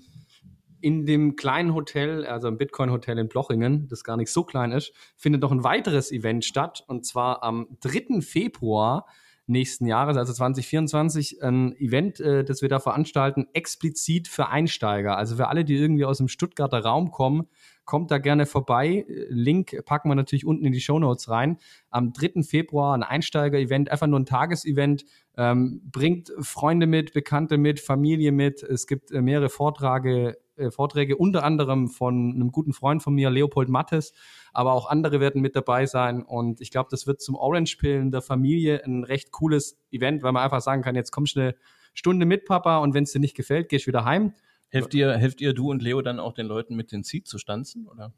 In 0.85 1.07
dem 1.07 1.35
kleinen 1.35 1.73
Hotel, 1.73 2.27
also 2.27 2.47
im 2.47 2.59
Bitcoin-Hotel 2.59 3.19
in 3.19 3.27
Blochingen, 3.27 3.89
das 3.89 4.05
gar 4.05 4.19
nicht 4.19 4.31
so 4.31 4.45
klein 4.45 4.71
ist, 4.71 4.93
findet 5.17 5.41
noch 5.41 5.51
ein 5.51 5.65
weiteres 5.65 6.13
Event 6.13 6.45
statt. 6.45 6.85
Und 6.87 7.07
zwar 7.07 7.43
am 7.43 7.79
3. 7.81 8.21
Februar 8.21 9.07
nächsten 9.47 9.87
Jahres, 9.87 10.19
also 10.19 10.35
2024, 10.35 11.43
ein 11.43 11.75
Event, 11.77 12.21
äh, 12.21 12.45
das 12.45 12.61
wir 12.61 12.69
da 12.69 12.81
veranstalten, 12.81 13.47
explizit 13.55 14.29
für 14.29 14.49
Einsteiger. 14.49 15.17
Also 15.17 15.37
für 15.37 15.49
alle, 15.49 15.65
die 15.65 15.75
irgendwie 15.75 16.05
aus 16.05 16.19
dem 16.19 16.29
Stuttgarter 16.29 16.81
Raum 16.81 17.11
kommen, 17.11 17.47
kommt 17.87 18.11
da 18.11 18.19
gerne 18.19 18.45
vorbei. 18.45 19.07
Link 19.31 19.85
packen 19.87 20.11
wir 20.11 20.15
natürlich 20.15 20.45
unten 20.45 20.67
in 20.67 20.73
die 20.73 20.83
Show 20.83 20.99
Notes 20.99 21.31
rein. 21.31 21.57
Am 21.89 22.13
3. 22.13 22.43
Februar 22.43 22.95
ein 22.95 23.03
Einsteiger-Event, 23.03 23.91
einfach 23.91 24.07
nur 24.07 24.21
ein 24.21 24.27
Tagesevent. 24.27 25.07
Ähm, 25.39 25.81
bringt 25.91 26.31
Freunde 26.41 26.87
mit, 26.87 27.15
Bekannte 27.15 27.57
mit, 27.57 27.81
Familie 27.81 28.33
mit. 28.33 28.63
Es 28.63 28.87
gibt 28.87 29.13
äh, 29.13 29.23
mehrere 29.23 29.49
Vorträge, 29.49 30.37
äh, 30.57 30.71
Vorträge, 30.71 31.17
unter 31.17 31.45
anderem 31.45 31.89
von 31.89 32.33
einem 32.35 32.53
guten 32.53 32.73
Freund 32.73 33.03
von 33.03 33.15
mir, 33.15 33.31
Leopold 33.31 33.69
Mattes 33.69 34.13
aber 34.55 34.73
auch 34.73 34.89
andere 34.89 35.21
werden 35.21 35.43
mit 35.43 35.57
dabei 35.57 35.85
sein. 35.85 36.23
Und 36.23 36.61
ich 36.61 36.71
glaube, 36.71 36.89
das 36.91 37.07
wird 37.07 37.21
zum 37.21 37.35
Orange-Pillen 37.35 38.13
der 38.13 38.23
Familie 38.23 38.83
ein 38.85 39.03
recht 39.05 39.33
cooles 39.33 39.77
Event, 39.91 40.23
weil 40.23 40.33
man 40.33 40.45
einfach 40.45 40.61
sagen 40.61 40.81
kann, 40.81 40.95
jetzt 40.95 41.11
kommst 41.11 41.37
du 41.37 41.41
eine 41.41 41.55
Stunde 41.93 42.25
mit, 42.25 42.47
Papa, 42.47 42.79
und 42.79 42.95
wenn 42.95 43.05
es 43.05 43.13
dir 43.13 43.19
nicht 43.19 43.37
gefällt, 43.37 43.69
gehst 43.69 43.87
du 43.87 43.89
wieder 43.89 44.05
heim. 44.05 44.33
Helft 44.69 44.95
ihr, 44.95 45.13
helft 45.13 45.41
ihr, 45.41 45.53
du 45.53 45.71
und 45.71 45.83
Leo, 45.83 46.03
dann 46.03 46.21
auch 46.21 46.33
den 46.33 46.47
Leuten 46.47 46.75
mit 46.77 46.93
den 46.93 47.03
Seed 47.03 47.29
zu 47.29 47.39
stanzen, 47.39 47.87
oder? 47.87 48.13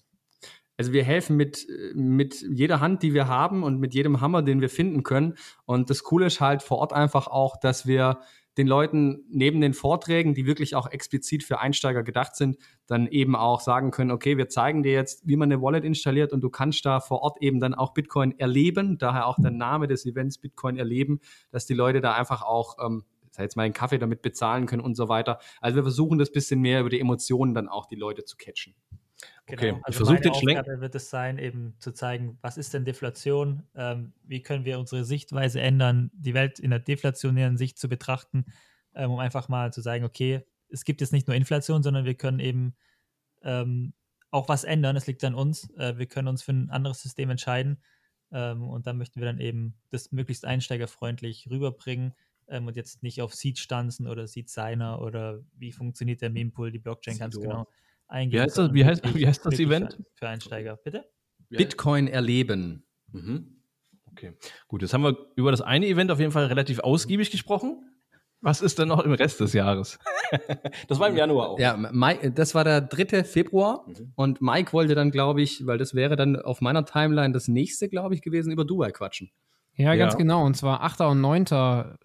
Also 0.78 0.92
wir 0.92 1.04
helfen 1.04 1.36
mit, 1.36 1.66
mit 1.94 2.42
jeder 2.42 2.80
Hand, 2.80 3.02
die 3.02 3.14
wir 3.14 3.28
haben 3.28 3.62
und 3.62 3.80
mit 3.80 3.94
jedem 3.94 4.20
Hammer, 4.20 4.42
den 4.42 4.60
wir 4.60 4.68
finden 4.68 5.02
können. 5.02 5.34
Und 5.64 5.88
das 5.88 6.02
Coole 6.02 6.26
ist 6.26 6.42
halt 6.42 6.62
vor 6.62 6.78
Ort 6.78 6.92
einfach 6.92 7.28
auch, 7.28 7.56
dass 7.56 7.86
wir 7.86 8.20
den 8.56 8.66
Leuten 8.66 9.24
neben 9.28 9.60
den 9.60 9.74
Vorträgen, 9.74 10.34
die 10.34 10.46
wirklich 10.46 10.74
auch 10.74 10.90
explizit 10.90 11.42
für 11.42 11.60
Einsteiger 11.60 12.02
gedacht 12.02 12.36
sind, 12.36 12.56
dann 12.86 13.06
eben 13.06 13.36
auch 13.36 13.60
sagen 13.60 13.90
können, 13.90 14.10
okay, 14.10 14.38
wir 14.38 14.48
zeigen 14.48 14.82
dir 14.82 14.92
jetzt, 14.92 15.26
wie 15.26 15.36
man 15.36 15.52
eine 15.52 15.60
Wallet 15.60 15.84
installiert 15.84 16.32
und 16.32 16.40
du 16.40 16.48
kannst 16.48 16.86
da 16.86 17.00
vor 17.00 17.20
Ort 17.20 17.42
eben 17.42 17.60
dann 17.60 17.74
auch 17.74 17.92
Bitcoin 17.92 18.38
erleben, 18.38 18.98
daher 18.98 19.26
auch 19.26 19.36
der 19.38 19.50
Name 19.50 19.88
des 19.88 20.06
Events 20.06 20.38
Bitcoin 20.38 20.76
erleben, 20.76 21.20
dass 21.50 21.66
die 21.66 21.74
Leute 21.74 22.00
da 22.00 22.14
einfach 22.14 22.42
auch, 22.42 22.76
ähm, 22.84 23.04
jetzt 23.38 23.56
mal 23.56 23.64
einen 23.64 23.74
Kaffee 23.74 23.98
damit 23.98 24.22
bezahlen 24.22 24.64
können 24.64 24.82
und 24.82 24.94
so 24.94 25.10
weiter. 25.10 25.38
Also 25.60 25.76
wir 25.76 25.82
versuchen 25.82 26.18
das 26.18 26.32
bisschen 26.32 26.60
mehr 26.60 26.80
über 26.80 26.88
die 26.88 27.00
Emotionen 27.00 27.52
dann 27.52 27.68
auch 27.68 27.84
die 27.84 27.96
Leute 27.96 28.24
zu 28.24 28.36
catchen. 28.38 28.74
Genau. 29.46 29.62
Okay, 29.62 29.80
also 29.84 29.90
ich 29.90 29.96
versuche 29.96 30.20
den 30.20 30.34
Schlenk. 30.34 30.66
wird 30.66 30.94
es 30.96 31.08
sein, 31.08 31.38
eben 31.38 31.76
zu 31.78 31.92
zeigen, 31.92 32.36
was 32.42 32.56
ist 32.56 32.74
denn 32.74 32.84
Deflation, 32.84 33.62
ähm, 33.76 34.12
wie 34.24 34.42
können 34.42 34.64
wir 34.64 34.78
unsere 34.78 35.04
Sichtweise 35.04 35.60
ändern, 35.60 36.10
die 36.14 36.34
Welt 36.34 36.58
in 36.58 36.70
der 36.70 36.80
deflationären 36.80 37.56
Sicht 37.56 37.78
zu 37.78 37.88
betrachten, 37.88 38.46
ähm, 38.94 39.12
um 39.12 39.20
einfach 39.20 39.48
mal 39.48 39.72
zu 39.72 39.80
sagen, 39.82 40.04
okay, 40.04 40.44
es 40.68 40.84
gibt 40.84 41.00
jetzt 41.00 41.12
nicht 41.12 41.28
nur 41.28 41.36
Inflation, 41.36 41.84
sondern 41.84 42.04
wir 42.04 42.14
können 42.14 42.40
eben 42.40 42.74
ähm, 43.42 43.92
auch 44.32 44.48
was 44.48 44.64
ändern. 44.64 44.96
Es 44.96 45.06
liegt 45.06 45.22
an 45.22 45.36
uns. 45.36 45.70
Äh, 45.76 45.96
wir 45.96 46.06
können 46.06 46.26
uns 46.26 46.42
für 46.42 46.52
ein 46.52 46.70
anderes 46.70 47.00
System 47.02 47.30
entscheiden. 47.30 47.80
Ähm, 48.32 48.68
und 48.68 48.88
da 48.88 48.92
möchten 48.92 49.20
wir 49.20 49.26
dann 49.26 49.38
eben 49.38 49.74
das 49.90 50.10
möglichst 50.10 50.44
einsteigerfreundlich 50.44 51.48
rüberbringen 51.48 52.14
ähm, 52.48 52.66
und 52.66 52.74
jetzt 52.74 53.04
nicht 53.04 53.22
auf 53.22 53.32
Seed 53.32 53.60
stanzen 53.60 54.08
oder 54.08 54.26
Seed 54.26 54.50
Signer 54.50 55.00
oder 55.00 55.44
wie 55.56 55.70
funktioniert 55.70 56.20
der 56.20 56.30
Mempool, 56.30 56.72
die 56.72 56.80
Blockchain 56.80 57.18
ganz 57.18 57.38
genau 57.38 57.68
eingehen. 58.08 58.38
Wie 58.38 58.42
heißt 58.42 58.58
das, 58.58 58.72
wie 58.72 58.84
heißt, 58.84 59.14
wie 59.14 59.26
heißt 59.26 59.46
das 59.46 59.58
Event? 59.58 59.98
Für 60.14 60.28
Einsteiger, 60.28 60.76
bitte? 60.76 61.04
Bitcoin 61.48 62.08
erleben. 62.08 62.84
Mhm. 63.12 63.62
Okay, 64.12 64.32
gut, 64.68 64.82
jetzt 64.82 64.94
haben 64.94 65.02
wir 65.02 65.16
über 65.36 65.50
das 65.50 65.60
eine 65.60 65.86
Event 65.86 66.10
auf 66.10 66.18
jeden 66.18 66.32
Fall 66.32 66.46
relativ 66.46 66.80
ausgiebig 66.80 67.30
gesprochen. 67.30 67.82
Was 68.40 68.60
ist 68.60 68.78
denn 68.78 68.88
noch 68.88 69.04
im 69.04 69.12
Rest 69.12 69.40
des 69.40 69.52
Jahres? 69.52 69.98
das 70.88 70.98
war 70.98 71.08
im 71.08 71.16
Januar 71.16 71.50
auch. 71.50 71.58
Ja, 71.58 71.76
Mai, 71.76 72.14
das 72.30 72.54
war 72.54 72.64
der 72.64 72.80
3. 72.80 73.24
Februar 73.24 73.84
mhm. 73.86 74.12
und 74.14 74.40
Mike 74.40 74.72
wollte 74.72 74.94
dann, 74.94 75.10
glaube 75.10 75.42
ich, 75.42 75.66
weil 75.66 75.78
das 75.78 75.94
wäre 75.94 76.16
dann 76.16 76.36
auf 76.36 76.60
meiner 76.60 76.84
Timeline 76.84 77.32
das 77.32 77.48
nächste, 77.48 77.88
glaube 77.88 78.14
ich, 78.14 78.22
gewesen, 78.22 78.52
über 78.52 78.64
Dubai 78.64 78.90
quatschen. 78.90 79.30
Ja, 79.74 79.92
ja, 79.92 79.96
ganz 79.96 80.16
genau. 80.16 80.44
Und 80.44 80.56
zwar 80.56 80.82
8. 80.82 81.02
und 81.02 81.20
9. 81.20 81.44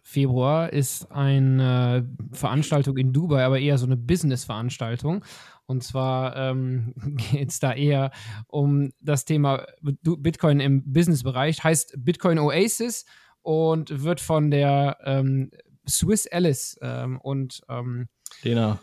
Februar 0.04 0.74
ist 0.74 1.10
eine 1.10 2.10
Veranstaltung 2.34 2.98
in 2.98 3.14
Dubai, 3.14 3.46
aber 3.46 3.60
eher 3.60 3.78
so 3.78 3.86
eine 3.86 3.96
Business-Veranstaltung. 3.96 5.24
Und 5.72 5.84
zwar 5.84 6.36
ähm, 6.36 6.94
geht 7.32 7.50
es 7.50 7.60
da 7.60 7.74
eher 7.74 8.12
um 8.48 8.92
das 9.00 9.26
Thema 9.26 9.66
Bitcoin 9.82 10.60
im 10.60 10.84
Business-Bereich. 10.92 11.64
Heißt 11.64 11.96
Bitcoin 11.98 12.38
Oasis 12.40 13.06
und 13.42 14.04
wird 14.04 14.20
von 14.20 14.52
der 14.52 14.98
ähm, 15.06 15.50
Swiss 15.88 16.28
Alice 16.28 16.78
ähm, 16.82 17.20
und 17.20 17.62
ähm, 17.70 18.10
Lena. 18.44 18.80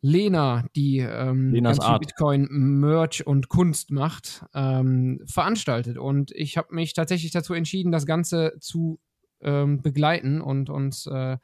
Lena, 0.00 0.66
die 0.76 0.98
ähm, 0.98 1.52
ganz 1.60 1.84
viel 1.84 1.98
Bitcoin 1.98 2.46
Merch 2.50 3.26
und 3.26 3.48
Kunst 3.48 3.90
macht, 3.90 4.44
ähm, 4.54 5.20
veranstaltet. 5.26 5.98
Und 5.98 6.30
ich 6.32 6.56
habe 6.56 6.72
mich 6.72 6.92
tatsächlich 6.92 7.32
dazu 7.32 7.54
entschieden, 7.54 7.90
das 7.90 8.06
Ganze 8.06 8.54
zu 8.60 9.00
begleiten 9.40 10.40
und 10.40 10.68
uns 10.68 11.06
äh, 11.06 11.36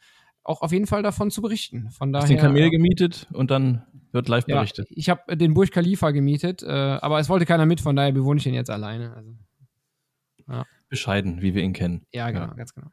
auch 0.45 0.63
auf 0.63 0.73
jeden 0.73 0.87
Fall 0.87 1.03
davon 1.03 1.31
zu 1.31 1.43
berichten. 1.43 1.91
Von 1.91 2.13
daher, 2.13 2.25
Hast 2.25 2.31
den 2.31 2.39
Kamel 2.39 2.71
gemietet 2.71 3.27
und 3.33 3.51
dann 3.51 3.83
wird 4.13 4.29
live 4.29 4.47
ja, 4.47 4.57
berichtet. 4.57 4.89
Ich 4.91 5.09
habe 5.09 5.37
den 5.37 5.55
Burj 5.55 5.71
Khalifa 5.71 6.11
gemietet, 6.11 6.63
äh, 6.63 6.69
aber 6.69 7.19
es 7.19 7.29
wollte 7.29 7.47
keiner 7.47 7.67
mit, 7.67 7.81
von 7.81 7.97
daher 7.97 8.13
bewohne 8.13 8.39
ich 8.39 8.47
ihn 8.47 8.55
jetzt 8.55 8.71
alleine. 8.71 9.15
Also, 9.15 9.35
ja. 10.49 10.65
Bescheiden, 10.89 11.43
wie 11.43 11.55
wir 11.55 11.63
ihn 11.63 11.73
kennen. 11.73 12.07
Ja, 12.13 12.31
genau, 12.31 12.47
ja. 12.47 12.55
ganz 12.55 12.75
genau. 12.75 12.89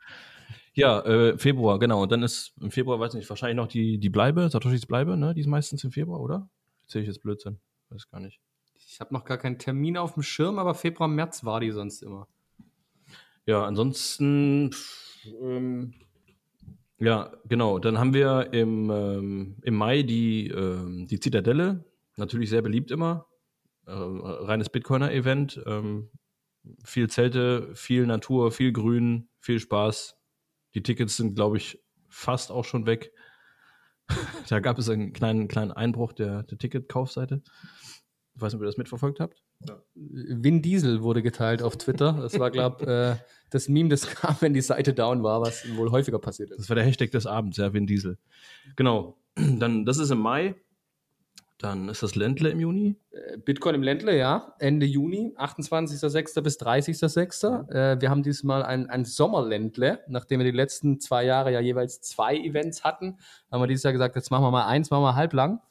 Ja, 0.74 1.02
äh, 1.02 1.38
Februar, 1.38 1.80
genau. 1.80 2.02
Und 2.02 2.12
dann 2.12 2.24
ist 2.24 2.54
im 2.62 2.72
Februar, 2.72 3.00
weiß 3.00 3.14
nicht, 3.14 3.30
wahrscheinlich 3.30 3.58
noch 3.58 3.68
die, 3.68 3.98
die 3.98 4.10
Bleibe, 4.10 4.50
Satoshis 4.50 4.86
Bleibe, 4.86 5.18
ne? 5.18 5.34
Die 5.34 5.42
ist 5.42 5.48
meistens 5.48 5.84
im 5.84 5.92
Februar, 5.92 6.22
oder? 6.22 6.50
Erzähle 6.84 7.04
ich 7.04 7.08
jetzt 7.10 7.22
Blödsinn? 7.22 7.60
Weiß 7.90 8.10
gar 8.10 8.22
nicht. 8.22 8.40
Ich 8.88 9.00
habe 9.02 9.14
noch 9.14 9.26
gar 9.26 9.38
keinen 9.38 9.60
Termin 9.60 9.98
auf 9.98 10.14
dem 10.14 10.24
Schirm, 10.24 10.60
aber 10.60 10.74
Februar, 10.74 11.10
März 11.10 11.44
war 11.44 11.60
die 11.60 11.72
sonst 11.72 12.02
immer. 12.02 12.28
Ja, 13.46 13.66
ansonsten 13.66 14.72
pff, 14.72 15.28
ähm, 15.42 15.94
ja, 17.02 17.34
genau. 17.46 17.80
Dann 17.80 17.98
haben 17.98 18.14
wir 18.14 18.54
im, 18.54 18.90
ähm, 18.92 19.58
im 19.64 19.76
Mai 19.76 20.04
die, 20.04 20.50
ähm, 20.50 21.08
die 21.08 21.20
Zitadelle, 21.20 21.84
natürlich 22.16 22.50
sehr 22.50 22.62
beliebt 22.62 22.92
immer. 22.92 23.28
Äh, 23.88 23.94
reines 23.94 24.70
Bitcoiner-Event. 24.70 25.64
Ähm, 25.66 26.12
viel 26.84 27.10
Zelte, 27.10 27.74
viel 27.74 28.06
Natur, 28.06 28.52
viel 28.52 28.72
Grün, 28.72 29.30
viel 29.40 29.60
Spaß. 29.60 30.16
Die 30.76 30.84
Tickets 30.84 31.18
sind, 31.18 31.36
glaube 31.36 31.58
ich, 31.58 31.84
fast 32.08 32.52
auch 32.52 32.66
schon 32.66 32.86
weg. 32.86 33.12
da 34.50 34.60
gab 34.60 34.78
es 34.78 34.88
einen 34.88 35.12
kleinen, 35.12 35.48
kleinen 35.48 35.72
Einbruch 35.72 36.14
der, 36.14 36.44
der 36.44 36.58
Ticketkaufseite. 36.60 37.42
Ich 38.36 38.42
weiß 38.42 38.54
nicht, 38.54 38.60
ob 38.60 38.64
ihr 38.64 38.68
das 38.68 38.78
mitverfolgt 38.78 39.20
habt. 39.20 39.44
Vin 39.94 40.62
Diesel 40.62 41.04
wurde 41.04 41.22
geteilt 41.22 41.62
auf 41.62 41.78
Twitter. 41.78 42.14
Das 42.22 42.40
war, 42.40 42.50
glaube 42.50 42.78
ich, 42.82 42.88
äh, 42.88 43.16
das 43.50 43.68
Meme, 43.68 43.90
das 43.90 44.08
kam, 44.08 44.38
wenn 44.40 44.54
die 44.54 44.62
Seite 44.62 44.94
down 44.94 45.24
war, 45.24 45.42
was 45.42 45.66
wohl 45.76 45.92
häufiger 45.92 46.20
passiert 46.20 46.52
ist. 46.52 46.60
Das 46.60 46.70
war 46.70 46.76
der 46.76 46.86
Hashtag 46.86 47.12
des 47.12 47.26
Abends, 47.26 47.58
ja, 47.58 47.74
Vin 47.74 47.88
Diesel. 47.88 48.18
Genau. 48.76 49.18
Dann, 49.36 49.86
das 49.86 49.98
ist 49.98 50.12
im 50.12 50.20
Mai. 50.20 50.56
Dann 51.62 51.90
ist 51.90 52.02
das 52.02 52.16
Ländle 52.16 52.50
im 52.50 52.60
Juni. 52.60 52.96
Äh, 53.12 53.38
Bitcoin 53.38 53.76
im 53.76 53.84
Ländle, 53.84 54.18
ja. 54.18 54.56
Ende 54.58 54.88
Juni, 54.88 55.36
28.06. 55.38 56.42
bis 56.42 56.60
30.06. 56.60 57.70
Äh, 57.72 58.02
wir 58.02 58.10
haben 58.10 58.24
diesmal 58.24 58.64
ein, 58.64 58.90
ein 58.90 59.06
Sommerländle, 59.06 60.00
nachdem 60.08 60.40
wir 60.40 60.52
die 60.52 60.58
letzten 60.58 61.00
zwei 61.00 61.24
Jahre 61.24 61.54
ja 61.54 61.60
jeweils 61.60 62.02
zwei 62.02 62.36
Events 62.36 62.84
hatten, 62.84 63.20
haben 63.52 63.62
wir 63.62 63.68
dieses 63.68 63.84
Jahr 63.84 63.94
gesagt, 63.94 64.16
jetzt 64.16 64.32
machen 64.32 64.44
wir 64.44 64.50
mal 64.50 64.66
eins, 64.66 64.90
machen 64.90 65.04
wir 65.04 65.16
halblang. 65.16 65.62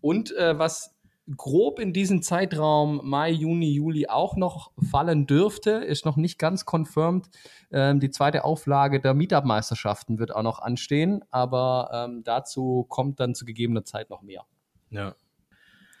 Und 0.00 0.34
äh, 0.36 0.56
was 0.56 0.94
grob 1.36 1.78
in 1.78 1.92
diesen 1.92 2.22
Zeitraum 2.22 3.00
Mai, 3.04 3.30
Juni, 3.30 3.70
Juli 3.72 4.06
auch 4.08 4.36
noch 4.36 4.72
fallen 4.90 5.26
dürfte, 5.26 5.70
ist 5.70 6.04
noch 6.04 6.16
nicht 6.16 6.38
ganz 6.38 6.64
confirmed. 6.64 7.28
Ähm, 7.70 8.00
die 8.00 8.10
zweite 8.10 8.44
Auflage 8.44 9.00
der 9.00 9.14
Meetup-Meisterschaften 9.14 10.18
wird 10.18 10.34
auch 10.34 10.42
noch 10.42 10.60
anstehen, 10.60 11.22
aber 11.30 11.90
ähm, 11.92 12.22
dazu 12.24 12.84
kommt 12.88 13.20
dann 13.20 13.34
zu 13.34 13.44
gegebener 13.44 13.84
Zeit 13.84 14.10
noch 14.10 14.22
mehr. 14.22 14.44
Ja. 14.90 15.14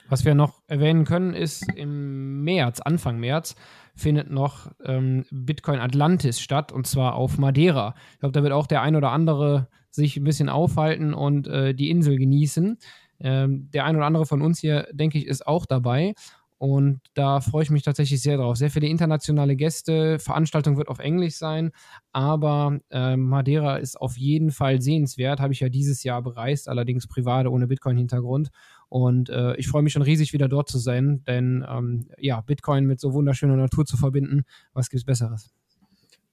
Was 0.08 0.24
wir 0.24 0.34
noch 0.34 0.62
erwähnen 0.66 1.04
können, 1.04 1.34
ist 1.34 1.64
im 1.76 2.42
März, 2.42 2.80
Anfang 2.80 3.20
März, 3.20 3.54
findet 3.94 4.28
noch 4.28 4.72
ähm, 4.84 5.24
Bitcoin 5.30 5.78
Atlantis 5.78 6.40
statt 6.40 6.72
und 6.72 6.88
zwar 6.88 7.14
auf 7.14 7.38
Madeira. 7.38 7.94
Ich 8.14 8.18
glaube, 8.18 8.32
da 8.32 8.42
wird 8.42 8.52
auch 8.52 8.66
der 8.66 8.82
ein 8.82 8.96
oder 8.96 9.12
andere 9.12 9.68
sich 9.90 10.16
ein 10.16 10.24
bisschen 10.24 10.48
aufhalten 10.48 11.14
und 11.14 11.46
äh, 11.46 11.74
die 11.74 11.90
Insel 11.90 12.16
genießen. 12.16 12.78
Ähm, 13.20 13.70
der 13.72 13.84
ein 13.84 13.96
oder 13.96 14.06
andere 14.06 14.26
von 14.26 14.42
uns 14.42 14.58
hier, 14.60 14.88
denke 14.92 15.18
ich, 15.18 15.26
ist 15.26 15.46
auch 15.46 15.66
dabei. 15.66 16.14
Und 16.60 17.00
da 17.14 17.40
freue 17.40 17.62
ich 17.62 17.70
mich 17.70 17.84
tatsächlich 17.84 18.20
sehr 18.20 18.36
drauf. 18.36 18.54
Sehr 18.58 18.70
viele 18.70 18.86
internationale 18.86 19.56
Gäste. 19.56 20.18
Veranstaltung 20.18 20.76
wird 20.76 20.88
auf 20.88 20.98
Englisch 20.98 21.36
sein, 21.36 21.70
aber 22.12 22.80
äh, 22.90 23.16
Madeira 23.16 23.76
ist 23.76 23.98
auf 23.98 24.18
jeden 24.18 24.50
Fall 24.50 24.82
sehenswert. 24.82 25.40
Habe 25.40 25.54
ich 25.54 25.60
ja 25.60 25.70
dieses 25.70 26.04
Jahr 26.04 26.20
bereist, 26.20 26.68
allerdings 26.68 27.06
privat 27.06 27.46
ohne 27.46 27.66
Bitcoin-Hintergrund. 27.66 28.50
Und 28.90 29.30
äh, 29.30 29.56
ich 29.56 29.68
freue 29.68 29.80
mich 29.80 29.94
schon 29.94 30.02
riesig, 30.02 30.34
wieder 30.34 30.48
dort 30.48 30.68
zu 30.68 30.76
sein, 30.78 31.24
denn 31.26 31.64
ähm, 31.66 32.08
ja, 32.18 32.42
Bitcoin 32.42 32.84
mit 32.84 33.00
so 33.00 33.14
wunderschöner 33.14 33.56
Natur 33.56 33.86
zu 33.86 33.96
verbinden, 33.96 34.42
was 34.74 34.90
gibt 34.90 34.98
es 34.98 35.06
Besseres? 35.06 35.54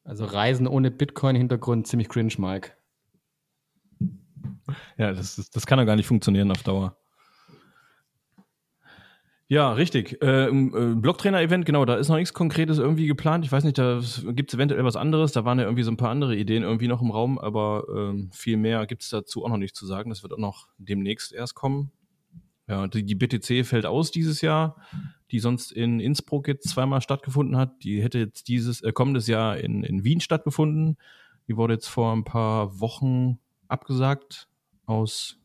Also 0.03 0.25
Reisen 0.25 0.67
ohne 0.67 0.91
Bitcoin-Hintergrund 0.91 1.88
ziemlich 1.88 2.09
cringe, 2.09 2.33
Mike. 2.38 2.71
Ja, 4.97 5.13
das, 5.13 5.37
ist, 5.37 5.55
das 5.55 5.65
kann 5.65 5.79
ja 5.79 5.85
gar 5.85 5.95
nicht 5.95 6.07
funktionieren 6.07 6.51
auf 6.51 6.63
Dauer. 6.63 6.97
Ja, 9.49 9.71
richtig. 9.71 10.21
Äh, 10.21 10.47
äh, 10.49 10.95
Blocktrainer-Event, 10.95 11.65
genau, 11.65 11.85
da 11.85 11.95
ist 11.95 12.09
noch 12.09 12.17
nichts 12.17 12.33
Konkretes 12.33 12.79
irgendwie 12.79 13.07
geplant. 13.07 13.45
Ich 13.45 13.51
weiß 13.51 13.63
nicht, 13.63 13.77
da 13.77 14.01
gibt 14.33 14.49
es 14.51 14.55
eventuell 14.55 14.83
was 14.83 14.97
anderes. 14.97 15.31
Da 15.31 15.45
waren 15.45 15.57
ja 15.57 15.63
irgendwie 15.63 15.83
so 15.83 15.91
ein 15.91 15.95
paar 15.97 16.09
andere 16.09 16.35
Ideen 16.35 16.63
irgendwie 16.63 16.89
noch 16.89 17.01
im 17.01 17.11
Raum, 17.11 17.39
aber 17.39 17.85
ähm, 17.95 18.29
viel 18.33 18.57
mehr 18.57 18.85
gibt 18.87 19.03
es 19.03 19.09
dazu 19.09 19.45
auch 19.45 19.49
noch 19.49 19.57
nicht 19.57 19.75
zu 19.75 19.85
sagen. 19.85 20.09
Das 20.09 20.21
wird 20.21 20.33
auch 20.33 20.37
noch 20.37 20.67
demnächst 20.77 21.31
erst 21.31 21.55
kommen. 21.55 21.91
Ja, 22.67 22.87
die, 22.87 23.05
die 23.05 23.15
BTC 23.15 23.65
fällt 23.65 23.85
aus 23.85 24.11
dieses 24.11 24.41
Jahr, 24.41 24.75
die 25.31 25.39
sonst 25.39 25.71
in 25.71 26.01
Innsbruck 26.01 26.49
jetzt 26.49 26.67
zweimal 26.67 26.99
stattgefunden 26.99 27.55
hat. 27.55 27.83
Die 27.83 28.03
hätte 28.03 28.19
jetzt 28.19 28.49
dieses 28.49 28.81
äh, 28.81 28.91
kommendes 28.91 29.27
Jahr 29.27 29.55
in, 29.57 29.83
in 29.83 30.03
Wien 30.03 30.19
stattgefunden. 30.19 30.97
Die 31.47 31.55
wurde 31.55 31.75
jetzt 31.75 31.87
vor 31.87 32.13
ein 32.13 32.25
paar 32.25 32.81
Wochen 32.81 33.39
abgesagt 33.70 34.47
aus 34.86 35.38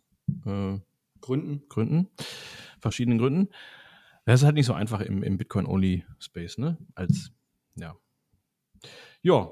äh, 0.47 0.79
Gründen, 1.20 1.68
Gründen, 1.68 2.09
verschiedenen 2.81 3.18
Gründen. 3.18 3.49
Das 4.25 4.41
ist 4.41 4.45
halt 4.45 4.55
nicht 4.55 4.66
so 4.66 4.73
einfach 4.73 5.01
im, 5.01 5.23
im 5.23 5.39
Bitcoin-Only-Space, 5.39 6.59
ne? 6.59 6.79
Als, 6.95 7.33
ja. 7.75 7.97
Ja, 9.23 9.51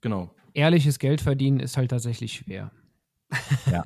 genau. 0.00 0.34
Ehrliches 0.54 0.98
Geld 0.98 1.20
verdienen 1.20 1.60
ist 1.60 1.76
halt 1.76 1.90
tatsächlich 1.90 2.34
schwer. 2.34 2.72
Ja. 3.70 3.84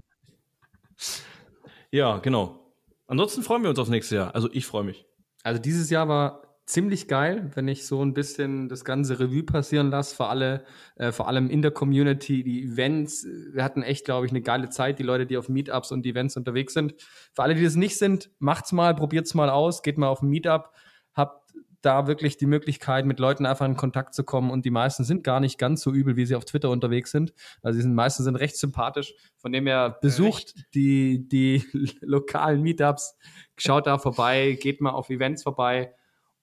ja, 1.91 2.19
genau. 2.19 2.75
Ansonsten 3.07 3.43
freuen 3.43 3.63
wir 3.63 3.71
uns 3.71 3.79
aufs 3.79 3.91
nächste 3.91 4.17
Jahr. 4.17 4.35
Also 4.35 4.51
ich 4.53 4.67
freue 4.67 4.85
mich. 4.85 5.07
Also 5.45 5.61
dieses 5.61 5.91
Jahr 5.91 6.09
war 6.09 6.46
ziemlich 6.67 7.07
geil, 7.07 7.51
wenn 7.55 7.69
ich 7.69 7.87
so 7.87 8.05
ein 8.05 8.13
bisschen 8.13 8.69
das 8.69 8.85
ganze 8.85 9.21
Revue 9.21 9.45
passieren 9.45 9.91
lasse, 9.91 10.17
für 10.17 10.27
alle, 10.27 10.65
äh, 10.97 11.13
vor 11.13 11.29
allem 11.29 11.49
in 11.49 11.63
der 11.63 11.71
Community, 11.71 12.43
die 12.43 12.65
Events. 12.65 13.25
Wir 13.53 13.63
hatten 13.63 13.83
echt, 13.83 14.05
glaube 14.05 14.27
ich, 14.27 14.33
eine 14.33 14.43
geile 14.43 14.69
Zeit, 14.69 14.99
die 14.99 15.05
Leute, 15.05 15.27
die 15.27 15.37
auf 15.37 15.49
Meetups 15.49 15.93
und 15.93 16.05
Events 16.05 16.37
unterwegs 16.37 16.75
sind. 16.75 16.95
Für 17.35 17.45
alle, 17.45 17.55
die 17.55 17.63
das 17.63 17.77
nicht 17.77 17.97
sind, 17.97 18.31
macht's 18.41 18.73
mal, 18.73 18.95
probiert's 18.95 19.35
mal 19.35 19.49
aus, 19.49 19.83
geht 19.83 19.97
mal 19.97 20.09
auf 20.09 20.23
ein 20.23 20.29
Meetup, 20.29 20.73
habt 21.15 21.47
da 21.83 22.09
wirklich 22.09 22.37
die 22.37 22.47
Möglichkeit, 22.47 23.07
mit 23.07 23.21
Leuten 23.21 23.47
einfach 23.47 23.65
in 23.65 23.77
Kontakt 23.77 24.13
zu 24.13 24.25
kommen 24.25 24.51
und 24.51 24.65
die 24.65 24.71
meisten 24.71 25.05
sind 25.05 25.23
gar 25.23 25.39
nicht 25.39 25.59
ganz 25.59 25.83
so 25.83 25.93
übel, 25.93 26.17
wie 26.17 26.27
sie 26.27 26.35
auf 26.35 26.45
Twitter 26.45 26.71
unterwegs 26.71 27.13
sind. 27.13 27.33
Also 27.63 27.77
die 27.77 27.83
sind, 27.83 27.95
meisten 27.95 28.25
sind 28.25 28.35
recht 28.35 28.57
sympathisch. 28.57 29.15
Von 29.37 29.53
dem 29.53 29.69
her 29.69 29.97
besucht 30.01 30.55
die, 30.75 31.29
die 31.29 31.65
lokalen 32.01 32.63
Meetups, 32.63 33.17
schaut 33.57 33.87
da 33.87 33.99
vorbei, 33.99 34.59
geht 34.61 34.81
mal 34.81 34.91
auf 34.91 35.11
Events 35.11 35.45
vorbei 35.45 35.95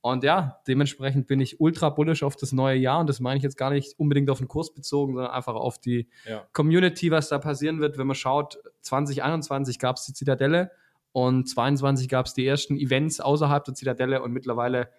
und 0.03 0.25
ja, 0.25 0.59
dementsprechend 0.67 1.27
bin 1.27 1.39
ich 1.39 1.61
ultra 1.61 1.89
bullish 1.89 2.23
auf 2.23 2.35
das 2.35 2.51
neue 2.51 2.75
Jahr 2.75 2.99
und 2.99 3.07
das 3.07 3.21
meine 3.21 3.37
ich 3.37 3.43
jetzt 3.43 3.55
gar 3.55 3.69
nicht 3.69 3.97
unbedingt 3.97 4.29
auf 4.29 4.39
den 4.39 4.49
Kurs 4.49 4.73
bezogen, 4.73 5.13
sondern 5.13 5.31
einfach 5.31 5.55
auf 5.55 5.79
die 5.79 6.09
ja. 6.27 6.45
Community, 6.51 7.09
was 7.09 7.29
da 7.29 7.39
passieren 7.39 7.79
wird. 7.79 7.97
Wenn 7.97 8.07
man 8.07 8.17
schaut, 8.17 8.57
2021 8.81 9.79
gab 9.79 9.95
es 9.95 10.05
die 10.05 10.11
Zitadelle 10.11 10.71
und 11.13 11.47
2022 11.47 12.09
gab 12.09 12.25
es 12.25 12.33
die 12.33 12.45
ersten 12.45 12.75
Events 12.75 13.21
außerhalb 13.21 13.63
der 13.63 13.75
Zitadelle 13.75 14.21
und 14.21 14.33
mittlerweile 14.33 14.89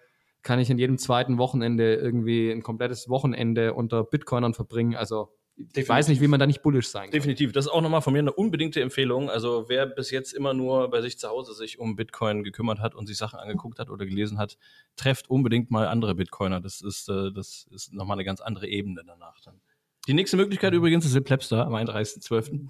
kann 0.41 0.57
ich 0.57 0.71
in 0.71 0.79
jedem 0.79 0.97
zweiten 0.97 1.37
Wochenende 1.37 1.93
irgendwie 1.93 2.49
ein 2.49 2.63
komplettes 2.63 3.07
Wochenende 3.07 3.75
unter 3.75 4.03
Bitcoinern 4.03 4.55
verbringen. 4.55 4.95
Also 4.95 5.29
Definitiv. 5.57 5.83
Ich 5.83 5.89
weiß 5.89 6.07
nicht, 6.09 6.19
wie 6.19 6.27
man 6.27 6.37
da 6.37 6.47
nicht 6.47 6.61
bullisch 6.61 6.89
sein 6.89 7.03
kann. 7.03 7.11
Definitiv. 7.11 7.53
Das 7.53 7.65
ist 7.65 7.71
auch 7.71 7.81
nochmal 7.81 8.01
von 8.01 8.11
mir 8.11 8.19
eine 8.19 8.33
unbedingte 8.33 8.81
Empfehlung. 8.81 9.29
Also 9.29 9.69
wer 9.69 9.85
bis 9.85 10.11
jetzt 10.11 10.33
immer 10.33 10.53
nur 10.53 10.89
bei 10.89 11.01
sich 11.01 11.17
zu 11.17 11.29
Hause 11.29 11.53
sich 11.53 11.79
um 11.79 11.95
Bitcoin 11.95 12.43
gekümmert 12.43 12.79
hat 12.79 12.93
und 12.93 13.07
sich 13.07 13.17
Sachen 13.17 13.39
angeguckt 13.39 13.79
hat 13.79 13.89
oder 13.89 14.05
gelesen 14.05 14.37
hat, 14.37 14.57
trefft 14.97 15.29
unbedingt 15.29 15.71
mal 15.71 15.87
andere 15.87 16.13
Bitcoiner. 16.13 16.59
Das 16.59 16.81
ist, 16.81 17.07
äh, 17.07 17.31
das 17.31 17.67
ist 17.71 17.93
nochmal 17.93 18.15
eine 18.15 18.25
ganz 18.25 18.41
andere 18.41 18.67
Ebene 18.67 19.03
danach 19.07 19.39
dann. 19.39 19.61
Die 20.07 20.13
nächste 20.13 20.35
Möglichkeit 20.35 20.73
mhm. 20.73 20.79
übrigens 20.79 21.05
ist 21.05 21.23
Plebster 21.23 21.65
am 21.65 21.73
31.12. 21.73 22.67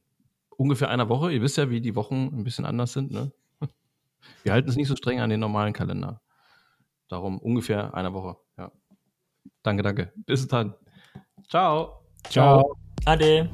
ungefähr 0.52 0.90
einer 0.90 1.10
Woche. 1.10 1.34
Ihr 1.34 1.42
wisst 1.42 1.58
ja, 1.58 1.70
wie 1.70 1.82
die 1.82 1.96
Wochen 1.96 2.30
ein 2.32 2.46
bisschen 2.46 2.64
anders 2.64 2.94
sind. 2.94 3.12
Ne? 3.12 3.34
Wir 4.44 4.54
halten 4.54 4.70
es 4.70 4.76
nicht 4.76 4.88
so 4.88 4.96
streng 4.96 5.20
an 5.20 5.30
den 5.30 5.40
normalen 5.40 5.74
Kalender. 5.74 6.22
Darum 7.10 7.40
ungefähr 7.40 7.94
einer 7.94 8.14
Woche. 8.14 8.38
Ja. 8.58 8.72
Danke, 9.64 9.84
danke. 9.84 10.14
Bis 10.16 10.48
dann. 10.48 10.76
Ciao. 11.50 12.06
Ciao. 12.30 12.78
Ade. 13.06 13.50